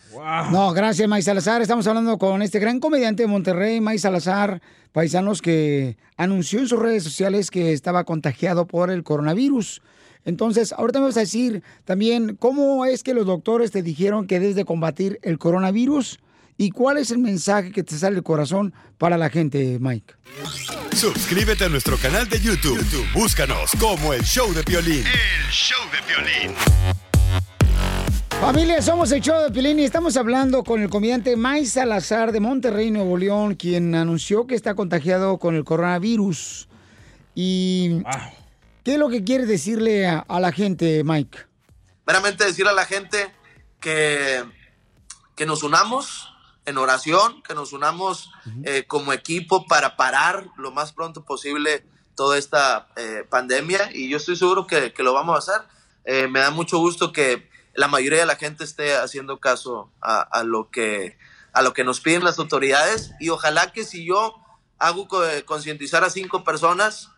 No, 0.51 0.73
gracias, 0.73 1.07
May 1.07 1.21
Salazar. 1.21 1.61
Estamos 1.61 1.85
hablando 1.87 2.17
con 2.17 2.41
este 2.41 2.59
gran 2.59 2.79
comediante 2.79 3.23
de 3.23 3.27
Monterrey, 3.27 3.81
May 3.81 3.99
Salazar, 3.99 4.61
paisanos 4.91 5.41
que 5.41 5.97
anunció 6.17 6.59
en 6.59 6.67
sus 6.67 6.79
redes 6.79 7.03
sociales 7.03 7.51
que 7.51 7.73
estaba 7.73 8.03
contagiado 8.03 8.65
por 8.65 8.89
el 8.89 9.03
coronavirus. 9.03 9.81
Entonces, 10.25 10.73
ahorita 10.73 10.99
me 10.99 11.05
vas 11.05 11.17
a 11.17 11.21
decir 11.21 11.61
también 11.83 12.35
cómo 12.35 12.85
es 12.85 13.03
que 13.03 13.13
los 13.13 13.27
doctores 13.27 13.71
te 13.71 13.83
dijeron 13.83 14.25
que 14.25 14.39
debes 14.39 14.55
de 14.55 14.65
combatir 14.65 15.19
el 15.21 15.37
coronavirus 15.37 16.19
y 16.57 16.71
cuál 16.71 16.97
es 16.97 17.11
el 17.11 17.17
mensaje 17.17 17.71
que 17.71 17.83
te 17.83 17.97
sale 17.97 18.15
del 18.15 18.23
corazón 18.23 18.73
para 18.97 19.17
la 19.17 19.29
gente, 19.29 19.77
Mike. 19.79 20.13
Suscríbete 20.95 21.65
a 21.65 21.69
nuestro 21.69 21.97
canal 21.97 22.27
de 22.29 22.39
YouTube. 22.39 22.81
Búscanos 23.13 23.71
como 23.79 24.13
El 24.13 24.23
Show 24.23 24.53
de 24.53 24.61
Violín. 24.61 25.05
El 25.05 25.51
Show 25.51 25.79
de 25.91 26.13
Violín. 26.13 26.55
Familia, 28.39 28.81
somos 28.81 29.11
el 29.11 29.21
show 29.21 29.41
de 29.43 29.51
Piolín 29.51 29.79
y 29.79 29.85
estamos 29.85 30.17
hablando 30.17 30.63
con 30.63 30.81
el 30.81 30.89
comediante 30.89 31.35
Mike 31.35 31.65
Salazar 31.65 32.31
de 32.31 32.39
Monterrey, 32.39 32.91
Nuevo 32.91 33.17
León, 33.17 33.55
quien 33.55 33.95
anunció 33.95 34.45
que 34.45 34.55
está 34.55 34.75
contagiado 34.75 35.37
con 35.37 35.55
el 35.55 35.63
coronavirus. 35.63 36.67
Y 37.33 38.03
¿qué 38.83 38.93
es 38.93 38.99
lo 38.99 39.09
que 39.09 39.23
quiere 39.23 39.45
decirle 39.45 40.07
a, 40.07 40.19
a, 40.19 40.39
la 40.39 40.51
gente, 40.51 41.03
Mike? 41.03 41.37
Meramente 42.05 42.45
decirle 42.45 42.71
a 42.71 42.75
la 42.75 42.85
gente 42.85 43.31
que, 43.79 44.43
que 45.35 45.45
nos 45.45 45.63
unamos 45.63 46.34
en 46.65 46.77
oración, 46.77 47.41
que 47.43 47.53
nos 47.53 47.73
unamos 47.73 48.31
eh, 48.63 48.85
como 48.87 49.13
equipo 49.13 49.67
para 49.67 49.95
parar 49.95 50.47
lo 50.57 50.71
más 50.71 50.91
pronto 50.91 51.23
posible 51.23 51.85
toda 52.15 52.37
esta 52.37 52.87
eh, 52.95 53.25
pandemia. 53.29 53.89
Y 53.93 54.09
yo 54.09 54.17
estoy 54.17 54.35
seguro 54.35 54.67
que, 54.67 54.93
que 54.93 55.03
lo 55.03 55.13
vamos 55.13 55.35
a 55.35 55.39
hacer. 55.39 55.67
Eh, 56.05 56.27
me 56.27 56.39
da 56.39 56.51
mucho 56.51 56.77
gusto 56.77 57.11
que 57.11 57.49
la 57.73 57.87
mayoría 57.87 58.19
de 58.19 58.25
la 58.25 58.35
gente 58.35 58.63
esté 58.63 58.95
haciendo 58.95 59.39
caso 59.39 59.91
a, 60.01 60.21
a, 60.21 60.43
lo 60.43 60.69
que, 60.71 61.17
a 61.53 61.61
lo 61.61 61.73
que 61.73 61.83
nos 61.83 62.01
piden 62.01 62.23
las 62.23 62.39
autoridades. 62.39 63.11
Y 63.19 63.29
ojalá 63.29 63.71
que 63.71 63.83
si 63.83 64.05
yo 64.05 64.35
hago 64.79 65.07
concientizar 65.45 66.03
a 66.03 66.09
cinco 66.09 66.43
personas, 66.43 67.11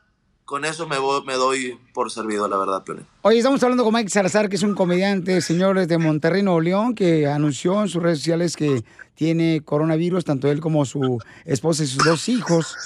con 0.48 0.64
eso 0.64 0.88
me, 0.88 0.98
voy, 0.98 1.26
me 1.26 1.34
doy 1.34 1.78
por 1.94 2.10
servido, 2.10 2.48
la 2.48 2.56
verdad, 2.56 2.82
Piolín. 2.82 3.06
Oye, 3.22 3.40
estamos 3.40 3.62
hablando 3.64 3.84
con 3.84 3.94
Mike 3.94 4.10
Salazar, 4.10 4.48
que 4.48 4.56
es 4.56 4.64
un 4.64 4.76
comediante, 4.76 5.42
señores 5.42 5.90
de 5.90 5.98
Monterrey, 5.98 6.42
Nuevo 6.42 6.62
León, 6.62 6.96
que 6.96 7.28
anunció 7.28 7.82
en 7.82 7.90
sus 7.90 8.02
redes 8.02 8.20
sociales 8.20 8.56
que 8.56 8.82
tiene 9.14 9.62
coronavirus, 9.66 10.24
tanto 10.24 10.50
él 10.50 10.62
como 10.62 10.86
su 10.86 11.22
esposa 11.44 11.84
y 11.84 11.88
sus 11.88 12.02
dos 12.02 12.30
hijos. 12.30 12.78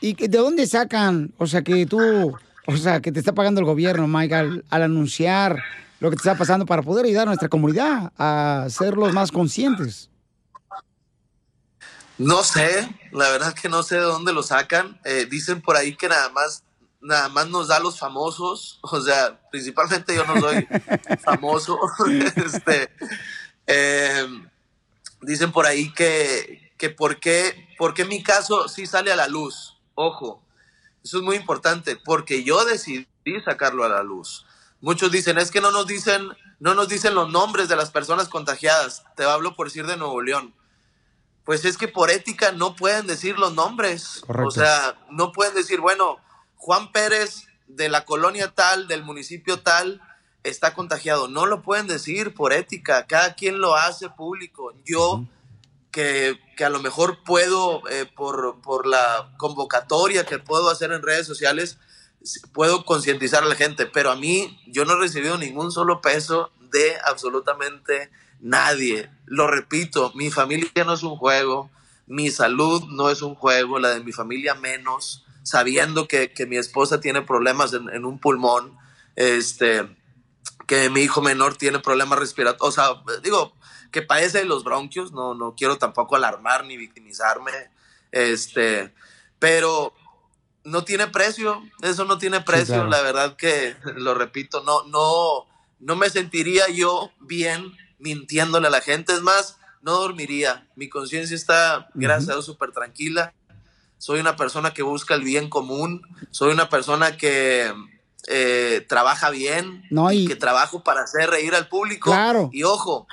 ¿Y, 0.00 0.14
de 0.14 0.38
dónde 0.38 0.66
sacan? 0.66 1.32
O 1.38 1.46
sea, 1.46 1.62
que 1.62 1.86
tú, 1.86 2.32
o 2.66 2.76
sea, 2.76 3.00
que 3.00 3.12
te 3.12 3.20
está 3.20 3.32
pagando 3.32 3.60
el 3.60 3.66
gobierno, 3.66 4.08
Mike, 4.08 4.34
al, 4.34 4.64
al 4.70 4.82
anunciar 4.82 5.62
lo 6.00 6.10
que 6.10 6.16
te 6.16 6.22
está 6.22 6.36
pasando 6.36 6.66
para 6.66 6.82
poder 6.82 7.06
ayudar 7.06 7.22
a 7.22 7.26
nuestra 7.26 7.48
comunidad 7.48 8.12
a 8.18 8.66
ser 8.70 8.96
los 8.96 9.12
más 9.12 9.30
conscientes. 9.30 10.10
No 12.22 12.44
sé, 12.44 12.88
la 13.10 13.30
verdad 13.30 13.52
que 13.52 13.68
no 13.68 13.82
sé 13.82 13.96
de 13.96 14.02
dónde 14.02 14.32
lo 14.32 14.44
sacan. 14.44 15.00
Eh, 15.04 15.26
dicen 15.28 15.60
por 15.60 15.76
ahí 15.76 15.96
que 15.96 16.08
nada 16.08 16.28
más, 16.30 16.62
nada 17.00 17.28
más 17.28 17.48
nos 17.48 17.66
da 17.66 17.80
los 17.80 17.98
famosos. 17.98 18.78
O 18.82 19.00
sea, 19.00 19.40
principalmente 19.50 20.14
yo 20.14 20.24
no 20.24 20.40
soy 20.40 20.68
famoso. 21.24 21.76
este, 22.36 22.92
eh, 23.66 24.24
dicen 25.20 25.50
por 25.50 25.66
ahí 25.66 25.92
que, 25.92 26.72
que 26.78 26.90
por, 26.90 27.18
qué, 27.18 27.68
por 27.76 27.92
qué 27.92 28.04
mi 28.04 28.22
caso 28.22 28.68
sí 28.68 28.86
sale 28.86 29.10
a 29.10 29.16
la 29.16 29.26
luz. 29.26 29.76
Ojo, 29.96 30.44
Eso 31.02 31.18
es 31.18 31.24
muy 31.24 31.34
importante 31.34 31.96
porque 31.96 32.44
yo 32.44 32.64
decidí 32.64 33.06
sacarlo 33.44 33.82
a 33.82 33.88
la 33.88 34.04
luz. 34.04 34.46
Muchos 34.80 35.10
dicen, 35.10 35.38
es 35.38 35.50
que 35.50 35.60
no 35.60 35.72
nos 35.72 35.88
dicen, 35.88 36.28
no 36.60 36.74
nos 36.74 36.88
dicen 36.88 37.16
los 37.16 37.30
nombres 37.30 37.68
de 37.68 37.74
las 37.74 37.90
personas 37.90 38.28
contagiadas. 38.28 39.02
Te 39.16 39.24
hablo 39.24 39.56
por 39.56 39.66
decir 39.66 39.86
de 39.86 39.96
Nuevo 39.96 40.22
León. 40.22 40.54
Pues 41.44 41.64
es 41.64 41.76
que 41.76 41.88
por 41.88 42.10
ética 42.10 42.52
no 42.52 42.76
pueden 42.76 43.06
decir 43.06 43.38
los 43.38 43.54
nombres. 43.54 44.22
Correcto. 44.26 44.48
O 44.48 44.50
sea, 44.50 44.98
no 45.10 45.32
pueden 45.32 45.54
decir, 45.54 45.80
bueno, 45.80 46.18
Juan 46.56 46.92
Pérez 46.92 47.48
de 47.66 47.88
la 47.88 48.04
colonia 48.04 48.52
tal, 48.54 48.86
del 48.86 49.02
municipio 49.02 49.60
tal, 49.60 50.00
está 50.44 50.74
contagiado. 50.74 51.28
No 51.28 51.46
lo 51.46 51.62
pueden 51.62 51.86
decir 51.86 52.34
por 52.34 52.52
ética. 52.52 53.06
Cada 53.06 53.34
quien 53.34 53.60
lo 53.60 53.74
hace 53.74 54.08
público. 54.10 54.72
Yo, 54.84 55.24
que, 55.90 56.38
que 56.56 56.64
a 56.64 56.70
lo 56.70 56.80
mejor 56.80 57.22
puedo, 57.24 57.88
eh, 57.88 58.06
por, 58.06 58.60
por 58.62 58.86
la 58.86 59.32
convocatoria 59.36 60.24
que 60.24 60.38
puedo 60.38 60.70
hacer 60.70 60.92
en 60.92 61.02
redes 61.02 61.26
sociales, 61.26 61.78
puedo 62.52 62.84
concientizar 62.84 63.42
a 63.42 63.46
la 63.46 63.54
gente, 63.54 63.86
pero 63.86 64.10
a 64.10 64.16
mí 64.16 64.60
yo 64.66 64.84
no 64.84 64.94
he 64.94 65.00
recibido 65.00 65.38
ningún 65.38 65.72
solo 65.72 66.00
peso 66.00 66.50
de 66.70 66.96
absolutamente 67.04 68.10
nadie. 68.42 69.08
Lo 69.24 69.46
repito, 69.46 70.12
mi 70.14 70.30
familia 70.30 70.84
no 70.84 70.92
es 70.92 71.02
un 71.02 71.16
juego, 71.16 71.70
mi 72.06 72.30
salud 72.30 72.84
no 72.90 73.08
es 73.08 73.22
un 73.22 73.34
juego, 73.34 73.78
la 73.78 73.90
de 73.90 74.00
mi 74.00 74.12
familia 74.12 74.54
menos, 74.54 75.24
sabiendo 75.42 76.06
que, 76.06 76.32
que 76.32 76.46
mi 76.46 76.56
esposa 76.56 77.00
tiene 77.00 77.22
problemas 77.22 77.72
en, 77.72 77.88
en 77.88 78.04
un 78.04 78.18
pulmón, 78.18 78.76
este, 79.16 79.88
que 80.66 80.90
mi 80.90 81.00
hijo 81.00 81.22
menor 81.22 81.56
tiene 81.56 81.78
problemas 81.78 82.18
respiratorios, 82.18 82.68
o 82.68 82.72
sea, 82.72 83.20
digo, 83.22 83.54
que 83.90 84.02
padece 84.02 84.38
de 84.38 84.44
los 84.44 84.64
bronquios, 84.64 85.12
no, 85.12 85.34
no 85.34 85.54
quiero 85.54 85.78
tampoco 85.78 86.16
alarmar 86.16 86.64
ni 86.64 86.76
victimizarme, 86.76 87.52
este, 88.10 88.92
pero 89.38 89.94
no 90.64 90.84
tiene 90.84 91.06
precio, 91.08 91.62
eso 91.82 92.04
no 92.04 92.18
tiene 92.18 92.40
precio, 92.40 92.74
claro. 92.74 92.90
la 92.90 93.02
verdad 93.02 93.36
que, 93.36 93.76
lo 93.96 94.14
repito, 94.14 94.62
no, 94.62 94.84
no, 94.84 95.46
no 95.78 95.96
me 95.96 96.10
sentiría 96.10 96.68
yo 96.68 97.10
bien 97.20 97.72
mintiéndole 98.02 98.66
a 98.66 98.70
la 98.70 98.80
gente, 98.80 99.12
es 99.14 99.22
más, 99.22 99.56
no 99.80 99.92
dormiría, 99.92 100.68
mi 100.76 100.88
conciencia 100.88 101.34
está, 101.36 101.88
gracias 101.94 102.30
a 102.30 102.32
Dios, 102.34 102.44
súper 102.46 102.72
tranquila, 102.72 103.32
soy 103.96 104.18
una 104.20 104.34
persona 104.36 104.74
que 104.74 104.82
busca 104.82 105.14
el 105.14 105.22
bien 105.22 105.48
común, 105.48 106.02
soy 106.32 106.52
una 106.52 106.68
persona 106.68 107.16
que 107.16 107.72
eh, 108.26 108.84
trabaja 108.88 109.30
bien, 109.30 109.84
No, 109.90 110.10
y- 110.12 110.26
que 110.26 110.34
trabajo 110.36 110.82
para 110.82 111.02
hacer 111.02 111.30
reír 111.30 111.54
al 111.54 111.68
público. 111.68 112.10
Claro. 112.10 112.50
Y 112.52 112.64
ojo, 112.64 113.06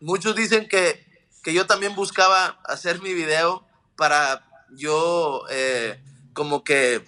muchos 0.00 0.34
dicen 0.34 0.68
que, 0.68 1.04
que 1.44 1.54
yo 1.54 1.66
también 1.66 1.94
buscaba 1.94 2.60
hacer 2.64 3.00
mi 3.00 3.14
video 3.14 3.64
para 3.96 4.44
yo 4.74 5.42
eh, 5.50 6.00
como 6.32 6.64
que 6.64 7.04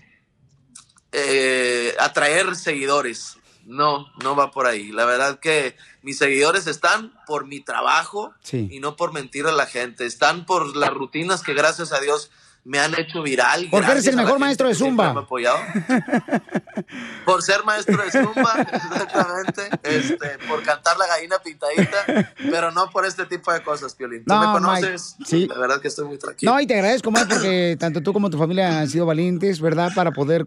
eh, 1.12 1.95
atraer 1.99 2.55
seguidores. 2.57 3.37
No, 3.67 4.07
no 4.23 4.37
va 4.37 4.51
por 4.51 4.67
ahí. 4.67 4.93
La 4.93 5.05
verdad 5.05 5.39
que 5.41 5.77
mis 6.03 6.19
seguidores 6.19 6.67
están 6.67 7.12
por 7.27 7.47
mi 7.47 7.61
trabajo 7.61 8.35
Sí. 8.43 8.69
y 8.71 8.81
no 8.81 8.97
por 8.97 9.12
mentir 9.12 9.47
a 9.47 9.53
la 9.53 9.67
gente. 9.67 10.07
Están 10.07 10.45
por 10.47 10.77
las 10.77 10.91
rutinas 10.91 11.43
que 11.43 11.55
gracias 11.55 11.93
a 11.93 12.01
Dios 12.01 12.31
me 12.67 12.79
han 12.79 12.99
hecho 12.99 13.23
viral. 13.23 13.69
Porque 13.71 13.91
eres 13.91 14.07
el 14.07 14.17
mejor 14.17 14.39
maestro 14.39 14.69
de 14.69 14.75
Zumba. 14.75 15.12
me 15.12 15.21
ha 15.21 15.23
apoyado. 15.23 15.59
por 17.25 17.43
ser 17.43 17.65
maestro 17.65 17.97
de 18.03 18.11
Zumba, 18.11 18.67
exactamente. 18.73 19.69
Este, 19.83 20.39
por 20.49 20.62
cantar 20.62 20.97
la 20.97 21.07
gallina 21.07 21.37
pintadita, 21.45 22.33
pero 22.51 22.71
no 22.71 22.91
por 22.91 23.05
este 23.07 23.27
tipo 23.27 23.53
de 23.53 23.62
cosas, 23.62 23.95
Piolín. 23.95 24.25
Tú 24.25 24.33
No, 24.33 24.41
me 24.41 24.47
conoces. 24.61 25.17
sí. 25.27 25.47
La 25.47 25.59
verdad 25.59 25.81
que 25.81 25.89
estoy 25.89 26.07
muy 26.07 26.19
tranquilo. 26.19 26.53
No, 26.53 26.61
y 26.61 26.67
te 26.67 26.75
agradezco 26.75 27.11
más 27.11 27.27
porque 27.27 27.77
tanto 27.79 28.03
tú 28.03 28.12
como 28.12 28.31
tu 28.31 28.39
familia 28.39 28.81
han 28.81 28.89
sido 28.89 29.07
valientes, 29.07 29.61
¿verdad? 29.61 29.91
Para 29.95 30.12
poder 30.12 30.47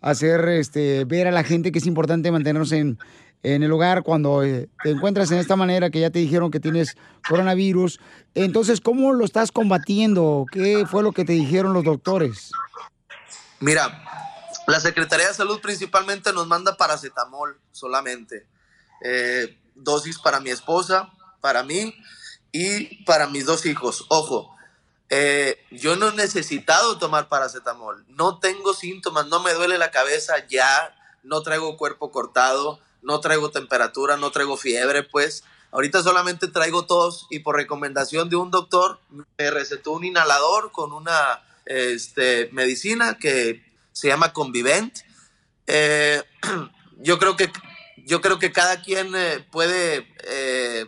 hacer, 0.00 0.48
este, 0.48 1.04
ver 1.04 1.26
a 1.26 1.32
la 1.32 1.44
gente 1.44 1.72
que 1.72 1.78
es 1.78 1.86
importante 1.86 2.30
mantenernos 2.30 2.72
en, 2.72 2.98
en 3.42 3.62
el 3.62 3.72
hogar 3.72 4.02
cuando 4.02 4.42
eh, 4.42 4.68
te 4.82 4.90
encuentras 4.90 5.30
en 5.30 5.38
esta 5.38 5.56
manera 5.56 5.90
que 5.90 6.00
ya 6.00 6.10
te 6.10 6.18
dijeron 6.18 6.50
que 6.50 6.60
tienes 6.60 6.96
coronavirus. 7.28 8.00
Entonces, 8.34 8.80
¿cómo 8.80 9.12
lo 9.12 9.24
estás 9.24 9.52
combatiendo? 9.52 10.46
¿Qué 10.50 10.84
fue 10.86 11.02
lo 11.02 11.12
que 11.12 11.24
te 11.24 11.32
dijeron 11.32 11.72
los 11.72 11.84
doctores? 11.84 12.50
Mira, 13.60 14.04
la 14.66 14.80
Secretaría 14.80 15.28
de 15.28 15.34
Salud 15.34 15.60
principalmente 15.60 16.32
nos 16.32 16.46
manda 16.46 16.76
paracetamol 16.76 17.58
solamente. 17.72 18.46
Eh, 19.04 19.56
dosis 19.74 20.18
para 20.18 20.40
mi 20.40 20.50
esposa, 20.50 21.10
para 21.40 21.62
mí 21.62 21.94
y 22.52 23.04
para 23.04 23.28
mis 23.28 23.46
dos 23.46 23.66
hijos. 23.66 24.06
Ojo, 24.08 24.54
eh, 25.10 25.64
yo 25.70 25.96
no 25.96 26.08
he 26.08 26.14
necesitado 26.14 26.98
tomar 26.98 27.28
paracetamol. 27.28 28.04
No 28.08 28.38
tengo 28.38 28.74
síntomas, 28.74 29.26
no 29.26 29.40
me 29.40 29.54
duele 29.54 29.78
la 29.78 29.90
cabeza 29.90 30.46
ya, 30.48 30.94
no 31.22 31.42
traigo 31.42 31.76
cuerpo 31.76 32.10
cortado, 32.10 32.80
no 33.02 33.20
traigo 33.20 33.50
temperatura, 33.50 34.16
no 34.16 34.30
traigo 34.30 34.56
fiebre, 34.56 35.02
pues. 35.02 35.44
Ahorita 35.70 36.02
solamente 36.02 36.48
traigo 36.48 36.86
tos 36.86 37.26
y 37.30 37.40
por 37.40 37.56
recomendación 37.56 38.30
de 38.30 38.36
un 38.36 38.50
doctor 38.50 39.00
me 39.36 39.50
recetó 39.50 39.92
un 39.92 40.04
inhalador 40.04 40.72
con 40.72 40.92
una 40.92 41.42
este, 41.66 42.48
medicina 42.52 43.18
que 43.18 43.62
se 43.92 44.08
llama 44.08 44.32
Convivent. 44.32 45.00
Eh, 45.66 46.22
yo 46.98 47.18
creo 47.18 47.36
que 47.36 47.50
yo 48.06 48.22
creo 48.22 48.38
que 48.38 48.52
cada 48.52 48.80
quien 48.80 49.14
eh, 49.14 49.46
puede 49.50 50.08
eh, 50.24 50.86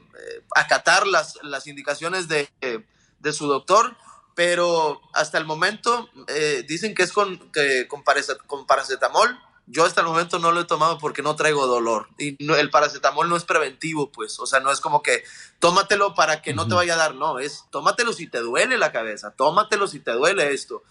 acatar 0.56 1.06
las, 1.06 1.38
las 1.42 1.66
indicaciones 1.66 2.28
de, 2.28 2.48
de 2.60 3.32
su 3.34 3.46
doctor, 3.46 3.94
pero 4.34 5.00
hasta 5.12 5.38
el 5.38 5.44
momento 5.44 6.08
eh, 6.28 6.64
dicen 6.68 6.94
que 6.94 7.02
es 7.02 7.12
con, 7.12 7.50
que, 7.52 7.86
con, 7.88 8.04
paracet- 8.04 8.44
con 8.46 8.66
paracetamol. 8.66 9.38
Yo 9.66 9.84
hasta 9.84 10.00
el 10.00 10.08
momento 10.08 10.38
no 10.40 10.50
lo 10.50 10.62
he 10.62 10.64
tomado 10.64 10.98
porque 10.98 11.22
no 11.22 11.36
traigo 11.36 11.66
dolor. 11.66 12.08
Y 12.18 12.36
no- 12.44 12.56
el 12.56 12.70
paracetamol 12.70 13.28
no 13.28 13.36
es 13.36 13.44
preventivo, 13.44 14.10
pues. 14.10 14.40
O 14.40 14.46
sea, 14.46 14.60
no 14.60 14.72
es 14.72 14.80
como 14.80 15.02
que 15.02 15.22
tómatelo 15.60 16.14
para 16.14 16.42
que 16.42 16.54
no 16.54 16.66
te 16.66 16.74
vaya 16.74 16.94
a 16.94 16.96
dar. 16.96 17.14
No, 17.14 17.38
es 17.38 17.64
tómatelo 17.70 18.12
si 18.12 18.26
te 18.26 18.40
duele 18.40 18.78
la 18.78 18.90
cabeza. 18.92 19.30
Tómatelo 19.32 19.86
si 19.86 20.00
te 20.00 20.12
duele 20.12 20.52
esto 20.52 20.82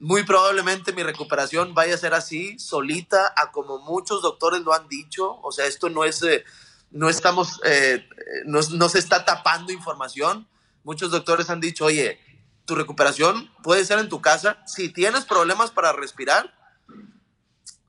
muy 0.00 0.24
probablemente 0.24 0.92
mi 0.92 1.02
recuperación 1.02 1.72
vaya 1.72 1.94
a 1.94 1.98
ser 1.98 2.14
así, 2.14 2.58
solita, 2.58 3.32
a 3.36 3.52
como 3.52 3.78
muchos 3.78 4.20
doctores 4.22 4.60
lo 4.62 4.74
han 4.74 4.88
dicho. 4.88 5.38
O 5.40 5.52
sea, 5.52 5.66
esto 5.66 5.88
no 5.88 6.04
es, 6.04 6.20
eh, 6.24 6.44
no 6.90 7.08
estamos, 7.08 7.60
eh, 7.64 8.06
no, 8.44 8.60
no 8.72 8.88
se 8.88 8.98
está 8.98 9.24
tapando 9.24 9.72
información. 9.72 10.46
Muchos 10.82 11.10
doctores 11.12 11.48
han 11.48 11.60
dicho, 11.60 11.84
oye, 11.86 12.18
tu 12.64 12.74
recuperación 12.74 13.50
puede 13.62 13.84
ser 13.84 13.98
en 13.98 14.08
tu 14.08 14.20
casa. 14.20 14.62
Si 14.66 14.88
tienes 14.88 15.24
problemas 15.24 15.70
para 15.70 15.92
respirar, 15.92 16.54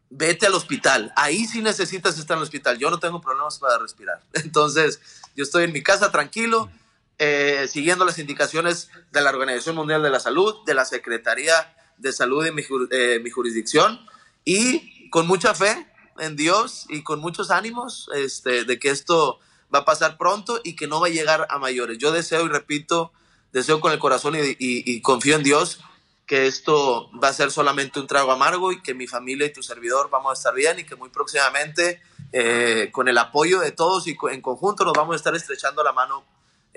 vete 0.10 0.46
al 0.46 0.54
hospital. 0.54 1.12
Ahí 1.16 1.46
sí 1.46 1.62
necesitas 1.62 2.18
estar 2.18 2.36
en 2.36 2.40
el 2.40 2.44
hospital. 2.44 2.78
Yo 2.78 2.90
no 2.90 3.00
tengo 3.00 3.22
problemas 3.22 3.60
para 3.60 3.78
respirar. 3.78 4.22
Entonces, 4.34 5.00
yo 5.36 5.44
estoy 5.44 5.66
en 5.66 5.74
mi 5.74 5.84
casa 5.84 6.12
tranquilo, 6.12 6.70
eh, 7.18 7.68
siguiendo 7.70 8.06
las 8.06 8.20
indicaciones 8.20 8.90
de 9.12 9.22
la 9.22 9.30
Organización 9.30 9.76
Mundial 9.76 10.04
de 10.04 10.10
la 10.10 10.20
Salud, 10.20 10.56
de 10.66 10.74
la 10.74 10.86
Secretaría 10.86 11.54
de 11.98 12.12
Salud 12.12 12.46
jur- 12.46 12.90
eh, 12.92 13.20
mi 13.24 13.30
jurisdicción 13.30 14.06
y 14.44 15.10
con 15.10 15.28
mucha 15.28 15.54
fe 15.54 15.88
en 16.20 16.36
Dios 16.36 16.86
y 16.90 17.04
con 17.04 17.20
muchos 17.20 17.52
ánimos 17.52 18.10
este, 18.16 18.66
de 18.66 18.80
que 18.80 18.90
esto 18.90 19.40
va 19.74 19.80
a 19.80 19.86
pasar 19.86 20.18
pronto 20.18 20.60
y 20.64 20.76
que 20.76 20.88
no 20.88 21.00
va 21.00 21.08
a 21.08 21.10
llegar 21.10 21.48
a 21.50 21.58
mayores. 21.58 21.98
Yo 21.98 22.12
deseo 22.12 22.46
y 22.46 22.50
repito, 22.50 23.14
deseo 23.56 23.80
con 23.80 23.93
el 23.93 23.99
corazón 23.99 24.36
y, 24.38 25.01
confío 25.01 25.38
en 25.38 25.43
Dios 25.43 25.80
que 26.26 26.45
esto 26.45 27.10
va 27.24 27.30
a 27.30 27.34
ser 27.34 27.51
solamente 27.51 28.01
un 28.01 28.08
trago 28.08 28.34
amargo 28.34 28.74
y 28.74 28.82
que 28.82 28.93
mi 28.93 29.08
familia 29.08 29.47
y 29.47 29.53
tu 29.53 29.64
servidor 29.64 30.10
vamos 30.10 30.32
a 30.32 30.34
estar 30.34 30.53
bien 30.53 30.78
y 30.80 30.84
que 30.84 30.95
muy 30.97 31.10
próximamente 31.10 32.01
eh, 32.34 32.89
con 32.91 33.08
el 33.08 33.18
apoyo 33.18 33.62
de 33.62 33.72
todos 33.72 34.08
y 34.08 34.18
en 34.30 34.41
conjunto 34.41 34.84
nos 34.84 34.91
vamos 34.91 35.14
a 35.14 35.16
estar 35.16 35.34
estrechando 35.36 35.84
la 35.84 35.93
mano 35.93 36.26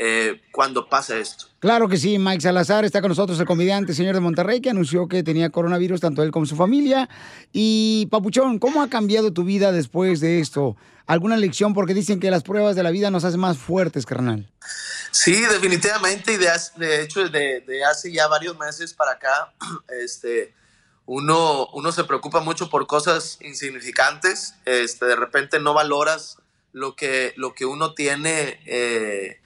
eh, 0.00 0.40
cuando 0.52 0.88
pase 0.88 1.20
esto. 1.20 1.46
Claro 1.58 1.88
que 1.88 1.96
sí, 1.96 2.20
Mike 2.20 2.40
Salazar 2.40 2.84
está 2.84 3.00
con 3.00 3.08
nosotros, 3.08 3.38
el 3.40 3.46
comediante 3.46 3.92
señor 3.92 4.14
de 4.14 4.20
Monterrey, 4.20 4.60
que 4.60 4.70
anunció 4.70 5.08
que 5.08 5.24
tenía 5.24 5.50
coronavirus, 5.50 6.00
tanto 6.00 6.22
él 6.22 6.30
como 6.30 6.46
su 6.46 6.54
familia. 6.54 7.08
Y 7.52 8.06
Papuchón, 8.06 8.60
¿cómo 8.60 8.80
ha 8.80 8.88
cambiado 8.88 9.32
tu 9.32 9.42
vida 9.42 9.72
después 9.72 10.20
de 10.20 10.38
esto? 10.38 10.76
¿Alguna 11.08 11.36
lección? 11.36 11.74
Porque 11.74 11.94
dicen 11.94 12.20
que 12.20 12.30
las 12.30 12.44
pruebas 12.44 12.76
de 12.76 12.84
la 12.84 12.92
vida 12.92 13.10
nos 13.10 13.24
hacen 13.24 13.40
más 13.40 13.58
fuertes, 13.58 14.06
carnal. 14.06 14.48
Sí, 15.10 15.32
definitivamente, 15.32 16.34
y 16.34 16.36
de, 16.36 17.02
hecho 17.02 17.28
de, 17.28 17.60
de 17.62 17.84
hace 17.84 18.12
ya 18.12 18.28
varios 18.28 18.56
meses 18.56 18.94
para 18.94 19.12
acá, 19.12 19.52
este, 20.00 20.54
uno, 21.06 21.66
uno 21.72 21.90
se 21.90 22.04
preocupa 22.04 22.38
mucho 22.38 22.70
por 22.70 22.86
cosas 22.86 23.38
insignificantes, 23.40 24.54
este, 24.64 25.06
de 25.06 25.16
repente 25.16 25.58
no 25.58 25.74
valoras 25.74 26.36
lo 26.72 26.94
que, 26.94 27.32
lo 27.36 27.54
que 27.54 27.64
uno 27.64 27.94
tiene 27.94 28.60
eh, 28.66 29.40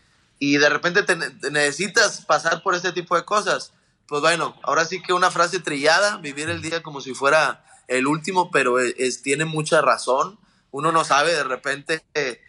y 0.44 0.56
de 0.58 0.68
repente 0.68 1.04
te, 1.04 1.14
ne- 1.14 1.30
te 1.30 1.52
necesitas 1.52 2.22
pasar 2.24 2.64
por 2.64 2.74
este 2.74 2.90
tipo 2.90 3.14
de 3.14 3.24
cosas. 3.24 3.72
Pues 4.08 4.20
bueno, 4.22 4.56
ahora 4.64 4.84
sí 4.84 5.00
que 5.00 5.12
una 5.12 5.30
frase 5.30 5.60
trillada, 5.60 6.16
vivir 6.16 6.50
el 6.50 6.60
día 6.60 6.82
como 6.82 7.00
si 7.00 7.14
fuera 7.14 7.64
el 7.86 8.08
último, 8.08 8.50
pero 8.50 8.80
es- 8.80 9.22
tiene 9.22 9.44
mucha 9.44 9.80
razón. 9.82 10.40
Uno 10.72 10.90
no 10.90 11.04
sabe 11.04 11.32
de 11.32 11.44
repente 11.44 12.02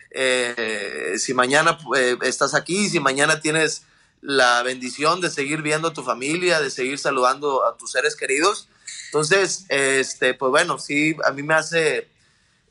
eh, 0.10 1.14
si 1.20 1.36
mañana 1.36 1.78
eh, 1.96 2.18
estás 2.24 2.56
aquí, 2.56 2.90
si 2.90 3.00
mañana 3.00 3.42
tienes 3.42 3.84
la 4.22 4.64
bendición 4.64 5.22
de 5.22 5.30
seguir 5.30 5.62
viendo 5.62 5.90
a 5.90 5.94
tu 5.94 6.02
familia, 6.02 6.60
de 6.62 6.72
seguir 6.72 6.98
saludando 6.98 7.64
a 7.64 7.78
tus 7.78 7.92
seres 7.92 8.16
queridos. 8.16 8.70
Entonces, 9.06 9.66
este, 9.70 10.34
pues 10.34 10.50
bueno, 10.50 10.80
sí, 10.80 11.16
a 11.26 11.32
mí 11.32 11.44
me 11.44 11.54
hace 11.54 12.08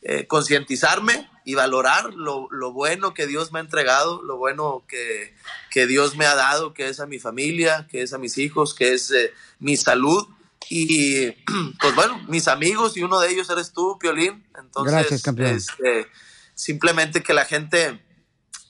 eh, 0.02 0.26
concientizarme 0.26 1.30
y 1.44 1.54
valorar 1.54 2.14
lo, 2.14 2.48
lo, 2.50 2.72
bueno 2.72 3.14
que 3.14 3.26
Dios 3.26 3.52
me 3.52 3.58
ha 3.58 3.62
entregado, 3.62 4.22
lo 4.22 4.36
bueno 4.36 4.84
que, 4.88 5.34
que, 5.70 5.86
Dios 5.86 6.16
me 6.16 6.24
ha 6.24 6.34
dado, 6.34 6.72
que 6.72 6.88
es 6.88 7.00
a 7.00 7.06
mi 7.06 7.18
familia, 7.18 7.88
que 7.90 8.02
es 8.02 8.12
a 8.12 8.18
mis 8.18 8.38
hijos, 8.38 8.74
que 8.74 8.94
es 8.94 9.10
eh, 9.10 9.32
mi 9.58 9.76
salud. 9.76 10.26
Y 10.68 11.30
pues 11.80 11.94
bueno, 11.94 12.20
mis 12.28 12.48
amigos 12.48 12.96
y 12.96 13.02
uno 13.02 13.20
de 13.20 13.30
ellos 13.30 13.50
eres 13.50 13.72
tú, 13.72 13.98
Piolín. 13.98 14.46
Entonces, 14.58 14.92
Gracias, 14.92 15.22
campeón. 15.22 15.56
Este, 15.56 16.06
simplemente 16.54 17.22
que 17.22 17.34
la 17.34 17.44
gente 17.44 18.00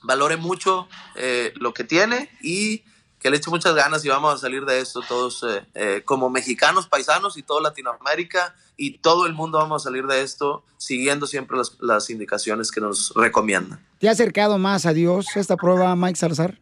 valore 0.02 0.36
mucho 0.36 0.88
eh, 1.16 1.52
lo 1.56 1.74
que 1.74 1.84
tiene 1.84 2.30
y 2.42 2.84
que 3.22 3.30
le 3.30 3.36
eche 3.36 3.50
muchas 3.50 3.74
ganas 3.74 4.04
y 4.04 4.08
vamos 4.08 4.34
a 4.34 4.38
salir 4.38 4.64
de 4.64 4.80
esto 4.80 5.00
todos 5.00 5.44
eh, 5.44 5.64
eh, 5.74 6.02
como 6.04 6.28
mexicanos, 6.28 6.88
paisanos 6.88 7.36
y 7.36 7.42
toda 7.44 7.62
Latinoamérica 7.62 8.56
y 8.76 8.98
todo 8.98 9.26
el 9.26 9.32
mundo 9.32 9.58
vamos 9.58 9.82
a 9.82 9.84
salir 9.84 10.06
de 10.06 10.22
esto 10.22 10.64
siguiendo 10.76 11.28
siempre 11.28 11.56
las, 11.56 11.76
las 11.80 12.10
indicaciones 12.10 12.72
que 12.72 12.80
nos 12.80 13.12
recomiendan. 13.14 13.86
¿Te 14.00 14.08
ha 14.08 14.12
acercado 14.12 14.58
más 14.58 14.86
a 14.86 14.92
Dios 14.92 15.26
esta 15.36 15.56
prueba, 15.56 15.94
Mike 15.94 16.18
Salazar? 16.18 16.58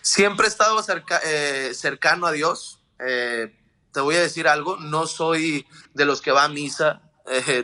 Siempre 0.00 0.46
he 0.46 0.48
estado 0.48 0.82
cerca, 0.82 1.20
eh, 1.22 1.72
cercano 1.74 2.26
a 2.26 2.32
Dios. 2.32 2.80
Te 2.96 4.00
voy 4.00 4.16
a 4.16 4.22
decir 4.22 4.48
algo, 4.48 4.78
no 4.78 5.06
soy 5.06 5.66
de 5.92 6.06
los 6.06 6.22
que 6.22 6.32
va 6.32 6.44
a 6.44 6.48
misa 6.48 7.02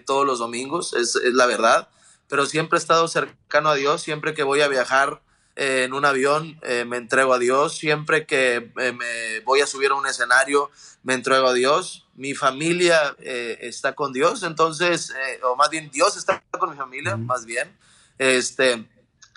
todos 0.05 0.27
los 0.27 0.39
domingos, 0.39 0.93
es, 0.93 1.17
es, 1.17 1.33
la 1.33 1.47
verdad, 1.47 1.89
pero 2.29 2.47
siempre 2.47 2.79
he 2.79 2.81
estado 2.81 3.09
cercano 3.09 3.71
a 3.71 3.75
Dios, 3.75 4.03
siempre 4.03 4.35
que 4.35 4.43
voy 4.43 4.61
a 4.61 4.69
viajar 4.69 5.23
eh, 5.61 5.85
en 5.85 5.93
un 5.93 6.07
avión 6.07 6.59
eh, 6.63 6.87
me 6.87 6.97
entrego 6.97 7.35
a 7.35 7.39
Dios, 7.39 7.77
siempre 7.77 8.25
que 8.25 8.73
eh, 8.79 8.93
me 8.93 9.41
voy 9.41 9.61
a 9.61 9.67
subir 9.67 9.91
a 9.91 9.95
un 9.95 10.07
escenario 10.07 10.71
me 11.03 11.13
entrego 11.13 11.49
a 11.49 11.53
Dios, 11.53 12.07
mi 12.15 12.35
familia 12.35 13.15
está 13.19 13.95
con 13.95 14.15
Dios, 14.15 14.43
entonces, 14.43 15.13
o 15.43 15.57
más 15.57 15.69
bien 15.69 15.91
Dios 15.91 16.17
está 16.17 16.43
con 16.59 16.71
mi 16.71 16.77
familia, 16.77 17.17
mm. 17.17 17.27
más 17.27 17.45
bien, 17.45 17.77
este, 18.17 18.89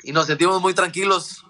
y 0.03 0.13
nos 0.13 0.27
sentimos 0.27 0.61
muy 0.61 0.73
tranquilos 0.73 1.45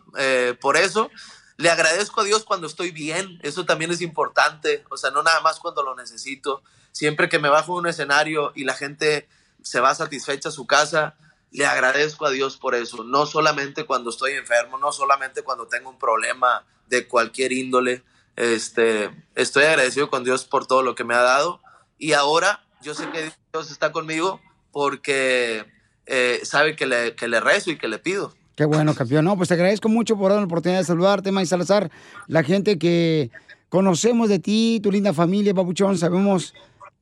por 0.60 0.78
eso. 0.78 1.10
Le 1.58 1.72
agradezco 1.72 2.22
a 2.22 2.24
Dios 2.24 2.44
cuando 2.44 2.66
estoy 2.66 2.92
bien, 2.92 3.40
eso 3.42 3.66
también 3.66 3.92
es 3.92 4.02
importante, 4.02 4.84
o 4.90 4.98
sea, 4.98 5.10
no 5.10 5.22
nada 5.22 5.42
más 5.42 5.60
cuando 5.60 5.84
lo 5.84 5.96
necesito. 5.96 6.64
Siempre 6.92 7.30
que 7.30 7.40
me 7.40 7.50
bajo 7.50 7.74
de 7.74 7.80
un 7.80 7.88
escenario 7.88 8.52
y 8.56 8.64
la 8.64 8.76
gente 8.76 9.28
se 9.64 9.80
va 9.80 9.96
satisfecha 9.96 10.50
a 10.50 10.52
su 10.52 10.68
casa, 10.68 11.16
le 11.54 11.66
agradezco 11.66 12.26
a 12.26 12.32
Dios 12.32 12.58
por 12.58 12.76
eso, 12.76 13.04
no 13.04 13.26
solamente 13.26 13.86
cuando 13.86 14.10
estoy 14.10 14.34
enfermo, 14.34 14.78
no 14.78 14.92
solamente 14.92 15.44
cuando 15.44 15.68
tengo 15.68 15.90
un 15.90 16.00
problema 16.00 16.66
de 16.88 17.08
cualquier 17.08 17.54
índole, 17.54 18.04
este, 18.36 19.12
estoy 19.36 19.64
agradecido 19.64 20.10
con 20.10 20.24
Dios 20.24 20.46
por 20.46 20.66
todo 20.66 20.82
lo 20.82 20.96
que 20.96 21.04
me 21.04 21.14
ha 21.14 21.22
dado 21.22 21.62
y 22.00 22.14
ahora 22.14 22.66
yo 22.82 22.96
sé 22.96 23.08
que 23.12 23.32
Dios 23.54 23.72
está 23.72 23.92
conmigo 23.92 24.42
porque 24.72 25.66
eh, 26.08 26.40
sabe 26.44 26.76
que 26.76 26.88
le, 26.88 27.16
que 27.16 27.28
le 27.28 27.40
rezo 27.40 27.70
y 27.72 27.78
que 27.78 27.88
le 27.88 28.00
pido. 28.00 28.34
Qué 28.56 28.66
bueno, 28.66 28.94
campeón. 28.94 29.26
No, 29.26 29.38
pues 29.38 29.50
te 29.50 29.56
agradezco 29.56 29.90
mucho 29.90 30.18
por 30.18 30.32
dar 30.32 30.40
la 30.40 30.46
oportunidad 30.46 30.80
de 30.80 30.86
saludarte, 30.86 31.32
May 31.32 31.46
Salazar. 31.46 31.90
La 32.28 32.44
gente 32.44 32.78
que 32.78 33.32
conocemos 33.70 34.30
de 34.30 34.40
ti, 34.40 34.80
tu 34.84 34.92
linda 34.92 35.14
familia, 35.14 35.54
Papuchón, 35.54 35.98
sabemos 35.98 36.54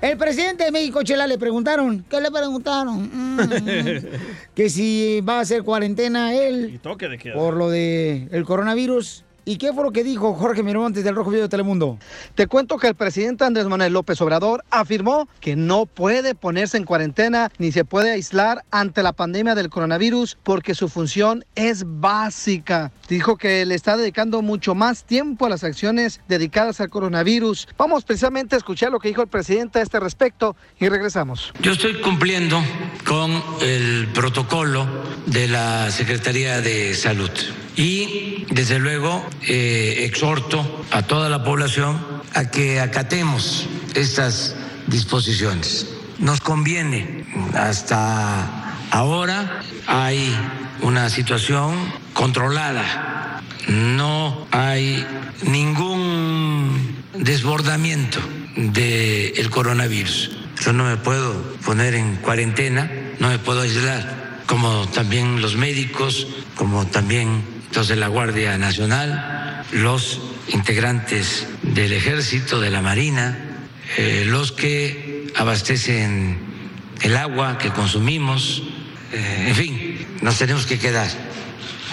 El 0.00 0.16
presidente 0.16 0.64
de 0.64 0.70
México, 0.70 1.02
Chela, 1.02 1.26
le 1.26 1.38
preguntaron. 1.38 2.04
¿Qué 2.08 2.20
le 2.20 2.30
preguntaron? 2.30 3.10
Mm, 3.12 3.38
que 4.54 4.70
si 4.70 5.20
va 5.22 5.38
a 5.38 5.40
hacer 5.40 5.64
cuarentena 5.64 6.34
él 6.34 6.70
Y 6.74 6.78
toque 6.78 7.08
de 7.08 7.18
queda. 7.18 7.34
por 7.34 7.54
lo 7.54 7.68
de 7.70 8.28
el 8.30 8.44
coronavirus. 8.44 9.24
¿Y 9.48 9.56
qué 9.56 9.72
fue 9.72 9.82
lo 9.82 9.92
que 9.92 10.04
dijo 10.04 10.34
Jorge 10.34 10.62
Miramontes 10.62 11.04
del 11.04 11.14
Rojo 11.14 11.30
Vivo 11.30 11.44
de 11.44 11.48
Telemundo? 11.48 11.98
Te 12.34 12.46
cuento 12.46 12.76
que 12.76 12.86
el 12.86 12.94
presidente 12.94 13.44
Andrés 13.44 13.64
Manuel 13.66 13.94
López 13.94 14.20
Obrador 14.20 14.62
afirmó 14.70 15.26
que 15.40 15.56
no 15.56 15.86
puede 15.86 16.34
ponerse 16.34 16.76
en 16.76 16.84
cuarentena 16.84 17.50
ni 17.56 17.72
se 17.72 17.86
puede 17.86 18.10
aislar 18.10 18.66
ante 18.70 19.02
la 19.02 19.14
pandemia 19.14 19.54
del 19.54 19.70
coronavirus 19.70 20.36
porque 20.42 20.74
su 20.74 20.90
función 20.90 21.46
es 21.54 21.84
básica. 21.86 22.92
Dijo 23.08 23.38
que 23.38 23.64
le 23.64 23.74
está 23.74 23.96
dedicando 23.96 24.42
mucho 24.42 24.74
más 24.74 25.04
tiempo 25.04 25.46
a 25.46 25.48
las 25.48 25.64
acciones 25.64 26.20
dedicadas 26.28 26.82
al 26.82 26.90
coronavirus. 26.90 27.68
Vamos 27.78 28.04
precisamente 28.04 28.54
a 28.54 28.58
escuchar 28.58 28.92
lo 28.92 28.98
que 28.98 29.08
dijo 29.08 29.22
el 29.22 29.28
presidente 29.28 29.78
a 29.78 29.82
este 29.82 29.98
respecto 29.98 30.56
y 30.78 30.90
regresamos. 30.90 31.54
Yo 31.62 31.72
estoy 31.72 32.02
cumpliendo 32.02 32.62
con 33.06 33.42
el 33.62 34.08
protocolo 34.08 34.86
de 35.24 35.48
la 35.48 35.90
Secretaría 35.90 36.60
de 36.60 36.92
Salud 36.92 37.30
y 37.78 38.44
desde 38.50 38.80
luego 38.80 39.24
eh, 39.46 40.04
exhorto 40.04 40.84
a 40.90 41.02
toda 41.02 41.28
la 41.28 41.44
población 41.44 41.98
a 42.34 42.50
que 42.50 42.80
acatemos 42.80 43.66
estas 43.94 44.56
disposiciones. 44.86 45.86
Nos 46.18 46.40
conviene. 46.40 47.24
Hasta 47.54 48.74
ahora 48.90 49.62
hay 49.86 50.34
una 50.82 51.10
situación 51.10 51.74
controlada. 52.12 53.42
No 53.68 54.46
hay 54.50 55.06
ningún 55.42 56.96
desbordamiento 57.14 58.18
del 58.56 59.50
coronavirus. 59.50 60.30
Yo 60.64 60.72
no 60.72 60.84
me 60.84 60.96
puedo 60.96 61.40
poner 61.64 61.94
en 61.94 62.16
cuarentena, 62.16 62.90
no 63.20 63.28
me 63.28 63.38
puedo 63.38 63.60
aislar, 63.60 64.42
como 64.46 64.88
también 64.88 65.40
los 65.40 65.56
médicos, 65.56 66.26
como 66.56 66.86
también 66.86 67.57
de 67.72 67.94
la 67.94 68.08
Guardia 68.08 68.58
Nacional, 68.58 69.62
los 69.70 70.20
integrantes 70.48 71.46
del 71.62 71.92
Ejército, 71.92 72.58
de 72.58 72.70
la 72.70 72.82
Marina, 72.82 73.38
eh, 73.96 74.24
los 74.26 74.50
que 74.50 75.32
abastecen 75.36 76.40
el 77.02 77.16
agua 77.16 77.56
que 77.56 77.70
consumimos, 77.70 78.64
eh, 79.12 79.44
en 79.48 79.54
fin, 79.54 80.06
nos 80.22 80.38
tenemos 80.38 80.66
que 80.66 80.80
quedar 80.80 81.08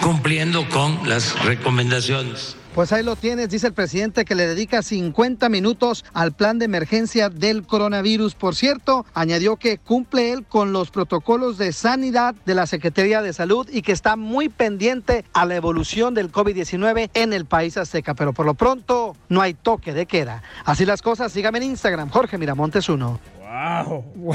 cumpliendo 0.00 0.68
con 0.68 1.08
las 1.08 1.40
recomendaciones. 1.44 2.56
Pues 2.76 2.92
ahí 2.92 3.02
lo 3.02 3.16
tienes, 3.16 3.48
dice 3.48 3.68
el 3.68 3.72
presidente 3.72 4.26
que 4.26 4.34
le 4.34 4.46
dedica 4.46 4.82
50 4.82 5.48
minutos 5.48 6.04
al 6.12 6.32
plan 6.32 6.58
de 6.58 6.66
emergencia 6.66 7.30
del 7.30 7.66
coronavirus. 7.66 8.34
Por 8.34 8.54
cierto, 8.54 9.06
añadió 9.14 9.56
que 9.56 9.78
cumple 9.78 10.30
él 10.30 10.44
con 10.44 10.74
los 10.74 10.90
protocolos 10.90 11.56
de 11.56 11.72
sanidad 11.72 12.34
de 12.44 12.54
la 12.54 12.66
Secretaría 12.66 13.22
de 13.22 13.32
Salud 13.32 13.66
y 13.72 13.80
que 13.80 13.92
está 13.92 14.16
muy 14.16 14.50
pendiente 14.50 15.24
a 15.32 15.46
la 15.46 15.56
evolución 15.56 16.12
del 16.12 16.30
COVID-19 16.30 17.08
en 17.14 17.32
el 17.32 17.46
país 17.46 17.78
azteca. 17.78 18.12
Pero 18.12 18.34
por 18.34 18.44
lo 18.44 18.52
pronto 18.52 19.16
no 19.30 19.40
hay 19.40 19.54
toque 19.54 19.94
de 19.94 20.04
queda. 20.04 20.42
Así 20.66 20.84
las 20.84 21.00
cosas, 21.00 21.32
sígame 21.32 21.56
en 21.56 21.64
Instagram, 21.64 22.10
Jorge 22.10 22.36
Miramontes 22.36 22.90
1. 22.90 23.35
¡Wow! 23.46 24.04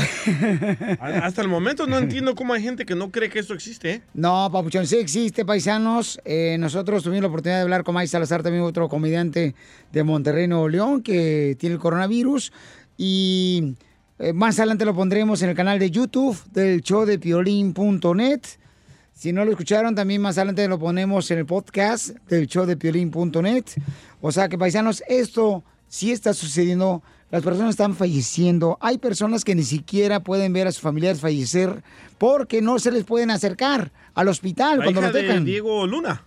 Hasta 1.01 1.41
el 1.41 1.49
momento 1.49 1.85
no 1.85 1.97
entiendo 1.97 2.33
cómo 2.33 2.53
hay 2.53 2.61
gente 2.63 2.85
que 2.85 2.95
no 2.95 3.11
cree 3.11 3.29
que 3.29 3.39
eso 3.39 3.53
existe. 3.53 3.91
¿eh? 3.91 4.01
No, 4.13 4.49
Papuchón, 4.51 4.87
sí 4.87 4.95
existe, 4.97 5.43
paisanos. 5.43 6.19
Eh, 6.23 6.55
nosotros 6.57 7.03
tuvimos 7.03 7.23
la 7.23 7.27
oportunidad 7.27 7.57
de 7.57 7.63
hablar 7.63 7.83
con 7.83 7.95
Mike 7.95 8.07
Salazar, 8.07 8.41
también 8.41 8.63
otro 8.63 8.87
comediante 8.87 9.53
de 9.91 10.03
Monterrey, 10.03 10.47
Nuevo 10.47 10.69
León, 10.69 11.03
que 11.03 11.57
tiene 11.59 11.75
el 11.75 11.81
coronavirus. 11.81 12.53
Y 12.97 13.75
Eh, 14.23 14.33
más 14.33 14.59
adelante 14.59 14.85
lo 14.85 14.93
pondremos 14.93 15.41
en 15.41 15.49
el 15.49 15.55
canal 15.55 15.79
de 15.79 15.89
YouTube 15.89 16.37
del 16.53 16.81
show 16.81 17.05
de 17.05 17.17
piolín.net. 17.17 18.41
Si 19.15 19.33
no 19.33 19.43
lo 19.43 19.49
escucharon, 19.49 19.95
también 19.95 20.21
más 20.21 20.37
adelante 20.37 20.67
lo 20.67 20.77
ponemos 20.77 21.31
en 21.31 21.39
el 21.39 21.47
podcast 21.47 22.09
del 22.29 22.45
show 22.45 22.67
de 22.67 22.77
piolín.net. 22.77 23.65
O 24.21 24.31
sea 24.31 24.47
que, 24.47 24.59
paisanos, 24.59 25.03
esto 25.07 25.63
sí 25.87 26.11
está 26.11 26.35
sucediendo. 26.35 27.01
Las 27.31 27.43
personas 27.43 27.71
están 27.71 27.95
falleciendo. 27.95 28.77
Hay 28.81 28.97
personas 28.97 29.43
que 29.45 29.55
ni 29.55 29.63
siquiera 29.63 30.19
pueden 30.19 30.51
ver 30.53 30.67
a 30.67 30.71
sus 30.71 30.81
familiares 30.81 31.21
fallecer 31.21 31.81
porque 32.17 32.61
no 32.61 32.77
se 32.77 32.91
les 32.91 33.03
pueden 33.05 33.31
acercar 33.31 33.91
al 34.13 34.27
hospital 34.27 34.79
La 34.79 34.83
cuando 34.85 34.99
hija 35.01 35.07
los 35.09 35.13
de 35.15 35.21
dejan. 35.23 35.45
Diego 35.45 35.87
Luna. 35.87 36.25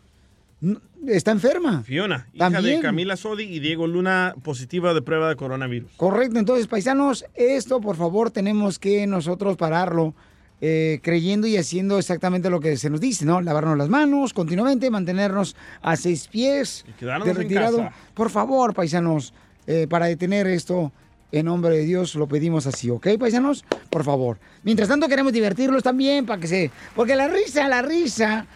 Está 1.07 1.33
enferma. 1.33 1.83
Fiona, 1.83 2.27
hija 2.33 2.51
También. 2.51 2.77
de 2.77 2.81
Camila 2.83 3.17
Sodi 3.17 3.45
y 3.45 3.61
Diego 3.61 3.87
Luna, 3.87 4.35
positiva 4.43 4.95
de 4.95 5.03
prueba 5.03 5.29
de 5.29 5.37
coronavirus. 5.37 5.91
Correcto, 5.99 6.39
entonces, 6.39 6.67
paisanos, 6.67 7.27
esto 7.35 7.83
por 7.83 7.97
favor 7.97 8.31
tenemos 8.31 8.79
que 8.79 9.07
nosotros 9.07 9.59
pararlo 9.59 10.15
eh, 10.63 11.01
creyendo 11.03 11.47
y 11.47 11.59
haciendo 11.59 11.99
exactamente 11.99 12.49
lo 12.49 12.61
que 12.61 12.79
se 12.79 12.89
nos 12.89 13.01
dice, 13.03 13.27
¿no? 13.27 13.43
Lavarnos 13.43 13.77
las 13.77 13.91
manos 13.91 14.33
continuamente, 14.33 14.89
mantenernos 14.89 15.55
a 15.83 15.97
seis 15.97 16.27
pies 16.29 16.87
de 16.99 17.11
en 17.11 17.35
retirado. 17.37 17.79
casa. 17.79 17.93
Por 18.15 18.31
favor, 18.31 18.73
paisanos, 18.73 19.35
eh, 19.67 19.87
para 19.89 20.07
detener 20.07 20.47
esto, 20.47 20.93
en 21.33 21.47
nombre 21.47 21.77
de 21.77 21.85
Dios 21.85 22.15
lo 22.15 22.29
pedimos 22.29 22.67
así, 22.67 22.91
¿ok, 22.91 23.09
paisanos? 23.19 23.65
Por 23.91 24.05
favor. 24.05 24.39
Mientras 24.63 24.89
tanto 24.89 25.09
queremos 25.09 25.33
divertirlos 25.33 25.83
también 25.83 26.27
para 26.27 26.41
que 26.41 26.47
se... 26.47 26.71
Porque 26.95 27.17
la 27.17 27.29
risa, 27.29 27.69
la 27.69 27.83
risa, 27.83 28.47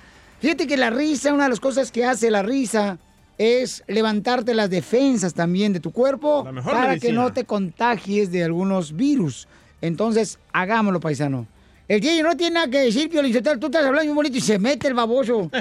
fíjate 0.41 0.67
que 0.67 0.77
la 0.77 0.91
risa, 0.91 1.33
una 1.33 1.45
de 1.45 1.51
las 1.51 1.61
cosas 1.61 1.91
que 1.91 2.05
hace 2.05 2.31
la 2.31 2.43
risa 2.43 2.99
es 3.37 3.85
levantarte 3.87 4.55
las 4.55 4.69
defensas 4.69 5.35
también 5.35 5.73
de 5.73 5.81
tu 5.81 5.93
cuerpo 5.93 6.45
para 6.65 6.99
que 6.99 7.13
no 7.13 7.33
te 7.33 7.45
contagies 7.45 8.31
de 8.31 8.45
algunos 8.45 8.95
virus. 8.95 9.49
Entonces, 9.81 10.39
hagámoslo, 10.53 11.01
paisano. 11.01 11.47
El 11.89 12.01
DJ 12.03 12.22
no 12.22 12.36
tiene 12.36 12.55
nada 12.55 12.68
que 12.68 12.80
decir, 12.80 13.09
Pio 13.09 13.22
tú 13.22 13.66
estás 13.66 13.86
hablando 13.86 14.05
muy 14.05 14.14
bonito 14.14 14.36
y 14.36 14.43
se 14.43 14.59
mete 14.59 14.89
el 14.89 14.95
baboso. 14.95 15.49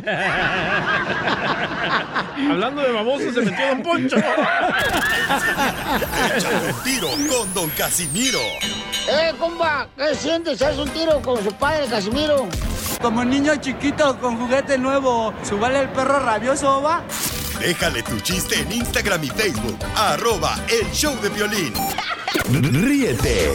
Hablando 2.49 2.81
de 2.81 2.91
baboso, 2.91 3.31
se 3.33 3.41
metió 3.41 3.67
Don 3.67 3.81
Poncho. 3.81 4.17
Échate 6.35 6.65
un 6.67 6.83
tiro 6.83 7.07
con 7.29 7.53
Don 7.53 7.69
Casimiro. 7.69 8.41
¡Eh, 9.09 9.33
compa! 9.39 9.87
¿Qué 9.95 10.15
sientes? 10.15 10.61
¿Haz 10.61 10.77
un 10.77 10.89
tiro 10.89 11.21
con 11.21 11.41
su 11.41 11.53
padre, 11.53 11.87
Casimiro? 11.87 12.49
Como 13.01 13.23
niño 13.23 13.55
chiquito 13.55 14.19
con 14.19 14.37
juguete 14.37 14.77
nuevo, 14.77 15.33
¿subale 15.43 15.79
el 15.79 15.89
perro 15.89 16.19
rabioso, 16.19 16.81
va? 16.81 17.03
Déjale 17.59 18.03
tu 18.03 18.19
chiste 18.19 18.59
en 18.59 18.71
Instagram 18.71 19.23
y 19.23 19.29
Facebook. 19.29 19.77
Arroba 19.95 20.55
el 20.69 20.89
show 20.91 21.15
de 21.21 21.29
violín. 21.29 21.73
Ríete 22.51 23.53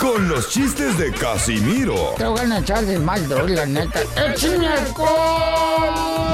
con 0.00 0.28
los 0.28 0.50
chistes 0.50 0.96
de 0.98 1.12
Casimiro 1.12 2.14
Te 2.16 2.24
voy 2.24 2.40
a 2.40 2.58
echar 2.58 2.84
de 2.84 2.98
mal, 2.98 3.28
la 3.28 3.66
neta. 3.66 4.00
¡Échame 4.16 4.68
alcohol! 4.68 6.24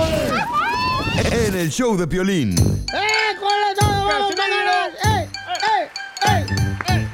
en 1.31 1.55
el 1.55 1.71
show 1.71 1.97
de 1.97 2.07
violín. 2.07 2.55
¡Eh, 2.59 3.37
con 3.39 3.51
todo! 3.79 4.07
¡Vamos, 4.07 4.35
vámonos! 4.37 4.95
¡Eh, 5.05 5.29
eh, 5.67 6.47
eh, 6.89 7.07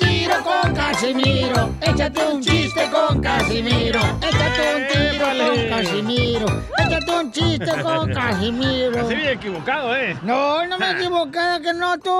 eh! 0.00 0.09
Tiro 0.30 0.44
con 0.44 0.74
Casimiro. 0.74 1.70
Échate 1.80 2.24
un 2.24 2.40
chiste 2.40 2.88
con 2.90 3.20
Casimiro. 3.20 4.00
Échate 4.22 4.76
un 4.76 4.86
tiro 4.88 5.26
con 5.26 5.68
Casimiro. 5.68 6.46
Échate 6.78 7.12
un 7.12 7.32
chiste 7.32 7.82
con 7.82 8.12
Casimiro. 8.14 8.92
Casi 8.92 9.14
bien 9.16 9.28
equivocado, 9.30 9.96
¿eh? 9.96 10.16
No, 10.22 10.64
no 10.68 10.78
me 10.78 10.86
he 10.86 10.92
equivocado, 10.98 11.60
que 11.62 11.72
no, 11.74 11.98
tú, 11.98 12.12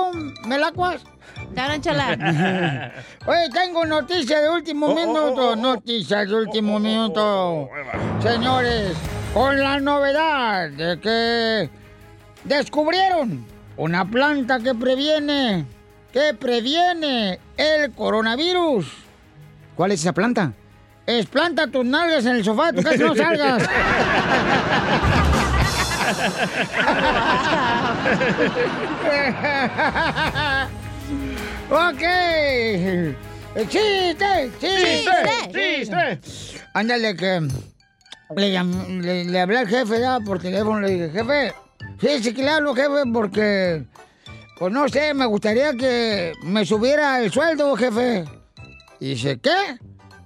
melacuas. 0.45 1.01
chala. 1.81 2.91
Oye, 3.25 3.49
tengo 3.53 3.85
noticias 3.85 4.41
de 4.41 4.49
último 4.49 4.87
Oh, 4.87 4.95
minuto. 4.95 5.55
Noticias 5.55 6.27
de 6.27 6.35
último 6.35 6.79
minuto. 6.79 7.69
Señores, 8.21 8.91
con 9.33 9.57
la 9.57 9.79
novedad 9.79 10.69
de 10.71 10.99
que 10.99 11.69
descubrieron 12.43 13.45
una 13.77 14.03
planta 14.03 14.59
que 14.59 14.75
previene, 14.75 15.65
que 16.11 16.33
previene 16.33 17.39
el 17.57 17.91
coronavirus. 17.93 18.87
¿Cuál 19.75 19.91
es 19.91 20.01
esa 20.01 20.13
planta? 20.13 20.53
Es 21.05 21.25
planta 21.25 21.67
tus 21.67 21.85
nalgas 21.85 22.25
en 22.25 22.37
el 22.37 22.43
sofá 22.43 22.71
de 22.71 22.81
tu 22.81 22.87
casa, 22.87 23.03
no 23.03 23.15
salgas. 23.15 23.63
ok. 31.69 32.03
¡Chiste! 33.67 34.51
¡Chiste! 34.59 35.11
¡Chiste! 35.51 36.19
Ándale, 36.73 37.15
que 37.15 37.41
le, 38.35 38.63
le, 39.01 39.25
le 39.25 39.39
hablé 39.39 39.57
al 39.57 39.67
jefe 39.67 39.99
ya 39.99 40.19
por 40.19 40.39
teléfono, 40.39 40.79
le 40.79 40.89
dije, 40.89 41.09
jefe, 41.09 41.53
fíjese 41.97 42.33
que 42.33 42.43
le 42.43 42.49
hablo, 42.49 42.73
jefe, 42.73 43.03
porque, 43.11 43.83
pues 44.61 44.71
no 44.71 44.87
sé, 44.87 45.15
me 45.15 45.25
gustaría 45.25 45.73
que 45.73 46.33
me 46.43 46.63
subiera 46.67 47.19
el 47.19 47.31
sueldo, 47.31 47.75
jefe. 47.75 48.25
Y 48.99 49.15
dice, 49.15 49.39
¿qué? 49.39 49.79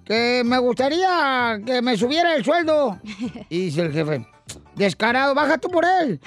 Que 0.03 0.41
me 0.43 0.57
gustaría 0.57 1.57
que 1.65 1.81
me 1.81 1.95
subiera 1.95 2.35
el 2.35 2.43
sueldo. 2.43 2.99
Y 3.49 3.67
dice 3.67 3.83
el 3.83 3.93
jefe, 3.93 4.27
descarado, 4.75 5.33
baja 5.33 5.57
tú 5.57 5.69
por 5.69 5.85
él. 5.85 6.19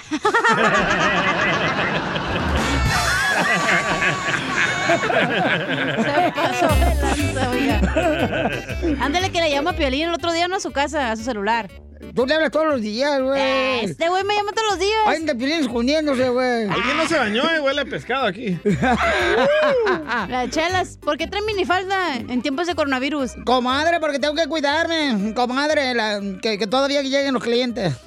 Se 5.95 6.31
pasó 6.33 6.67
de 6.67 6.95
lanza, 7.03 7.49
oiga. 7.51 9.05
Ándale 9.05 9.29
que 9.31 9.39
le 9.39 9.51
llama 9.51 9.69
a 9.69 9.75
Piolín 9.75 10.07
el 10.07 10.15
otro 10.15 10.33
día 10.33 10.47
no 10.47 10.55
a 10.55 10.59
su 10.59 10.71
casa, 10.71 11.11
a 11.11 11.15
su 11.15 11.23
celular. 11.23 11.69
Tú 12.15 12.25
le 12.25 12.33
hablas 12.33 12.51
todos 12.51 12.65
los 12.67 12.81
días, 12.81 13.21
güey. 13.21 13.85
Este 13.85 14.07
güey 14.07 14.23
me 14.23 14.33
llama 14.35 14.51
todos 14.53 14.69
los 14.71 14.79
días. 14.79 14.99
Ay, 15.05 15.25
te 15.25 15.35
Piolín 15.35 15.59
escondiéndose, 15.59 16.29
güey. 16.29 16.69
Alguien 16.69 16.97
no 16.97 17.07
se 17.07 17.17
bañó 17.17 17.43
y 17.55 17.59
huele 17.59 17.81
a 17.81 17.85
pescado 17.85 18.25
aquí. 18.25 18.57
Las 20.29 20.49
chelas, 20.49 20.97
¿por 21.01 21.17
qué 21.17 21.27
traen 21.27 21.45
minifalda 21.45 22.15
en 22.15 22.41
tiempos 22.41 22.67
de 22.67 22.75
coronavirus? 22.75 23.33
Comadre, 23.45 23.99
porque 23.99 24.19
tengo 24.19 24.33
que 24.35 24.47
cuidarme. 24.47 25.33
Comadre, 25.33 25.93
la- 25.93 26.21
que, 26.41 26.57
que 26.57 26.67
todavía 26.67 27.01
lleguen 27.01 27.33
los 27.33 27.43
clientes. 27.43 27.93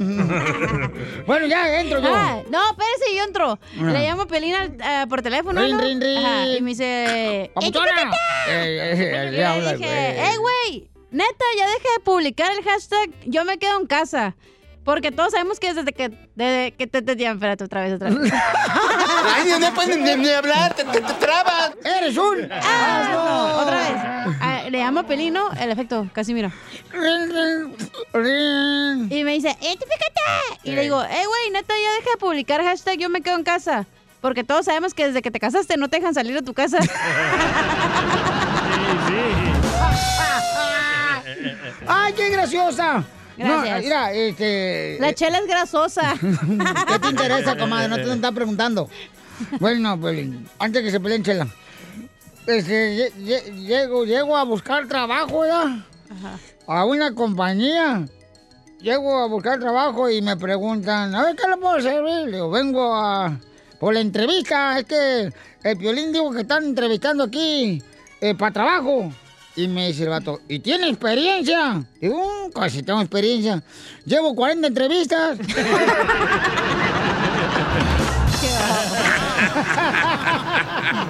bueno, 1.26 1.46
ya 1.46 1.80
entro 1.80 2.00
yo. 2.00 2.14
Ah, 2.14 2.40
no, 2.50 2.60
espérese, 2.70 3.16
yo 3.16 3.24
entro. 3.24 3.58
Le 3.76 4.06
llamo 4.08 4.22
a 4.22 4.26
Piolín 4.26 4.54
al- 4.54 4.76
ah, 4.82 5.06
por 5.08 5.22
teléfono, 5.22 5.60
Rin, 5.60 5.76
¿no? 5.76 5.82
rin, 5.82 6.00
rin. 6.00 6.16
Ajá, 6.18 6.46
y 6.48 6.60
me 6.62 6.70
dice... 6.70 7.44
Eh, 7.44 7.52
eh, 8.48 9.56
Y 9.58 9.60
le 9.60 9.76
dije. 9.76 10.24
¡eh, 10.24 10.36
güey! 10.38 10.91
Neta, 11.12 11.44
ya 11.58 11.66
deja 11.66 11.88
de 11.98 12.04
publicar 12.04 12.50
el 12.52 12.64
hashtag 12.64 13.10
Yo 13.26 13.44
me 13.44 13.58
quedo 13.58 13.78
en 13.78 13.86
casa. 13.86 14.34
Porque 14.84 15.12
todos 15.12 15.30
sabemos 15.30 15.60
que 15.60 15.74
desde 15.74 15.92
que... 15.92 16.08
Desde 16.34 16.72
que 16.72 16.88
te... 16.88 17.02
te, 17.02 17.14
te 17.14 17.24
espérate, 17.24 17.62
otra 17.64 17.82
vez, 17.82 17.92
otra 17.92 18.10
vez. 18.10 18.32
Ay, 19.34 19.52
no 19.60 19.72
puedes 19.74 19.96
ni, 19.96 20.16
ni 20.16 20.28
hablar, 20.30 20.74
te, 20.74 20.82
te, 20.84 21.00
te 21.00 21.12
trabas. 21.14 21.72
¡Eres 21.84 22.16
un 22.16 22.48
Ah, 22.50 23.08
no, 23.12 23.62
otra 23.62 23.76
vez. 23.76 24.36
Ah, 24.40 24.62
le 24.68 24.78
llamo 24.78 25.00
a 25.00 25.02
Pelín, 25.04 25.34
¿no? 25.34 25.52
El 25.52 25.70
efecto, 25.70 26.08
Casimiro. 26.12 26.50
Y 29.10 29.22
me 29.22 29.34
dice, 29.34 29.56
¡identifícate! 29.60 30.20
Y 30.64 30.72
le 30.72 30.82
digo, 30.82 31.00
eh, 31.02 31.26
güey, 31.26 31.50
neta, 31.52 31.74
ya 31.74 31.94
deja 31.98 32.10
de 32.12 32.16
publicar 32.18 32.62
hashtag 32.64 32.98
Yo 32.98 33.08
me 33.08 33.20
quedo 33.20 33.36
en 33.36 33.44
casa. 33.44 33.86
Porque 34.20 34.42
todos 34.42 34.64
sabemos 34.64 34.94
que 34.94 35.06
desde 35.06 35.22
que 35.22 35.30
te 35.30 35.38
casaste 35.38 35.76
no 35.76 35.88
te 35.88 35.98
dejan 35.98 36.14
salir 36.14 36.34
de 36.34 36.42
tu 36.42 36.54
casa. 36.54 36.78
¡Ay, 41.86 42.12
qué 42.14 42.30
graciosa! 42.30 43.04
Gracias. 43.36 43.76
No, 43.76 43.82
mira, 43.82 44.12
este... 44.12 44.98
La 45.00 45.14
chela 45.14 45.38
es 45.38 45.46
grasosa. 45.46 46.14
¿Qué 46.88 46.98
te 46.98 47.08
interesa, 47.08 47.56
comadre? 47.56 47.88
No 47.88 47.96
te 47.96 48.04
lo 48.04 48.12
están 48.12 48.34
preguntando. 48.34 48.88
Bueno, 49.58 49.98
pues, 49.98 50.28
antes 50.58 50.82
que 50.82 50.90
se 50.90 51.00
peleen, 51.00 51.22
chela. 51.24 51.46
Este, 52.46 52.96
lle- 52.96 53.12
lle- 53.24 53.54
llego, 53.66 54.04
llego 54.04 54.36
a 54.36 54.44
buscar 54.44 54.86
trabajo 54.86 55.46
ya. 55.46 55.84
A 56.66 56.84
una 56.84 57.14
compañía. 57.14 58.04
Llego 58.80 59.16
a 59.18 59.28
buscar 59.28 59.58
trabajo 59.60 60.10
y 60.10 60.20
me 60.20 60.36
preguntan, 60.36 61.14
a 61.14 61.22
ver, 61.24 61.36
¿qué 61.36 61.48
le 61.48 61.56
puedo 61.56 61.80
servir? 61.80 62.26
Le 62.26 62.32
digo, 62.32 62.50
vengo 62.50 62.94
a... 62.94 63.38
Por 63.80 63.94
la 63.94 64.00
entrevista, 64.00 64.78
es 64.78 64.84
que 64.84 65.32
el 65.64 65.74
violín 65.76 66.12
dijo 66.12 66.30
que 66.32 66.42
están 66.42 66.64
entrevistando 66.64 67.24
aquí 67.24 67.82
para 68.38 68.52
trabajo. 68.52 69.12
Y 69.54 69.68
me 69.68 69.88
dice 69.88 70.04
el 70.04 70.08
vato, 70.08 70.40
¿y 70.48 70.60
tiene 70.60 70.88
experiencia? 70.88 71.84
Digo, 72.00 72.48
"Mm, 72.48 72.52
casi 72.52 72.82
tengo 72.82 73.00
experiencia. 73.00 73.62
Llevo 74.06 74.34
40 74.34 74.66
entrevistas. 74.68 75.38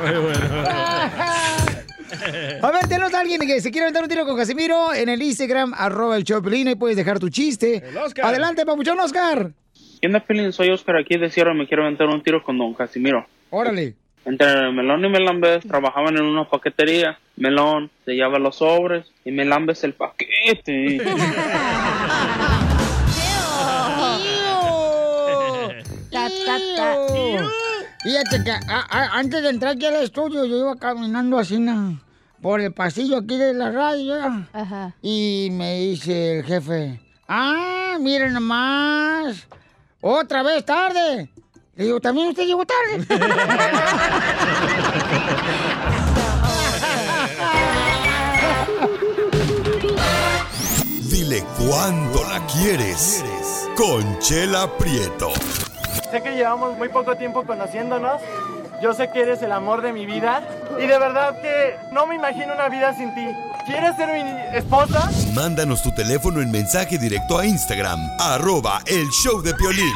Muy 0.03 0.21
bueno. 0.23 0.65
A 2.63 2.71
ver, 2.71 2.87
tenemos 2.89 3.13
a 3.15 3.21
alguien 3.21 3.41
que 3.41 3.61
se 3.61 3.71
quiere 3.71 3.85
aventar 3.87 4.03
un 4.03 4.09
tiro 4.09 4.25
con 4.25 4.37
Casimiro 4.37 4.93
en 4.95 5.09
el 5.09 5.23
Instagram, 5.23 5.73
arroba 5.77 6.17
el 6.17 6.25
Choplin, 6.25 6.69
y 6.69 6.75
puedes 6.75 6.97
dejar 6.97 7.19
tu 7.19 7.29
chiste. 7.29 7.83
Oscar. 8.05 8.27
Adelante, 8.27 8.65
papuchón 8.67 8.99
Oscar. 9.01 9.51
¿Qué 10.01 10.07
onda, 10.09 10.21
Pelín? 10.21 10.53
Soy 10.53 10.71
Oscar 10.71 10.97
aquí 10.97 11.17
de 11.17 11.31
Sierra. 11.31 11.55
Me 11.55 11.67
quiero 11.67 11.85
aventar 11.85 12.09
un 12.09 12.23
tiro 12.23 12.43
con 12.43 12.59
don 12.59 12.75
Casimiro. 12.75 13.27
Órale. 13.51 13.95
Entre 14.25 14.47
Melón 14.73 15.05
y 15.05 15.09
Melambes 15.09 15.65
trabajaban 15.67 16.17
en 16.17 16.23
una 16.25 16.49
paquetería. 16.49 17.19
Melón 17.37 17.91
sellaba 18.05 18.39
los 18.39 18.57
sobres 18.57 19.07
y 19.25 19.33
Melambes 19.33 19.83
el 19.85 19.95
paquete. 19.95 21.01
Ta, 26.11 26.29
ta, 26.29 26.59
ta. 26.77 26.95
Fíjate 28.03 28.45
que 28.45 28.51
a- 28.51 28.87
a- 28.91 29.19
antes 29.19 29.43
de 29.43 29.49
entrar 29.51 29.75
aquí 29.77 29.87
al 29.87 30.03
estudio, 30.03 30.45
yo 30.45 30.59
iba 30.59 30.77
caminando 30.77 31.39
así 31.39 31.59
na, 31.59 31.99
por 32.43 32.61
el 32.61 32.73
pasillo 32.73 33.19
aquí 33.19 33.37
de 33.37 33.55
la 33.55 33.71
radio. 33.71 34.19
ya. 34.19 34.93
Y 35.01 35.49
me 35.53 35.79
dice 35.79 36.39
el 36.39 36.45
jefe, 36.45 37.01
ah, 37.29 37.97
miren 38.01 38.33
nomás, 38.35 39.47
otra 40.01 40.43
vez 40.43 40.65
tarde. 40.67 41.31
Le 41.77 41.85
digo, 41.85 42.01
¿también 42.01 42.29
usted 42.29 42.45
llegó 42.45 42.67
tarde? 42.67 43.07
Dile 51.33 51.47
cuándo 51.57 52.23
la 52.25 52.47
quieres. 52.47 53.25
Conchela 53.75 54.71
Prieto. 54.77 55.33
Sé 56.11 56.23
que 56.23 56.33
llevamos 56.33 56.77
muy 56.77 56.91
poco 56.91 57.17
tiempo 57.17 57.47
conociéndonos. 57.47 58.21
Yo 58.83 58.93
sé 58.93 59.11
que 59.11 59.23
eres 59.23 59.41
el 59.41 59.53
amor 59.53 59.81
de 59.81 59.95
mi 59.95 60.05
vida. 60.05 60.47
Y 60.79 60.87
de 60.87 60.99
verdad 60.99 61.41
que 61.41 61.79
no 61.91 62.07
me 62.07 62.17
imagino 62.17 62.53
una 62.53 62.69
vida 62.69 62.95
sin 62.95 63.15
ti. 63.15 63.27
¿Quieres 63.65 63.97
ser 63.97 64.13
mi 64.13 64.31
esposa? 64.59 65.11
Mándanos 65.33 65.83
tu 65.83 65.91
teléfono 65.95 66.43
en 66.43 66.51
mensaje 66.51 66.99
directo 66.99 67.39
a 67.39 67.47
Instagram, 67.47 67.99
arroba 68.21 68.83
el 68.85 69.09
show 69.09 69.41
de 69.41 69.55
Piolín. 69.55 69.95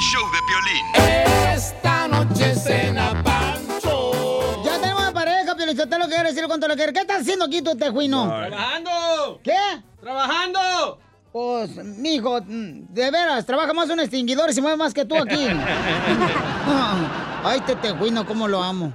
Esta 1.52 2.08
noche 2.08 2.54
cena 2.54 3.22
Pancho. 3.22 4.62
Ya 4.64 4.80
tenemos 4.80 5.02
una 5.02 5.12
pareja, 5.12 5.54
Piolichotelo, 5.54 6.06
que 6.06 6.14
quiere 6.14 6.30
decir 6.30 6.46
cuánto 6.46 6.66
le 6.66 6.76
quiere. 6.76 6.94
¿Qué 6.94 7.00
estás 7.00 7.20
haciendo 7.20 7.44
aquí 7.44 7.60
tú, 7.60 7.76
tejuino? 7.76 8.26
¡Trabajando! 8.26 9.40
¿Qué? 9.42 9.58
¡Trabajando! 10.00 11.00
Pues, 11.36 11.68
mijo, 11.84 12.40
mm, 12.40 12.94
de 12.94 13.10
veras, 13.10 13.44
trabaja 13.44 13.74
más 13.74 13.90
un 13.90 14.00
extinguidor 14.00 14.48
y 14.48 14.54
se 14.54 14.62
mueve 14.62 14.78
más 14.78 14.94
que 14.94 15.04
tú 15.04 15.14
aquí. 15.18 15.36
Ay, 17.44 17.58
este 17.58 17.76
tejuino, 17.76 18.24
cómo 18.24 18.48
lo 18.48 18.62
amo. 18.62 18.94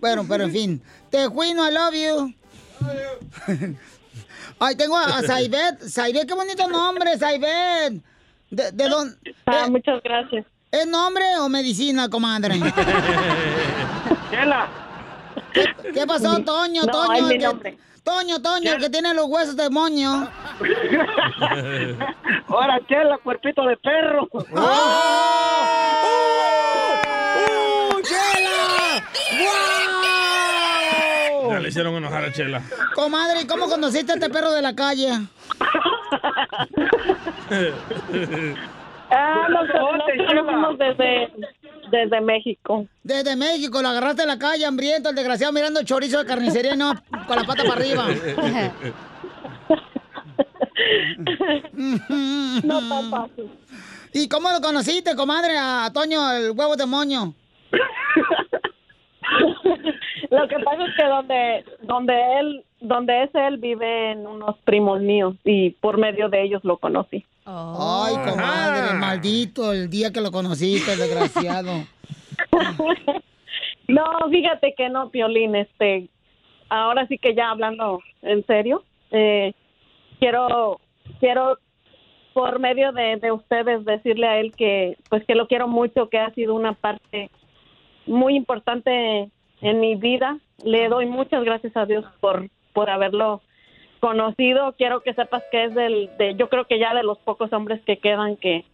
Bueno, 0.00 0.24
pero 0.28 0.44
en 0.44 0.52
fin. 0.52 0.80
Tejuino, 1.10 1.68
I 1.68 1.72
love 1.74 1.92
you. 1.92 2.32
Ay, 4.60 4.76
tengo 4.76 4.96
a, 4.96 5.18
a 5.18 5.22
Saibet. 5.22 5.80
Saibet, 5.80 6.28
qué 6.28 6.34
bonito 6.34 6.68
nombre, 6.68 7.18
Saibet. 7.18 8.00
¿De, 8.48 8.70
de 8.70 8.88
dónde? 8.88 9.16
Ah, 9.46 9.66
muchas 9.68 10.00
gracias. 10.04 10.46
¿Es 10.70 10.86
nombre 10.86 11.24
o 11.40 11.48
medicina, 11.48 12.08
comadre? 12.08 12.60
¿Qué, 15.52 15.64
qué 15.92 16.06
pasó, 16.06 16.38
Toño, 16.44 16.82
No, 16.84 16.92
Toño? 16.92 17.14
es 17.14 17.22
mi 17.24 17.38
que- 17.38 17.76
Toño, 18.04 18.40
Toño, 18.42 18.72
el 18.72 18.80
que 18.80 18.90
tiene 18.90 19.14
los 19.14 19.26
huesos 19.26 19.56
de 19.56 19.70
moño. 19.70 20.10
Ahora, 22.48 22.80
chela, 22.88 23.18
cuerpito 23.18 23.64
de 23.64 23.76
perro. 23.76 24.28
¡Chela! 28.02 29.04
Ya 31.50 31.60
le 31.60 31.68
hicieron 31.68 31.94
enojar 31.94 32.24
a 32.24 32.32
Chela. 32.32 32.62
Comadre, 32.94 33.42
¿y 33.42 33.46
cómo 33.46 33.68
conociste 33.68 34.12
a 34.12 34.14
este 34.16 34.30
perro 34.30 34.50
de 34.52 34.62
la 34.62 34.74
calle? 34.74 35.10
Ah, 39.14 39.46
nos, 39.50 39.68
nos 39.68 39.78
Ponte, 39.78 40.16
Chela. 40.16 40.40
conocimos 40.42 40.78
desde, 40.78 41.30
desde 41.92 42.20
México. 42.20 42.86
Desde 43.04 43.36
México, 43.36 43.80
lo 43.82 43.88
agarraste 43.88 44.22
en 44.22 44.28
la 44.28 44.38
calle, 44.38 44.64
hambriento, 44.64 45.10
el 45.10 45.14
desgraciado 45.14 45.52
mirando 45.52 45.84
chorizo 45.84 46.18
de 46.18 46.26
carnicería 46.26 46.74
no 46.74 46.94
con 47.28 47.36
la 47.36 47.44
pata 47.44 47.62
para 47.64 47.80
arriba. 47.80 48.06
No 52.64 52.88
tan 52.88 53.10
fácil. 53.10 53.50
¿Y 54.12 54.28
cómo 54.28 54.50
lo 54.50 54.60
conociste, 54.60 55.14
comadre, 55.14 55.56
a 55.56 55.90
Toño, 55.92 56.32
el 56.32 56.50
huevo 56.50 56.76
de 56.76 56.86
moño? 56.86 57.34
Lo 60.30 60.48
que 60.48 60.56
pasa 60.64 60.86
es 60.86 60.96
que 60.96 61.04
donde, 61.04 61.64
donde 61.82 62.14
él, 62.40 62.64
donde 62.82 63.24
es 63.24 63.30
él 63.34 63.58
vive 63.58 64.12
en 64.12 64.26
unos 64.26 64.58
primos 64.58 65.00
míos 65.00 65.34
y 65.44 65.70
por 65.70 65.98
medio 65.98 66.28
de 66.28 66.42
ellos 66.42 66.62
lo 66.64 66.78
conocí. 66.78 67.24
Ay, 67.44 68.14
comadre, 68.14 68.94
maldito, 68.98 69.72
el 69.72 69.88
día 69.88 70.12
que 70.12 70.20
lo 70.20 70.30
conociste, 70.30 70.92
el 70.92 70.98
desgraciado. 70.98 71.72
No, 73.88 74.04
fíjate 74.30 74.74
que 74.74 74.88
no, 74.88 75.10
Piolín, 75.10 75.54
este, 75.54 76.08
ahora 76.70 77.06
sí 77.08 77.18
que 77.18 77.34
ya 77.34 77.50
hablando 77.50 78.00
en 78.22 78.46
serio, 78.46 78.84
eh, 79.10 79.52
quiero, 80.18 80.80
quiero 81.20 81.58
por 82.32 82.58
medio 82.58 82.92
de, 82.92 83.16
de 83.16 83.32
ustedes 83.32 83.84
decirle 83.84 84.26
a 84.26 84.38
él 84.38 84.52
que, 84.56 84.96
pues 85.10 85.24
que 85.26 85.34
lo 85.34 85.46
quiero 85.46 85.68
mucho, 85.68 86.08
que 86.08 86.18
ha 86.18 86.32
sido 86.32 86.54
una 86.54 86.72
parte 86.72 87.30
muy 88.06 88.36
importante 88.36 89.28
en 89.60 89.80
mi 89.80 89.96
vida. 89.96 90.38
Le 90.64 90.88
doy 90.88 91.06
muchas 91.06 91.44
gracias 91.44 91.76
a 91.76 91.84
Dios 91.84 92.04
por, 92.20 92.48
por 92.72 92.90
haberlo 92.90 93.40
conocido. 94.00 94.72
Quiero 94.72 95.00
que 95.02 95.14
sepas 95.14 95.42
que 95.50 95.64
es 95.64 95.74
del, 95.74 96.10
de, 96.18 96.34
yo 96.34 96.48
creo 96.48 96.66
que 96.66 96.78
ya 96.78 96.94
de 96.94 97.02
los 97.02 97.18
pocos 97.18 97.52
hombres 97.52 97.80
que 97.82 97.98
quedan 97.98 98.36
que, 98.36 98.64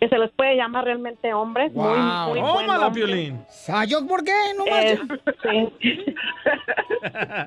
que 0.00 0.08
se 0.08 0.18
les 0.18 0.30
puede 0.30 0.56
llamar 0.56 0.84
realmente 0.84 1.32
hombres. 1.34 1.72
Muy, 1.74 1.98
muy 1.98 2.40
buen 2.40 2.66
¡Tómala. 2.66 2.90
Piolín! 2.90 3.44
¿Sayo 3.48 4.06
por 4.06 4.24
qué? 4.24 4.32
No 4.56 4.64
Eh, 4.66 4.98
sí. 5.42 6.04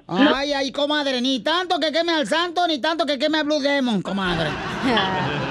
Ay, 0.07 0.53
ay, 0.53 0.71
comadre, 0.71 1.19
ni 1.19 1.39
tanto 1.41 1.79
que 1.79 1.91
queme 1.91 2.11
al 2.13 2.27
santo, 2.27 2.67
ni 2.67 2.79
tanto 2.79 3.05
que 3.05 3.17
queme 3.17 3.39
a 3.39 3.43
Blue 3.43 3.59
Demon, 3.59 4.01
comadre. 4.03 4.49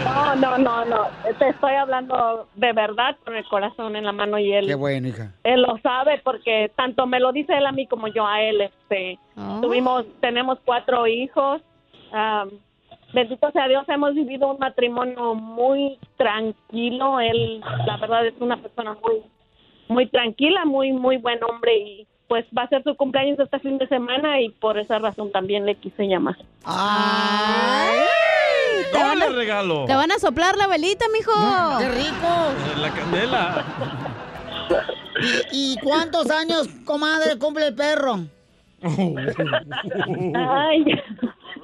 No, 0.05 0.35
no, 0.37 0.59
no, 0.59 0.85
no. 0.85 1.07
Te 1.39 1.49
estoy 1.49 1.75
hablando 1.75 2.49
de 2.55 2.73
verdad 2.73 3.17
con 3.25 3.35
el 3.35 3.45
corazón 3.47 3.97
en 3.97 4.05
la 4.05 4.13
mano 4.13 4.39
y 4.39 4.53
él. 4.53 4.67
Qué 4.67 4.75
bueno, 4.77 5.09
hija. 5.09 5.33
Él 5.43 5.63
lo 5.63 5.79
sabe 5.83 6.21
porque 6.23 6.71
tanto 6.77 7.07
me 7.07 7.19
lo 7.19 7.33
dice 7.33 7.53
él 7.57 7.67
a 7.67 7.73
mí 7.73 7.87
como 7.89 8.07
yo 8.09 8.27
a 8.27 8.41
él. 8.43 8.61
Este, 8.61 9.19
tuvimos, 9.61 10.05
tenemos 10.21 10.59
cuatro 10.65 11.07
hijos. 11.09 11.63
Am, 12.13 12.51
bendito 13.13 13.51
sea 13.53 13.69
Dios, 13.69 13.85
hemos 13.89 14.15
vivido 14.15 14.49
un 14.51 14.59
matrimonio 14.59 15.35
muy 15.35 15.99
tranquilo. 16.17 17.21
Él, 17.21 17.61
la 17.87 17.97
verdad, 17.99 18.27
es 18.27 18.35
una 18.41 18.57
persona 18.57 18.97
muy, 19.03 19.23
muy 19.89 20.07
tranquila, 20.09 20.65
muy, 20.65 20.93
muy 20.93 21.19
buen 21.19 21.43
hombre 21.45 21.77
y 21.79 22.07
pues 22.29 22.47
va 22.57 22.63
a 22.63 22.69
ser 22.69 22.83
su 22.83 22.97
cumpleaños 22.97 23.39
este 23.39 23.59
fin 23.59 23.77
de 23.77 23.87
semana 23.89 24.41
y 24.41 24.49
por 24.49 24.79
esa 24.79 24.99
razón 24.99 25.31
también 25.33 25.67
le 25.67 25.75
quise 25.75 26.05
llamar. 26.07 26.37
Te 28.91 28.99
van, 28.99 29.19
¡Doble 29.21 29.25
a, 29.35 29.39
regalo! 29.39 29.85
te 29.87 29.95
van 29.95 30.11
a 30.13 30.19
soplar 30.19 30.57
la 30.57 30.67
velita, 30.67 31.05
mijo. 31.13 31.33
¡Qué 31.79 31.89
rico! 31.91 32.81
La 32.81 32.91
candela. 32.91 33.65
¿Y, 35.53 35.75
y 35.75 35.77
cuántos 35.83 36.31
años, 36.31 36.69
comadre, 36.87 37.39
cumple 37.39 37.67
el 37.69 37.75
perro? 37.75 38.21
Ay, 40.35 40.85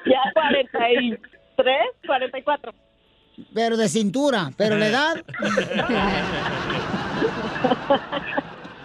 ya 0.06 0.22
43, 1.58 2.06
44. 2.06 2.72
Pero 3.52 3.76
de 3.76 3.88
cintura, 3.88 4.50
pero 4.56 4.76
la 4.76 4.86
edad. 4.86 5.24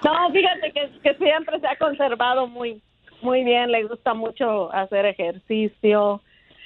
No, 0.03 0.29
fíjate 0.33 0.73
que, 0.73 0.89
que 1.01 1.15
siempre 1.15 1.61
se 1.61 1.67
ha 1.67 1.77
conservado 1.77 2.45
muy, 2.45 2.81
muy 3.21 3.45
bien. 3.45 3.71
Le 3.71 3.85
gusta 3.85 4.13
mucho 4.13 4.69
hacer 4.73 5.05
ejercicio. 5.05 6.21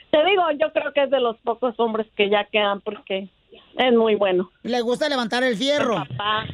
Te 0.10 0.26
digo, 0.26 0.44
yo 0.60 0.74
creo 0.74 0.92
que 0.92 1.04
es 1.04 1.12
de 1.12 1.20
los 1.20 1.38
pocos 1.42 1.76
hombres 1.80 2.08
que 2.16 2.32
ya 2.32 2.46
quedan 2.46 2.82
porque 2.82 3.30
es 3.78 3.94
muy 3.94 4.16
bueno. 4.16 4.50
Le 4.64 4.82
gusta 4.82 5.08
levantar 5.08 5.44
el 5.44 5.56
fierro. 5.56 5.98
Papá. 5.98 6.48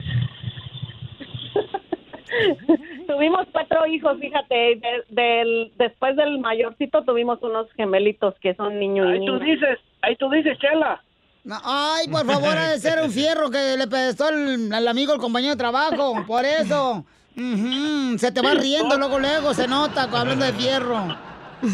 tuvimos 3.07 3.45
cuatro 3.51 3.85
hijos, 3.87 4.17
fíjate. 4.19 4.55
de- 4.55 5.03
del, 5.09 5.71
después 5.77 6.15
del 6.15 6.39
mayorcito 6.39 7.03
tuvimos 7.03 7.41
unos 7.41 7.67
gemelitos 7.73 8.35
que 8.41 8.53
son 8.55 8.79
niño 8.79 9.09
y 9.09 9.17
Ahí 9.19 9.25
tú 9.25 9.33
niña. 9.33 9.45
dices, 9.45 9.79
ahí 10.01 10.15
tú 10.15 10.29
dices, 10.29 10.57
Chela. 10.59 11.01
No, 11.43 11.57
Ay, 11.63 12.07
por 12.07 12.25
favor, 12.25 12.57
ha 12.57 12.71
de 12.71 12.79
ser 12.79 13.01
un 13.03 13.11
fierro 13.11 13.51
que 13.51 13.75
le 13.77 13.87
pedestó 13.87 14.29
el, 14.29 14.71
al 14.73 14.87
amigo, 14.87 15.13
el 15.13 15.19
compañero 15.19 15.51
de 15.53 15.57
trabajo. 15.57 16.23
Por 16.25 16.45
eso. 16.45 17.03
Ujú, 17.35 18.17
Se 18.17 18.31
te 18.31 18.41
va 18.41 18.53
riendo 18.53 18.95
luego, 18.97 19.19
luego, 19.19 19.53
se 19.53 19.67
nota 19.67 20.03
hablando 20.03 20.45
de 20.45 20.53
fierro. 20.53 21.03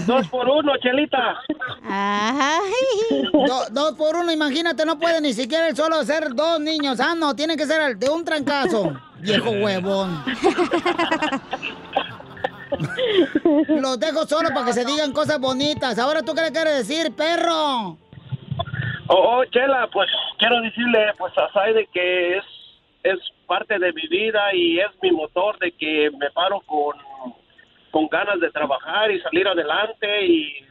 Dos 0.05 0.27
por 0.27 0.47
uno, 0.47 0.73
Chelita. 0.77 1.39
Do- 3.33 3.69
dos 3.71 3.93
por 3.97 4.15
uno, 4.15 4.31
imagínate, 4.31 4.85
no 4.85 4.99
puede 4.99 5.19
ni 5.19 5.33
siquiera 5.33 5.67
el 5.67 5.75
solo 5.75 6.03
ser 6.03 6.35
dos 6.35 6.59
niños. 6.59 6.99
Ah, 6.99 7.15
no, 7.17 7.35
tiene 7.35 7.57
que 7.57 7.65
ser 7.65 7.81
el 7.81 7.99
de 7.99 8.09
un 8.09 8.23
trancazo. 8.23 8.93
Viejo 9.19 9.49
huevón. 9.49 10.23
Los 13.67 13.99
dejo 13.99 14.25
solo 14.27 14.49
para 14.53 14.67
que 14.67 14.73
se 14.73 14.85
digan 14.85 15.11
cosas 15.11 15.39
bonitas. 15.39 15.97
Ahora 15.97 16.21
tú 16.21 16.33
qué 16.35 16.41
le 16.43 16.51
quieres 16.51 16.87
decir, 16.87 17.11
perro. 17.15 17.97
Oh, 19.07 19.39
oh, 19.39 19.45
Chela, 19.45 19.89
pues 19.91 20.07
quiero 20.37 20.61
decirle 20.61 21.13
pues 21.17 21.33
a 21.37 21.51
Saide 21.51 21.87
que 21.91 22.37
es 22.37 22.43
es 23.01 23.17
parte 23.47 23.79
de 23.79 23.91
mi 23.93 24.07
vida 24.07 24.53
y 24.53 24.79
es 24.79 24.91
mi 25.01 25.11
motor 25.11 25.57
de 25.59 25.71
que 25.71 26.11
me 26.19 26.29
paro 26.31 26.61
con, 26.67 26.95
con 27.91 28.07
ganas 28.07 28.39
de 28.39 28.51
trabajar 28.51 29.11
y 29.11 29.19
salir 29.21 29.47
adelante 29.47 30.25
y 30.25 30.65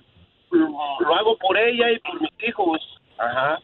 lo, 0.51 0.69
lo 1.01 1.15
hago 1.15 1.37
por 1.39 1.57
ella 1.59 1.91
y 1.91 1.99
por 1.99 2.21
mis 2.21 2.33
hijos. 2.47 2.81
Ajá. 3.19 3.61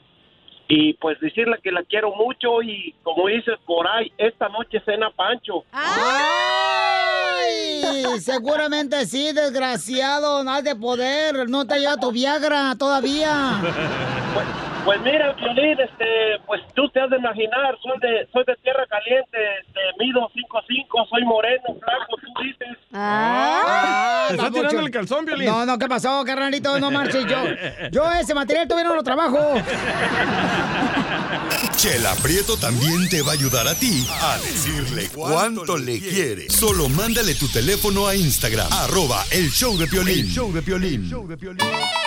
Y 0.66 0.94
pues 0.94 1.20
decirle 1.20 1.58
que 1.62 1.70
la 1.70 1.82
quiero 1.82 2.14
mucho 2.14 2.62
y 2.62 2.94
como 3.02 3.28
dices 3.28 3.58
por 3.66 3.86
ahí, 3.86 4.10
esta 4.16 4.48
noche 4.48 4.80
cena 4.84 5.10
Pancho. 5.10 5.64
¡Ay! 5.72 6.14
Seguramente 8.20 9.04
sí, 9.06 9.32
desgraciado. 9.32 10.42
No 10.44 10.52
has 10.52 10.64
de 10.64 10.74
poder. 10.74 11.48
No 11.48 11.66
te 11.66 11.78
lleva 11.78 11.96
tu 11.96 12.12
Viagra 12.12 12.74
todavía. 12.78 13.60
Pues 14.32 14.46
mira, 15.02 15.32
Violín, 15.32 15.78
este, 15.80 16.04
pues 16.46 16.60
tú 16.74 16.88
te 16.90 17.00
has 17.00 17.10
de 17.10 17.16
imaginar, 17.16 17.76
soy 17.82 17.98
de, 18.00 18.28
soy 18.32 18.44
de 18.46 18.54
tierra 18.62 18.86
caliente, 18.86 19.38
este, 19.60 19.80
mido 19.98 20.20
5'5", 20.34 21.08
soy 21.08 21.24
moreno, 21.24 21.62
blanco, 21.68 22.16
tú 22.20 22.42
dices. 22.42 22.76
Ah, 22.92 24.26
Te 24.28 24.34
está 24.36 24.50
tirando 24.50 24.80
el 24.80 24.90
calzón, 24.90 25.24
Piolín. 25.24 25.48
No, 25.48 25.64
no, 25.64 25.78
¿qué 25.78 25.88
pasó, 25.88 26.22
carnalito? 26.24 26.78
No 26.78 26.90
marches. 26.90 27.24
Yo, 27.26 27.36
yo 27.90 28.12
ese 28.12 28.34
material 28.34 28.68
todavía 28.68 28.88
no 28.90 28.96
lo 28.96 29.02
trabajo. 29.02 29.54
Chela 31.76 32.14
Prieto 32.22 32.56
también 32.56 33.08
te 33.08 33.22
va 33.22 33.32
a 33.32 33.34
ayudar 33.34 33.66
a 33.66 33.74
ti 33.74 34.06
a 34.08 34.38
decirle 34.38 35.08
cuánto 35.14 35.76
le 35.76 35.98
quiere. 35.98 36.48
Solo 36.50 36.88
mándale 36.88 37.34
tu 37.34 37.48
teléfono 37.48 38.06
a 38.06 38.14
Instagram, 38.14 38.72
arroba 38.72 39.24
el 39.30 39.50
show 39.50 39.76
de 39.76 39.86
Piolín. 39.86 40.20
El 40.20 40.30
show 40.30 40.52
de 40.52 40.62
Piolín. 40.62 41.08
Llegó 41.08 41.26
la 41.28 42.03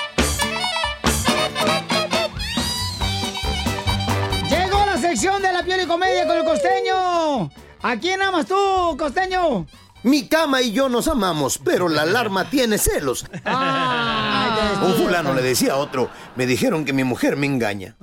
sección 5.17 5.41
de 5.41 5.51
la 5.51 5.63
piel 5.63 5.81
y 5.81 5.87
comedia 5.87 6.27
con 6.27 6.37
el 6.37 6.43
costeño. 6.43 7.49
¿A 7.81 7.97
quién 7.99 8.21
amas 8.21 8.45
tú, 8.45 8.95
costeño? 8.99 9.65
Mi 10.03 10.27
cama 10.27 10.61
y 10.61 10.71
yo 10.73 10.89
nos 10.89 11.07
amamos, 11.07 11.57
pero 11.57 11.89
la 11.89 12.01
alarma 12.03 12.51
tiene 12.51 12.77
celos. 12.77 13.25
Un 13.43 14.93
fulano 14.93 15.33
le 15.33 15.41
decía 15.41 15.73
a 15.73 15.77
otro, 15.77 16.11
me 16.35 16.45
dijeron 16.45 16.85
que 16.85 16.93
mi 16.93 17.03
mujer 17.03 17.35
me 17.35 17.47
engaña. 17.47 17.97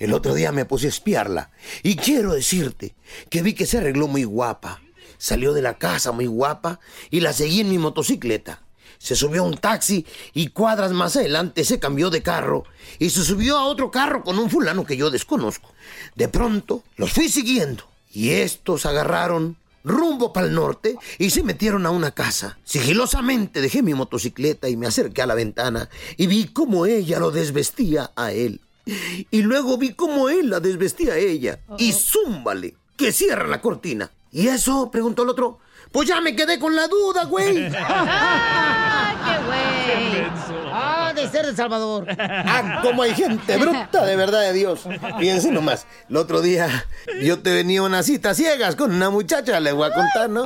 El 0.00 0.12
otro 0.12 0.34
día 0.34 0.50
me 0.50 0.64
puse 0.64 0.86
a 0.86 0.88
espiarla 0.88 1.50
y 1.84 1.94
quiero 1.94 2.32
decirte 2.32 2.96
que 3.30 3.42
vi 3.42 3.52
que 3.52 3.66
se 3.66 3.78
arregló 3.78 4.08
muy 4.08 4.24
guapa. 4.24 4.80
Salió 5.18 5.52
de 5.52 5.62
la 5.62 5.74
casa 5.74 6.10
muy 6.10 6.26
guapa 6.26 6.80
y 7.10 7.20
la 7.20 7.32
seguí 7.32 7.60
en 7.60 7.70
mi 7.70 7.78
motocicleta. 7.78 8.65
Se 8.98 9.16
subió 9.16 9.42
a 9.42 9.46
un 9.46 9.56
taxi 9.56 10.04
y 10.34 10.48
cuadras 10.48 10.92
más 10.92 11.16
adelante 11.16 11.64
se 11.64 11.78
cambió 11.78 12.10
de 12.10 12.22
carro 12.22 12.64
y 12.98 13.10
se 13.10 13.24
subió 13.24 13.58
a 13.58 13.66
otro 13.66 13.90
carro 13.90 14.22
con 14.22 14.38
un 14.38 14.50
fulano 14.50 14.84
que 14.84 14.96
yo 14.96 15.10
desconozco. 15.10 15.72
De 16.14 16.28
pronto 16.28 16.82
los 16.96 17.12
fui 17.12 17.28
siguiendo 17.28 17.84
y 18.12 18.30
estos 18.30 18.86
agarraron 18.86 19.56
rumbo 19.86 20.32
para 20.32 20.48
el 20.48 20.54
norte 20.54 20.96
y 21.18 21.30
se 21.30 21.42
metieron 21.42 21.86
a 21.86 21.90
una 21.90 22.10
casa. 22.10 22.58
Sigilosamente 22.64 23.60
dejé 23.60 23.82
mi 23.82 23.94
motocicleta 23.94 24.68
y 24.68 24.76
me 24.76 24.86
acerqué 24.86 25.22
a 25.22 25.26
la 25.26 25.34
ventana 25.34 25.88
y 26.16 26.26
vi 26.26 26.48
cómo 26.48 26.86
ella 26.86 27.20
lo 27.20 27.30
desvestía 27.30 28.10
a 28.16 28.32
él. 28.32 28.60
Y 29.30 29.42
luego 29.42 29.78
vi 29.78 29.94
cómo 29.94 30.28
él 30.28 30.50
la 30.50 30.60
desvestía 30.60 31.14
a 31.14 31.18
ella. 31.18 31.60
Y 31.78 31.92
zúmbale, 31.92 32.74
que 32.96 33.12
cierra 33.12 33.46
la 33.46 33.60
cortina. 33.60 34.10
¿Y 34.30 34.48
eso? 34.48 34.90
preguntó 34.90 35.22
el 35.22 35.30
otro. 35.30 35.58
Pues 35.92 36.08
ya 36.08 36.20
me 36.20 36.34
quedé 36.36 36.58
con 36.58 36.74
la 36.74 36.88
duda, 36.88 37.24
güey. 37.24 37.54
¡Qué 37.70 37.72
güey! 39.46 40.26
De 41.16 41.28
ser 41.30 41.46
de 41.46 41.56
Salvador. 41.56 42.06
Ah, 42.48 42.80
como 42.82 43.02
hay 43.02 43.14
gente 43.14 43.56
bruta, 43.56 44.04
de 44.04 44.16
verdad 44.16 44.40
de 44.42 44.52
Dios. 44.52 44.80
Fíjense 45.18 45.50
nomás, 45.50 45.86
el 46.08 46.16
otro 46.16 46.42
día 46.42 46.86
yo 47.22 47.40
te 47.40 47.52
venía 47.52 47.80
a 47.80 47.84
una 47.84 48.02
cita 48.02 48.34
ciegas 48.34 48.76
con 48.76 48.94
una 48.94 49.10
muchacha, 49.10 49.58
les 49.60 49.74
voy 49.74 49.88
a 49.88 49.94
contar, 49.94 50.28
¿no? 50.30 50.44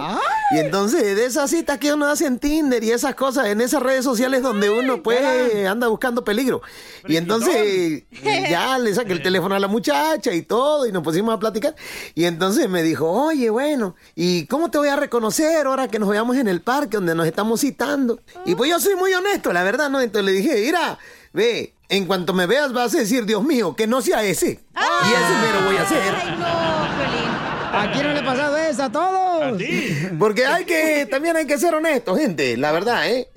Y 0.52 0.58
entonces, 0.58 1.02
de 1.16 1.24
esas 1.24 1.50
citas 1.50 1.78
que 1.78 1.92
uno 1.92 2.06
hace 2.06 2.26
en 2.26 2.38
Tinder 2.38 2.82
y 2.82 2.90
esas 2.90 3.14
cosas, 3.14 3.46
en 3.46 3.60
esas 3.60 3.82
redes 3.82 4.04
sociales 4.04 4.42
donde 4.42 4.70
uno, 4.70 5.02
pues, 5.02 5.20
anda 5.66 5.88
buscando 5.88 6.24
peligro. 6.24 6.62
Y 7.06 7.16
entonces, 7.16 8.04
ya 8.50 8.78
le 8.78 8.94
saqué 8.94 9.12
el 9.12 9.22
teléfono 9.22 9.54
a 9.54 9.60
la 9.60 9.68
muchacha 9.68 10.32
y 10.32 10.42
todo, 10.42 10.86
y 10.86 10.92
nos 10.92 11.02
pusimos 11.02 11.34
a 11.34 11.38
platicar. 11.38 11.74
Y 12.14 12.24
entonces 12.24 12.68
me 12.68 12.82
dijo, 12.82 13.10
oye, 13.10 13.50
bueno, 13.50 13.94
¿y 14.14 14.46
cómo 14.46 14.70
te 14.70 14.78
voy 14.78 14.88
a 14.88 14.96
reconocer 14.96 15.66
ahora 15.66 15.88
que 15.88 15.98
nos 15.98 16.08
veamos 16.08 16.36
en 16.36 16.48
el 16.48 16.60
parque 16.62 16.96
donde 16.96 17.14
nos 17.14 17.26
estamos 17.26 17.60
citando? 17.60 18.20
Y 18.44 18.54
pues 18.54 18.70
yo 18.70 18.80
soy 18.80 18.96
muy 18.96 19.12
honesto, 19.14 19.52
la 19.52 19.62
verdad, 19.62 19.90
¿no? 19.90 20.00
Entonces 20.00 20.24
le 20.24 20.32
dije, 20.32 20.59
mira, 20.60 20.98
ve, 21.32 21.74
en 21.88 22.06
cuanto 22.06 22.32
me 22.32 22.46
veas 22.46 22.72
vas 22.72 22.94
a 22.94 22.98
decir, 22.98 23.24
Dios 23.24 23.42
mío, 23.42 23.74
que 23.74 23.86
no 23.86 24.00
sea 24.00 24.22
ese. 24.24 24.46
Y 24.46 25.12
ese 25.12 25.34
mero 25.42 25.66
voy 25.66 25.76
a 25.76 25.82
hacer. 25.82 26.14
¿A 27.72 27.90
quién 27.92 28.06
no 28.06 28.12
le 28.12 28.18
ha 28.20 28.24
pasado 28.24 28.56
eso? 28.56 28.82
¿A 28.82 28.92
todos? 28.92 29.62
Porque 30.18 30.46
hay 30.46 30.64
que, 30.64 31.06
también 31.10 31.36
hay 31.36 31.46
que 31.46 31.58
ser 31.58 31.74
honesto, 31.74 32.16
gente, 32.16 32.56
la 32.56 32.72
verdad, 32.72 33.08
¿eh? 33.08 33.28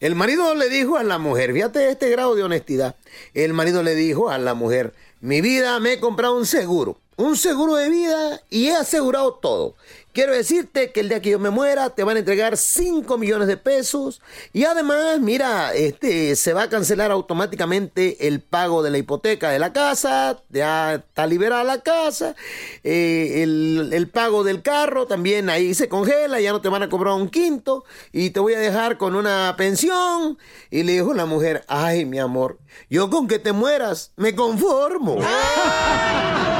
El 0.00 0.14
marido 0.14 0.54
le 0.54 0.68
dijo 0.68 0.96
a 0.96 1.02
la 1.02 1.18
mujer, 1.18 1.52
fíjate 1.52 1.88
este 1.90 2.10
grado 2.10 2.34
de 2.34 2.42
honestidad. 2.42 2.96
El 3.32 3.52
marido 3.52 3.82
le 3.82 3.94
dijo 3.94 4.28
a 4.28 4.38
la 4.38 4.54
mujer, 4.54 4.92
mi 5.20 5.40
vida 5.40 5.80
me 5.80 5.94
he 5.94 6.00
comprado 6.00 6.36
un 6.36 6.44
seguro, 6.44 6.98
un 7.16 7.36
seguro 7.36 7.74
de 7.76 7.88
vida 7.88 8.40
y 8.50 8.68
he 8.68 8.76
asegurado 8.76 9.34
todo. 9.34 9.74
Quiero 10.14 10.32
decirte 10.32 10.92
que 10.92 11.00
el 11.00 11.08
día 11.08 11.20
que 11.20 11.30
yo 11.30 11.40
me 11.40 11.50
muera 11.50 11.90
te 11.90 12.04
van 12.04 12.14
a 12.14 12.20
entregar 12.20 12.56
5 12.56 13.18
millones 13.18 13.48
de 13.48 13.56
pesos 13.56 14.22
y 14.52 14.62
además, 14.62 15.18
mira, 15.18 15.74
este 15.74 16.36
se 16.36 16.52
va 16.52 16.62
a 16.62 16.68
cancelar 16.68 17.10
automáticamente 17.10 18.28
el 18.28 18.40
pago 18.40 18.84
de 18.84 18.92
la 18.92 18.98
hipoteca 18.98 19.50
de 19.50 19.58
la 19.58 19.72
casa, 19.72 20.40
ya 20.50 20.94
está 20.94 21.26
liberada 21.26 21.64
la 21.64 21.80
casa, 21.80 22.36
eh, 22.84 23.42
el, 23.42 23.90
el 23.92 24.08
pago 24.08 24.44
del 24.44 24.62
carro 24.62 25.08
también 25.08 25.50
ahí 25.50 25.74
se 25.74 25.88
congela, 25.88 26.40
ya 26.40 26.52
no 26.52 26.60
te 26.60 26.68
van 26.68 26.84
a 26.84 26.88
cobrar 26.88 27.14
un 27.14 27.28
quinto 27.28 27.84
y 28.12 28.30
te 28.30 28.38
voy 28.38 28.54
a 28.54 28.60
dejar 28.60 28.98
con 28.98 29.16
una 29.16 29.56
pensión. 29.58 30.38
Y 30.70 30.84
le 30.84 30.92
dijo 30.92 31.12
la 31.12 31.26
mujer, 31.26 31.64
ay 31.66 32.04
mi 32.04 32.20
amor, 32.20 32.60
yo 32.88 33.10
con 33.10 33.26
que 33.26 33.40
te 33.40 33.50
mueras 33.52 34.12
me 34.14 34.32
conformo. 34.36 35.18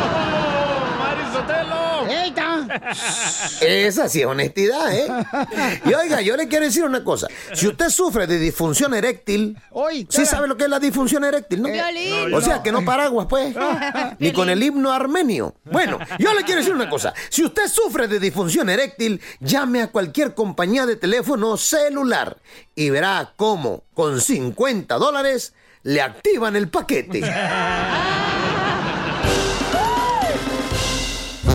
Esa 3.61 4.09
sí 4.09 4.21
es 4.21 4.27
honestidad, 4.27 4.95
¿eh? 4.95 5.07
Y 5.85 5.95
oiga, 5.95 6.21
yo 6.21 6.37
le 6.37 6.49
quiero 6.49 6.65
decir 6.65 6.85
una 6.85 7.03
cosa. 7.05 7.29
Si 7.53 7.67
usted 7.67 7.89
sufre 7.89 8.27
de 8.27 8.39
disfunción 8.39 8.95
eréctil, 8.95 9.57
¿sí 10.09 10.27
sabe 10.27 10.49
lo 10.49 10.57
que 10.57 10.65
es 10.65 10.71
la 10.71 10.81
disfunción 10.81 11.25
eréctil, 11.25 11.63
no? 11.63 11.69
O 12.35 12.41
sea, 12.41 12.63
que 12.63 12.73
no 12.73 12.85
paraguas, 12.85 13.27
pues. 13.29 13.55
Ni 14.19 14.33
con 14.33 14.49
el 14.51 14.63
himno 14.63 14.93
armenio. 14.93 15.55
Bueno, 15.65 15.99
yo 16.19 16.35
le 16.35 16.43
quiero 16.43 16.61
decir 16.61 16.75
una 16.75 16.89
cosa. 16.89 17.13
Si 17.29 17.45
usted 17.45 17.69
sufre 17.69 18.09
de 18.09 18.19
disfunción 18.19 18.69
eréctil, 18.69 19.21
llame 19.41 19.83
a 19.83 19.89
cualquier 19.89 20.35
compañía 20.35 20.87
de 20.87 20.97
teléfono 20.97 21.57
celular 21.57 22.39
y 22.75 22.91
verá 22.91 23.33
cómo 23.37 23.85
con 23.95 24.21
50 24.21 24.97
dólares 24.97 25.55
le 25.83 26.01
activan 26.01 26.57
el 26.57 26.69
paquete. 26.69 27.21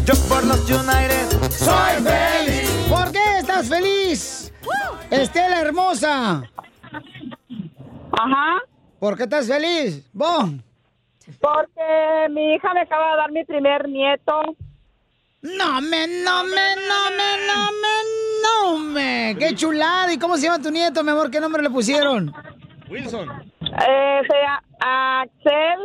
Yo 0.10 0.16
por 0.28 0.43
los 0.43 0.68
United 0.68 1.51
¡Soy 1.51 2.01
feliz! 2.01 2.88
¿Por 2.89 3.12
qué 3.12 3.38
estás 3.41 3.70
feliz? 3.70 4.51
Estela 5.12 5.62
hermosa. 5.62 6.41
Ajá. 8.14 8.64
¿Por 8.97 9.16
qué 9.16 9.24
estás 9.26 9.47
feliz? 9.47 10.10
¿Vos? 10.12 10.49
Porque 11.39 12.28
mi 12.32 12.55
hija 12.55 12.74
me 12.74 12.82
acaba 12.82 13.12
de 13.12 13.18
dar 13.18 13.32
mi 13.32 13.45
primer 13.45 13.88
nieto. 13.88 14.55
No 15.43 15.80
me, 15.80 16.07
no 16.07 16.43
me, 16.43 16.76
no 16.89 17.01
me, 17.16 17.30
no 17.45 17.72
me, 17.84 17.95
no 18.41 18.80
me. 18.80 19.36
¡Qué 19.38 19.53
chulada! 19.53 20.12
¿Y 20.12 20.18
cómo 20.18 20.38
se 20.38 20.47
llama 20.47 20.64
tu 20.64 20.72
nieto, 20.72 21.03
mi 21.03 21.12
amor? 21.12 21.30
¿Qué 21.30 21.39
nombre 21.39 21.62
le 21.62 21.70
pusieron? 21.70 22.34
Wilson. 22.89 23.30
Eh, 23.62 24.22
se 24.28 24.38
llama 24.41 24.64
Axel. 24.80 25.80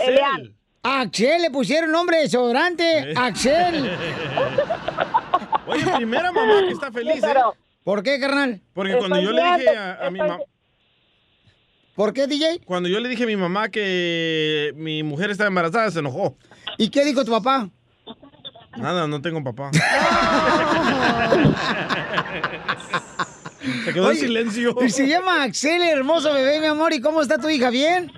Elian. 0.00 0.61
Axel, 0.84 1.42
le 1.42 1.50
pusieron 1.50 1.92
nombre 1.92 2.16
de 2.16 2.22
desodorante. 2.24 3.14
Axel. 3.16 3.96
Oye, 5.66 5.84
primera 5.96 6.32
mamá 6.32 6.60
que 6.66 6.72
está 6.72 6.90
feliz, 6.90 7.22
¿eh? 7.22 7.34
¿Por 7.84 8.02
qué, 8.02 8.18
carnal? 8.18 8.60
Porque 8.74 8.96
cuando 8.96 9.20
yo 9.20 9.30
le 9.30 9.42
dije 9.42 9.68
a, 9.76 10.06
a 10.06 10.10
mi 10.10 10.18
mamá... 10.18 10.38
¿Por 11.94 12.12
qué, 12.12 12.26
DJ? 12.26 12.62
Cuando 12.64 12.88
yo 12.88 12.98
le 13.00 13.08
dije 13.08 13.22
a 13.24 13.26
mi 13.26 13.36
mamá 13.36 13.68
que 13.68 14.72
mi 14.76 15.02
mujer 15.02 15.30
estaba 15.30 15.48
embarazada, 15.48 15.90
se 15.90 16.00
enojó. 16.00 16.36
¿Y 16.78 16.88
qué 16.88 17.04
dijo 17.04 17.24
tu 17.24 17.30
papá? 17.30 17.68
Nada, 18.76 19.06
no 19.06 19.20
tengo 19.20 19.44
papá. 19.44 19.70
Se 23.84 23.92
quedó 23.92 24.08
Oye, 24.08 24.20
en 24.20 24.26
silencio. 24.26 24.76
Y 24.84 24.90
se 24.90 25.06
llama 25.06 25.42
Axel, 25.44 25.82
hermoso 25.82 26.32
bebé, 26.32 26.58
mi 26.60 26.66
amor. 26.66 26.92
¿Y 26.92 27.00
cómo 27.00 27.20
está 27.22 27.38
tu 27.38 27.48
hija? 27.50 27.70
¿Bien? 27.70 28.10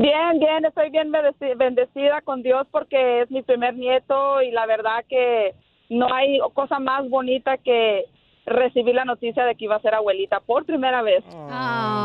Bien, 0.00 0.38
bien, 0.38 0.64
estoy 0.64 0.88
bien 0.88 1.12
bendeci- 1.12 1.54
bendecida 1.58 2.22
con 2.22 2.42
Dios 2.42 2.66
porque 2.70 3.20
es 3.20 3.30
mi 3.30 3.42
primer 3.42 3.76
nieto 3.76 4.40
y 4.40 4.50
la 4.50 4.64
verdad 4.64 5.04
que 5.06 5.54
no 5.90 6.06
hay 6.14 6.38
cosa 6.54 6.78
más 6.78 7.06
bonita 7.10 7.58
que 7.58 8.06
recibí 8.46 8.94
la 8.94 9.04
noticia 9.04 9.44
de 9.44 9.54
que 9.56 9.66
iba 9.66 9.76
a 9.76 9.82
ser 9.82 9.94
abuelita 9.94 10.40
por 10.40 10.64
primera 10.64 11.02
vez. 11.02 11.22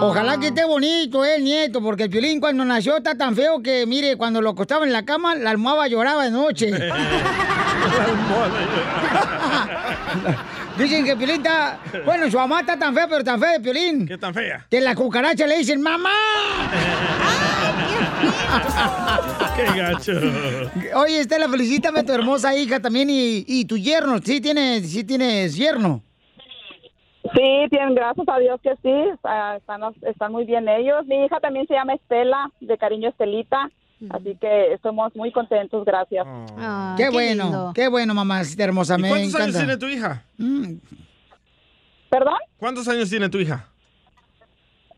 Ojalá 0.02 0.38
que 0.38 0.48
esté 0.48 0.66
bonito 0.66 1.24
eh, 1.24 1.38
el 1.38 1.46
nieto, 1.46 1.82
porque 1.82 2.04
el 2.04 2.10
Piolín 2.10 2.41
cuando 2.41 2.66
nació 2.66 2.98
está 2.98 3.18
tan 3.18 3.34
feo 3.34 3.64
que, 3.64 3.86
mire, 3.86 4.18
cuando 4.18 4.41
lo 4.41 4.50
acostaba 4.50 4.86
en 4.86 4.91
la 4.91 5.06
cama, 5.06 5.34
la 5.36 5.52
almohada 5.52 5.88
lloraba 5.88 6.26
de 6.26 6.32
noche. 6.32 6.72
Dicen 10.78 11.05
que 11.05 11.15
Piolín 11.15 11.38
está... 11.38 11.80
Bueno, 12.05 12.30
su 12.30 12.38
mamá 12.38 12.61
está 12.61 12.78
tan 12.78 12.93
fea, 12.93 13.07
pero 13.07 13.23
tan 13.23 13.39
fea 13.39 13.55
el 13.55 13.61
Piolín. 13.61 14.07
¿Qué 14.07 14.17
tan 14.17 14.34
fea? 14.34 14.65
Que 14.69 14.82
la 14.82 14.95
cucaracha 14.95 15.47
le 15.47 15.57
dicen, 15.57 15.82
¡mamá! 15.82 16.09
¡Qué 19.55 19.65
gacho! 19.80 20.11
Oye, 20.95 21.21
Estela, 21.21 21.47
felicítame 21.47 21.99
a 21.99 22.03
tu 22.03 22.11
hermosa 22.11 22.55
hija 22.55 22.80
también 22.82 23.09
y, 23.09 23.45
y 23.47 23.65
tu 23.65 23.78
yerno. 23.78 24.17
Sí 24.19 24.41
tienes, 24.41 24.91
sí 24.91 25.03
tienes 25.03 25.55
yerno. 25.55 26.01
Sí, 27.34 27.65
tienen, 27.69 27.95
gracias 27.95 28.28
a 28.30 28.38
Dios 28.38 28.61
que 28.61 28.76
sí, 28.84 28.93
ah, 29.23 29.55
están, 29.57 29.82
están 30.03 30.32
muy 30.32 30.45
bien 30.45 30.67
ellos. 30.69 31.05
Mi 31.07 31.26
hija 31.26 31.39
también 31.39 31.65
se 31.67 31.73
llama 31.73 31.95
Estela, 31.95 32.51
de 32.59 32.78
cariño 32.78 33.09
Estelita, 33.09 33.71
así 34.10 34.38
que 34.39 34.74
estamos 34.74 35.16
muy 35.16 35.32
contentos, 35.32 35.86
gracias. 35.86 36.26
qué, 36.98 37.10
bueno, 37.10 37.72
qué 37.74 37.88
bueno, 37.88 38.14
mamacita 38.14 38.64
hermosa. 38.64 38.96
¿Y 38.98 39.02
Me 39.02 39.10
cuántos 39.10 39.36
años 39.36 39.56
tiene 39.56 39.78
tu 39.78 39.88
hija? 39.88 40.24
¿Perdón? 42.10 42.38
¿Cuántos 42.58 42.88
años 42.88 43.10
tiene 43.10 43.30
tu 43.30 43.39
hija? 43.39 43.68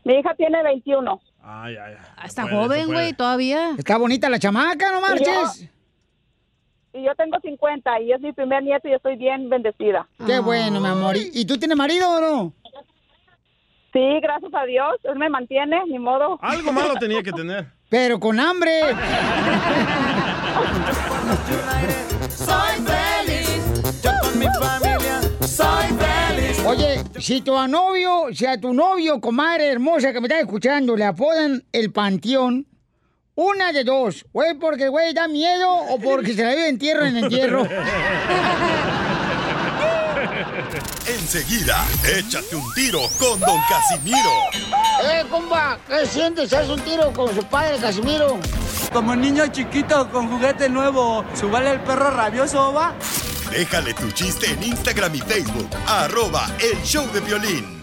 Mi 0.04 0.14
hija 0.14 0.34
tiene 0.34 0.62
21. 0.62 1.20
Ay, 1.42 1.76
ay, 1.76 1.94
ay. 1.98 2.26
Está 2.26 2.42
puede, 2.42 2.54
se 2.54 2.56
joven, 2.56 2.86
güey, 2.86 3.12
todavía. 3.12 3.70
Está 3.76 3.96
bonita 3.96 4.28
la 4.28 4.38
chamaca, 4.38 4.92
no 4.92 5.00
marches. 5.00 5.68
Y 6.92 7.04
yo 7.04 7.14
tengo 7.14 7.38
50 7.40 8.00
y 8.00 8.12
es 8.12 8.20
mi 8.20 8.32
primer 8.32 8.62
nieto 8.62 8.88
y 8.88 8.92
estoy 8.92 9.16
bien 9.16 9.48
bendecida. 9.48 10.08
Qué 10.26 10.40
bueno, 10.40 10.80
mi 10.80 10.86
amor. 10.86 11.16
¿Y, 11.16 11.30
y 11.32 11.44
tú 11.44 11.58
tienes 11.58 11.76
marido 11.76 12.10
o 12.10 12.20
no? 12.20 12.52
Sí, 13.92 14.20
gracias 14.20 14.52
a 14.54 14.64
Dios, 14.64 14.96
él 15.04 15.16
me 15.16 15.28
mantiene, 15.28 15.80
ni 15.86 15.98
modo. 15.98 16.38
Algo 16.42 16.72
malo 16.72 16.94
tenía 17.00 17.22
que 17.22 17.32
tener. 17.32 17.66
Pero 17.88 18.20
con 18.20 18.38
hambre. 18.38 18.80
Soy 22.36 22.84
feliz, 22.84 24.02
yo 24.02 24.10
con 24.22 24.38
mi 24.38 24.46
familia 24.46 25.20
soy 25.40 25.86
feliz. 25.96 26.58
Oye, 26.66 27.02
si 27.18 27.40
tu 27.40 27.52
novio, 27.66 28.26
si 28.34 28.44
a 28.44 28.60
tu 28.60 28.74
novio, 28.74 29.20
comadre 29.20 29.68
hermosa 29.68 30.12
que 30.12 30.20
me 30.20 30.26
está 30.26 30.38
escuchando, 30.38 30.96
le 30.96 31.04
apodan 31.04 31.64
el 31.72 31.90
panteón, 31.90 32.66
una 33.34 33.72
de 33.72 33.84
dos. 33.84 34.26
Güey, 34.32 34.54
porque 34.58 34.84
el 34.84 34.90
güey 34.90 35.14
da 35.14 35.26
miedo 35.26 35.70
o 35.70 35.98
porque 35.98 36.34
se 36.34 36.44
la 36.44 36.50
vive 36.50 36.68
entierro 36.68 37.06
en 37.06 37.16
entierro. 37.16 37.66
Enseguida, 41.08 41.86
échate 42.04 42.54
un 42.54 42.74
tiro 42.74 43.00
con 43.18 43.40
Don 43.40 43.58
Casimiro. 43.66 44.30
¡Eh, 45.02 45.24
compa! 45.30 45.78
¿Qué 45.88 46.04
sientes? 46.04 46.52
¿Haz 46.52 46.68
un 46.68 46.80
tiro 46.80 47.10
con 47.14 47.34
su 47.34 47.42
padre, 47.44 47.78
Casimiro? 47.78 48.38
Como 48.92 49.16
niño 49.16 49.46
chiquito 49.46 50.10
con 50.10 50.28
juguete 50.28 50.68
nuevo, 50.68 51.24
¿subale 51.34 51.70
el 51.70 51.80
perro 51.80 52.10
rabioso, 52.10 52.74
va? 52.74 52.94
Déjale 53.50 53.94
tu 53.94 54.10
chiste 54.10 54.50
en 54.50 54.62
Instagram 54.62 55.14
y 55.14 55.20
Facebook, 55.20 55.70
arroba 55.86 56.46
el 56.58 56.82
show 56.82 57.10
de 57.10 57.20
violín. 57.20 57.82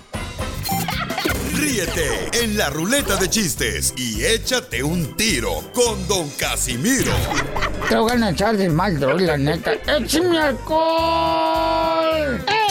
Ríete 1.56 2.44
en 2.44 2.56
la 2.58 2.70
ruleta 2.70 3.16
de 3.16 3.28
chistes 3.28 3.96
y 3.98 4.24
échate 4.24 4.84
un 4.84 5.18
tiro 5.18 5.64
con 5.74 6.08
Don 6.08 6.30
Casimiro. 6.32 7.14
Te 7.90 7.96
voy 7.96 8.22
a 8.22 8.30
echar 8.30 8.56
de 8.56 8.70
mal, 8.70 9.00
la 9.26 9.36
neta. 9.36 9.74
¡Échame 9.74 10.40
alcohol! 10.40 11.66
¡Eh. 12.48 12.65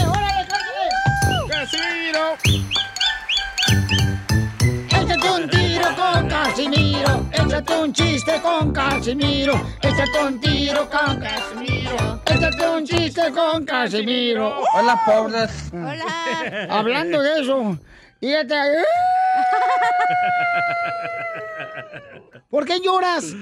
Échate 4.91 5.30
un 5.30 5.49
tiro 5.49 5.87
con 5.95 6.28
Casimiro. 6.28 7.28
Échate 7.32 7.76
un 7.76 7.93
chiste 7.93 8.43
con 8.43 8.72
Casimiro. 8.72 9.55
Échate 9.80 10.24
un 10.26 10.41
tiro 10.41 10.91
con 10.91 11.20
Casimiro. 11.20 12.20
Échate 12.26 12.68
un 12.68 12.85
chiste 12.85 13.32
con 13.32 13.64
Casimiro. 13.64 14.64
Hola, 14.74 15.01
pobres. 15.07 15.70
Hola. 15.72 16.66
Hablando 16.70 17.22
de 17.22 17.41
eso, 17.41 17.78
fíjate. 18.18 18.55
¿Por 22.51 22.64
qué 22.64 22.80
lloras? 22.80 23.32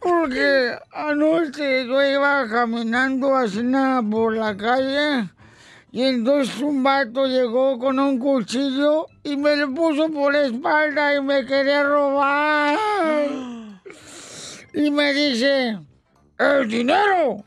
Porque 0.00 0.74
anoche 0.90 1.86
yo 1.86 2.02
iba 2.02 2.48
caminando 2.48 3.36
así 3.36 3.62
nada 3.62 4.02
por 4.02 4.34
la 4.34 4.56
calle 4.56 5.28
y 5.94 6.04
entonces 6.04 6.58
un 6.62 6.82
vato 6.82 7.26
llegó 7.26 7.78
con 7.78 7.98
un 7.98 8.18
cuchillo 8.18 9.08
y 9.22 9.36
me 9.36 9.56
lo 9.56 9.74
puso 9.74 10.08
por 10.08 10.32
la 10.32 10.46
espalda 10.46 11.14
y 11.14 11.20
me 11.20 11.44
quería 11.44 11.82
robar. 11.82 12.78
Y 14.72 14.90
me 14.90 15.12
dice, 15.12 15.78
¿el 16.38 16.66
dinero 16.66 17.44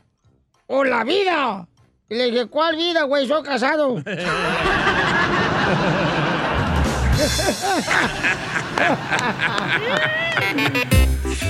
o 0.68 0.84
la 0.84 1.02
vida? 1.02 1.66
Y 2.08 2.14
le 2.14 2.26
dije, 2.26 2.46
¿cuál 2.46 2.76
vida, 2.76 3.02
güey? 3.02 3.26
Soy 3.26 3.42
casado. 3.42 3.96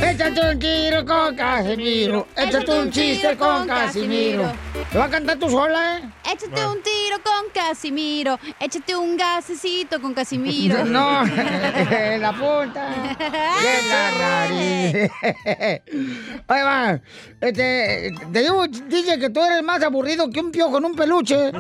Échate 0.03 0.40
un 0.40 0.59
tiro 0.59 1.05
con 1.05 1.34
Casimiro. 1.34 2.26
Échate 2.36 2.80
un 2.80 2.90
chiste 2.90 3.36
con 3.36 3.66
Casimiro. 3.66 4.53
¿Te 4.92 4.99
vas 4.99 5.09
a 5.09 5.11
cantar 5.11 5.38
tú 5.38 5.49
sola, 5.51 5.99
eh? 5.99 6.03
Échate 6.32 6.66
un 6.66 6.82
tiro 6.82 7.16
con 7.22 7.51
Casimiro. 7.53 8.38
Échate 8.61 8.94
un 8.94 9.16
gasecito 9.16 10.01
con 10.01 10.14
Casimiro. 10.14 10.84
No, 10.84 11.22
en 11.26 12.20
la 12.20 12.32
punta. 12.32 12.90
De 13.62 13.82
la 13.88 14.11
nariz. 14.18 15.11
Ahí 16.49 16.62
va. 16.62 17.01
Este, 17.40 18.14
te 18.32 18.40
digo, 18.40 18.66
dice 18.68 19.18
que 19.18 19.30
tú 19.30 19.42
eres 19.42 19.62
más 19.62 19.82
aburrido 19.82 20.30
que 20.30 20.40
un 20.40 20.53
piojo 20.53 20.72
con 20.72 20.84
un 20.84 20.94
peluche. 20.94 21.53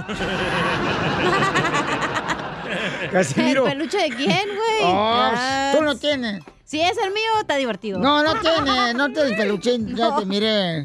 Casimiro. 3.10 3.66
¿El 3.66 3.72
peluche 3.72 3.98
de 3.98 4.08
quién, 4.10 4.28
güey? 4.28 4.82
Oh, 4.82 5.30
tú 5.72 5.82
no 5.82 5.96
tienes. 5.96 6.42
Si 6.66 6.80
es 6.80 6.98
el 6.98 7.12
mío, 7.12 7.30
está 7.40 7.56
divertido. 7.56 8.00
No, 8.00 8.24
no 8.24 8.40
tiene, 8.40 8.92
no 8.92 9.12
tienes 9.12 9.32
peluchín, 9.38 9.94
ya 9.94 10.16
te 10.16 10.26
miré. 10.26 10.82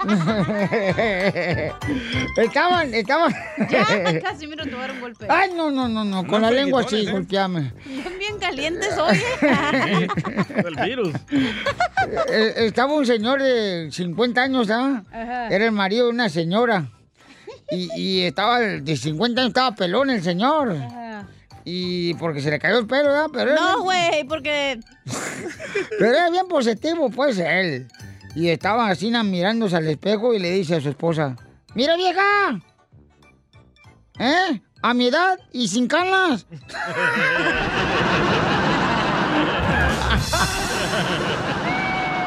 estaban, 2.36 2.92
estaban. 2.92 3.32
Ya, 3.70 4.20
Casimiro, 4.20 4.64
te 4.64 4.70
voy 4.70 4.78
a 4.80 4.82
dar 4.88 4.90
un 4.90 5.00
golpe. 5.00 5.26
Ay, 5.28 5.52
no, 5.54 5.70
no, 5.70 5.86
no, 5.86 6.04
no, 6.04 6.26
con 6.26 6.42
la 6.42 6.50
lengua 6.50 6.80
así, 6.80 7.08
golpeame. 7.08 7.72
Bien, 7.86 8.18
bien 8.18 8.38
calientes 8.40 8.98
hoy. 8.98 9.22
El 10.64 10.74
virus. 10.84 11.14
Eh, 12.28 12.54
estaba 12.56 12.92
un 12.92 13.06
señor 13.06 13.40
de 13.40 13.88
50 13.92 14.42
años, 14.42 14.68
¿ah? 14.68 15.04
Ajá. 15.12 15.46
Era 15.48 15.66
el 15.66 15.72
marido 15.72 16.06
de 16.06 16.12
una 16.12 16.28
señora. 16.28 16.90
Y, 17.70 17.88
y 17.94 18.22
estaba, 18.22 18.58
de 18.58 18.96
50 18.96 19.40
años, 19.42 19.50
estaba 19.50 19.76
pelón 19.76 20.10
el 20.10 20.24
señor. 20.24 20.74
Y 21.64 22.14
porque 22.14 22.40
se 22.40 22.50
le 22.50 22.58
cayó 22.58 22.78
el 22.78 22.86
pelo, 22.86 23.08
¿verdad? 23.10 23.26
Pero 23.32 23.54
No, 23.54 23.66
bien- 23.72 23.82
güey, 23.82 24.24
porque 24.24 24.80
Pero 25.98 26.12
era 26.12 26.30
bien 26.30 26.48
positivo, 26.48 27.10
pues, 27.10 27.38
él. 27.38 27.86
Y 28.34 28.48
estaba 28.48 28.88
así 28.88 29.10
mirándose 29.10 29.76
al 29.76 29.86
espejo 29.88 30.32
y 30.34 30.38
le 30.38 30.50
dice 30.52 30.76
a 30.76 30.80
su 30.80 30.88
esposa, 30.88 31.36
¡Mira, 31.74 31.96
vieja! 31.96 32.60
¿Eh? 34.18 34.60
A 34.82 34.94
mi 34.94 35.06
edad 35.08 35.38
y 35.52 35.68
sin 35.68 35.86
canas. 35.86 36.46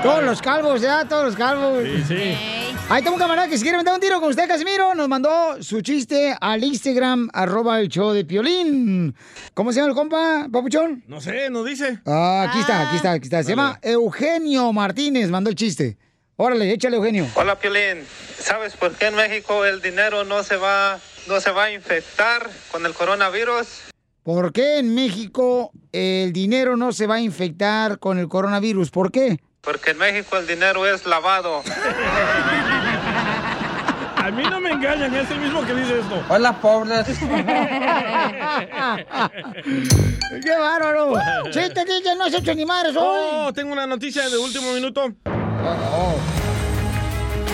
Todos 0.04 0.24
los 0.24 0.42
calvos, 0.42 0.82
ya, 0.82 1.06
todos 1.06 1.26
los 1.28 1.36
calvos. 1.36 1.84
Sí, 1.84 2.04
sí. 2.08 2.38
Ahí 2.90 3.00
está 3.00 3.12
un 3.12 3.18
camarada 3.18 3.48
que 3.48 3.58
si 3.58 3.64
quiere 3.64 3.78
meter 3.78 3.94
un 3.94 4.00
tiro 4.00 4.20
con 4.20 4.30
usted, 4.30 4.48
Casimiro, 4.48 4.94
nos 4.94 5.08
mandó 5.08 5.62
su 5.64 5.82
chiste 5.82 6.36
al 6.40 6.64
Instagram, 6.64 7.30
arroba 7.34 7.80
el 7.80 7.88
show 7.90 8.12
de 8.12 8.24
Piolín. 8.24 9.16
¿Cómo 9.56 9.72
se 9.72 9.80
llama 9.80 9.90
el 9.90 9.96
compa, 9.96 10.48
papuchón? 10.52 11.04
No 11.08 11.20
sé, 11.20 11.50
no 11.50 11.64
dice. 11.64 12.00
Ah, 12.06 12.46
aquí 12.48 12.60
está, 12.60 12.88
aquí 12.88 12.98
está, 12.98 13.12
aquí 13.14 13.24
está. 13.24 13.42
Se 13.42 13.50
llama 13.50 13.80
Eugenio 13.82 14.72
Martínez, 14.74 15.30
mandó 15.30 15.50
el 15.50 15.56
chiste. 15.56 15.98
Órale, 16.36 16.72
échale, 16.72 16.98
Eugenio. 16.98 17.28
Hola 17.36 17.58
Piolín, 17.58 18.06
¿sabes 18.38 18.76
por 18.76 18.94
qué 18.94 19.08
en 19.08 19.16
México 19.16 19.66
el 19.66 19.82
dinero 19.82 20.24
no 20.24 20.44
se 20.44 20.58
va 20.58 21.00
no 21.28 21.40
se 21.40 21.52
va 21.52 21.66
a 21.66 21.72
infectar 21.72 22.50
con 22.72 22.86
el 22.86 22.94
coronavirus? 22.94 23.68
¿Por 24.24 24.52
qué 24.52 24.80
en 24.80 24.94
México 24.94 25.72
el 25.92 26.32
dinero 26.34 26.76
no 26.78 26.92
se 26.92 27.08
va 27.08 27.16
a 27.16 27.22
infectar 27.22 28.00
con 28.00 28.20
el 28.20 28.28
coronavirus? 28.28 28.90
¿Por 28.92 29.12
qué? 29.12 29.40
Porque 29.62 29.92
en 29.92 29.98
México 29.98 30.38
el 30.38 30.46
dinero 30.46 30.86
es 30.86 31.06
lavado. 31.06 31.64
A 34.24 34.32
mí 34.32 34.42
no 34.50 34.62
me 34.62 34.72
engañan, 34.72 35.14
es 35.14 35.30
el 35.32 35.40
mismo 35.42 35.66
que 35.66 35.76
dice 35.76 36.00
esto. 36.00 36.24
Hola, 36.30 36.54
pobres. 36.54 37.06
¡Qué 40.42 40.58
bárbaro! 40.58 41.16
¡Chiste, 41.52 41.84
DJ! 41.84 42.16
¡No 42.18 42.24
has 42.24 42.34
hecho 42.34 42.56
ni 42.56 42.66
madres 42.66 42.96
hoy! 42.96 43.04
Oh, 43.34 43.52
tengo 43.52 43.74
una 43.74 43.86
noticia 43.86 44.30
de 44.30 44.38
último 44.38 44.72
minuto. 44.72 45.12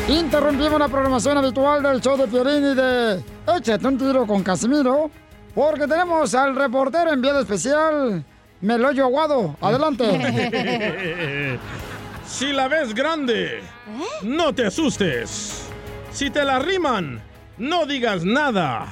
Interrumpimos 0.07 0.79
la 0.79 0.87
programación 0.87 1.39
habitual 1.39 1.81
del 1.81 2.01
show 2.01 2.15
de 2.15 2.25
y 2.25 2.75
de 2.75 3.23
Échate 3.57 3.87
un 3.87 3.97
tiro 3.97 4.27
con 4.27 4.43
Casimiro, 4.43 5.09
porque 5.55 5.87
tenemos 5.87 6.35
al 6.35 6.55
reportero 6.55 7.11
enviado 7.11 7.39
especial, 7.39 8.23
Meloyo 8.61 9.05
Aguado. 9.05 9.55
Adelante. 9.59 11.57
si 12.27 12.53
la 12.53 12.67
ves 12.67 12.93
grande, 12.93 13.63
no 14.21 14.53
te 14.53 14.67
asustes. 14.67 15.68
Si 16.11 16.29
te 16.29 16.43
la 16.43 16.59
riman, 16.59 17.21
no 17.57 17.85
digas 17.85 18.25
nada. 18.25 18.87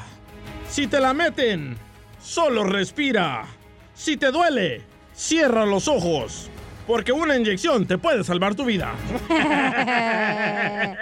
Si 0.69 0.87
te 0.87 0.99
la 0.99 1.13
meten, 1.13 1.77
solo 2.21 2.63
respira. 2.63 3.45
Si 3.93 4.17
te 4.17 4.31
duele, 4.31 4.83
cierra 5.13 5.65
los 5.65 5.87
ojos. 5.87 6.49
Porque 6.85 7.11
una 7.11 7.35
inyección 7.35 7.85
te 7.85 7.97
puede 7.97 8.23
salvar 8.23 8.55
tu 8.55 8.63
vida. 8.65 8.93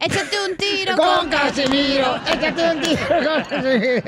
Échate 0.00 0.36
un 0.48 0.56
tiro 0.56 0.96
con 0.96 1.28
Casimiro. 1.28 2.16
Échate 2.26 2.70
un 2.70 2.80
tiro 2.80 3.06
con 3.08 3.44
Casimiro. 3.48 4.02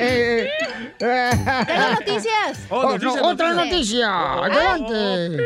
Tengo 0.98 1.90
noticias. 1.92 2.66
Oh, 2.70 2.82
no, 2.82 2.90
noticias, 2.92 3.22
otra 3.22 3.52
noticias. 3.52 4.10
noticia. 4.10 4.32
Adelante. 4.44 5.44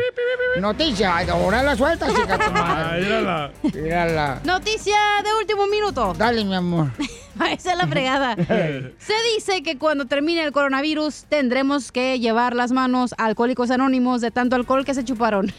Noticia. 0.59 1.17
Ahora 1.31 1.63
la 1.63 1.75
suelta, 1.75 2.07
chica. 2.07 2.37
Mírala. 2.99 3.51
Mírala. 3.63 4.41
Noticia 4.45 4.97
de 5.23 5.29
último 5.41 5.67
minuto. 5.67 6.13
Dale, 6.17 6.43
mi 6.45 6.55
amor. 6.55 6.87
Esa 7.51 7.71
es 7.73 7.77
la 7.77 7.87
fregada. 7.87 8.35
Se 8.35 9.13
dice 9.35 9.61
que 9.63 9.77
cuando 9.77 10.05
termine 10.05 10.43
el 10.43 10.51
coronavirus 10.51 11.25
tendremos 11.29 11.91
que 11.91 12.19
llevar 12.19 12.55
las 12.55 12.71
manos 12.71 13.13
a 13.17 13.25
alcohólicos 13.25 13.71
anónimos 13.71 14.21
de 14.21 14.31
tanto 14.31 14.55
alcohol 14.55 14.85
que 14.85 14.93
se 14.93 15.03
chuparon. 15.03 15.51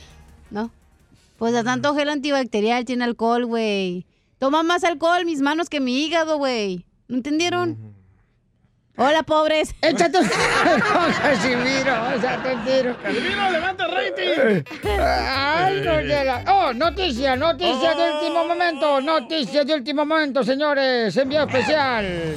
¿No? 0.51 0.71
Pues 1.39 1.53
de 1.55 1.65
tanto 1.65 1.95
gel 1.95 2.09
antibacterial 2.11 2.85
tiene 2.85 3.05
alcohol, 3.05 3.47
güey. 3.47 4.05
Toma 4.41 4.63
más 4.63 4.85
alcohol 4.85 5.27
mis 5.27 5.43
manos 5.43 5.69
que 5.69 5.81
mi 5.81 6.03
hígado, 6.03 6.39
güey. 6.39 6.87
¿No 7.09 7.17
entendieron? 7.17 7.95
Hola, 8.97 9.23
pobres. 9.23 9.75
Échate 9.83 10.19
un 10.19 10.27
Casimiro. 10.27 12.15
Échate 12.15 12.55
un 12.55 12.65
tiro. 12.65 12.97
Casimiro, 13.03 13.51
levanta 13.51 13.85
el 13.85 13.93
rating. 13.93 14.65
Ay, 14.99 15.83
no 15.85 16.01
llega. 16.01 16.45
Oh, 16.49 16.73
noticia, 16.73 17.37
noticia 17.37 17.95
de 17.95 18.13
último 18.15 18.47
momento. 18.47 19.03
Noticia 19.03 19.63
de 19.63 19.75
último 19.75 20.07
momento, 20.07 20.43
señores. 20.43 21.15
Envío 21.19 21.43
especial. 21.43 22.35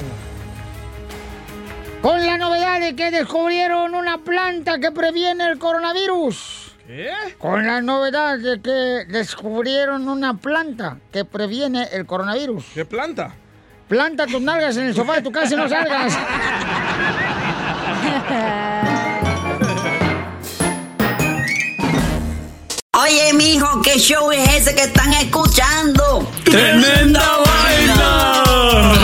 Con 2.02 2.26
la 2.26 2.36
novedad 2.36 2.80
de 2.80 2.94
que 2.94 3.10
descubrieron 3.10 3.94
una 3.94 4.18
planta 4.18 4.78
que 4.78 4.92
previene 4.92 5.46
el 5.46 5.58
coronavirus. 5.58 6.63
¿Qué? 6.86 7.10
Con 7.38 7.66
la 7.66 7.80
novedad 7.80 8.38
de 8.38 8.60
que 8.60 9.06
descubrieron 9.10 10.06
una 10.08 10.36
planta 10.36 10.98
que 11.12 11.24
previene 11.24 11.88
el 11.92 12.04
coronavirus. 12.04 12.64
¿Qué 12.74 12.84
planta? 12.84 13.34
Planta 13.88 14.26
tus 14.26 14.42
nalgas 14.42 14.76
en 14.76 14.86
el 14.86 14.94
sofá 14.94 15.14
de 15.14 15.22
tu 15.22 15.32
casa 15.32 15.54
y 15.54 15.56
no 15.56 15.68
salgas. 15.68 16.18
Oye, 22.96 23.32
mijo, 23.34 23.82
¿qué 23.82 23.98
show 23.98 24.30
es 24.30 24.48
ese 24.54 24.74
que 24.74 24.84
están 24.84 25.12
escuchando? 25.14 26.30
¡Tremenda 26.44 27.38
vaina! 27.44 29.03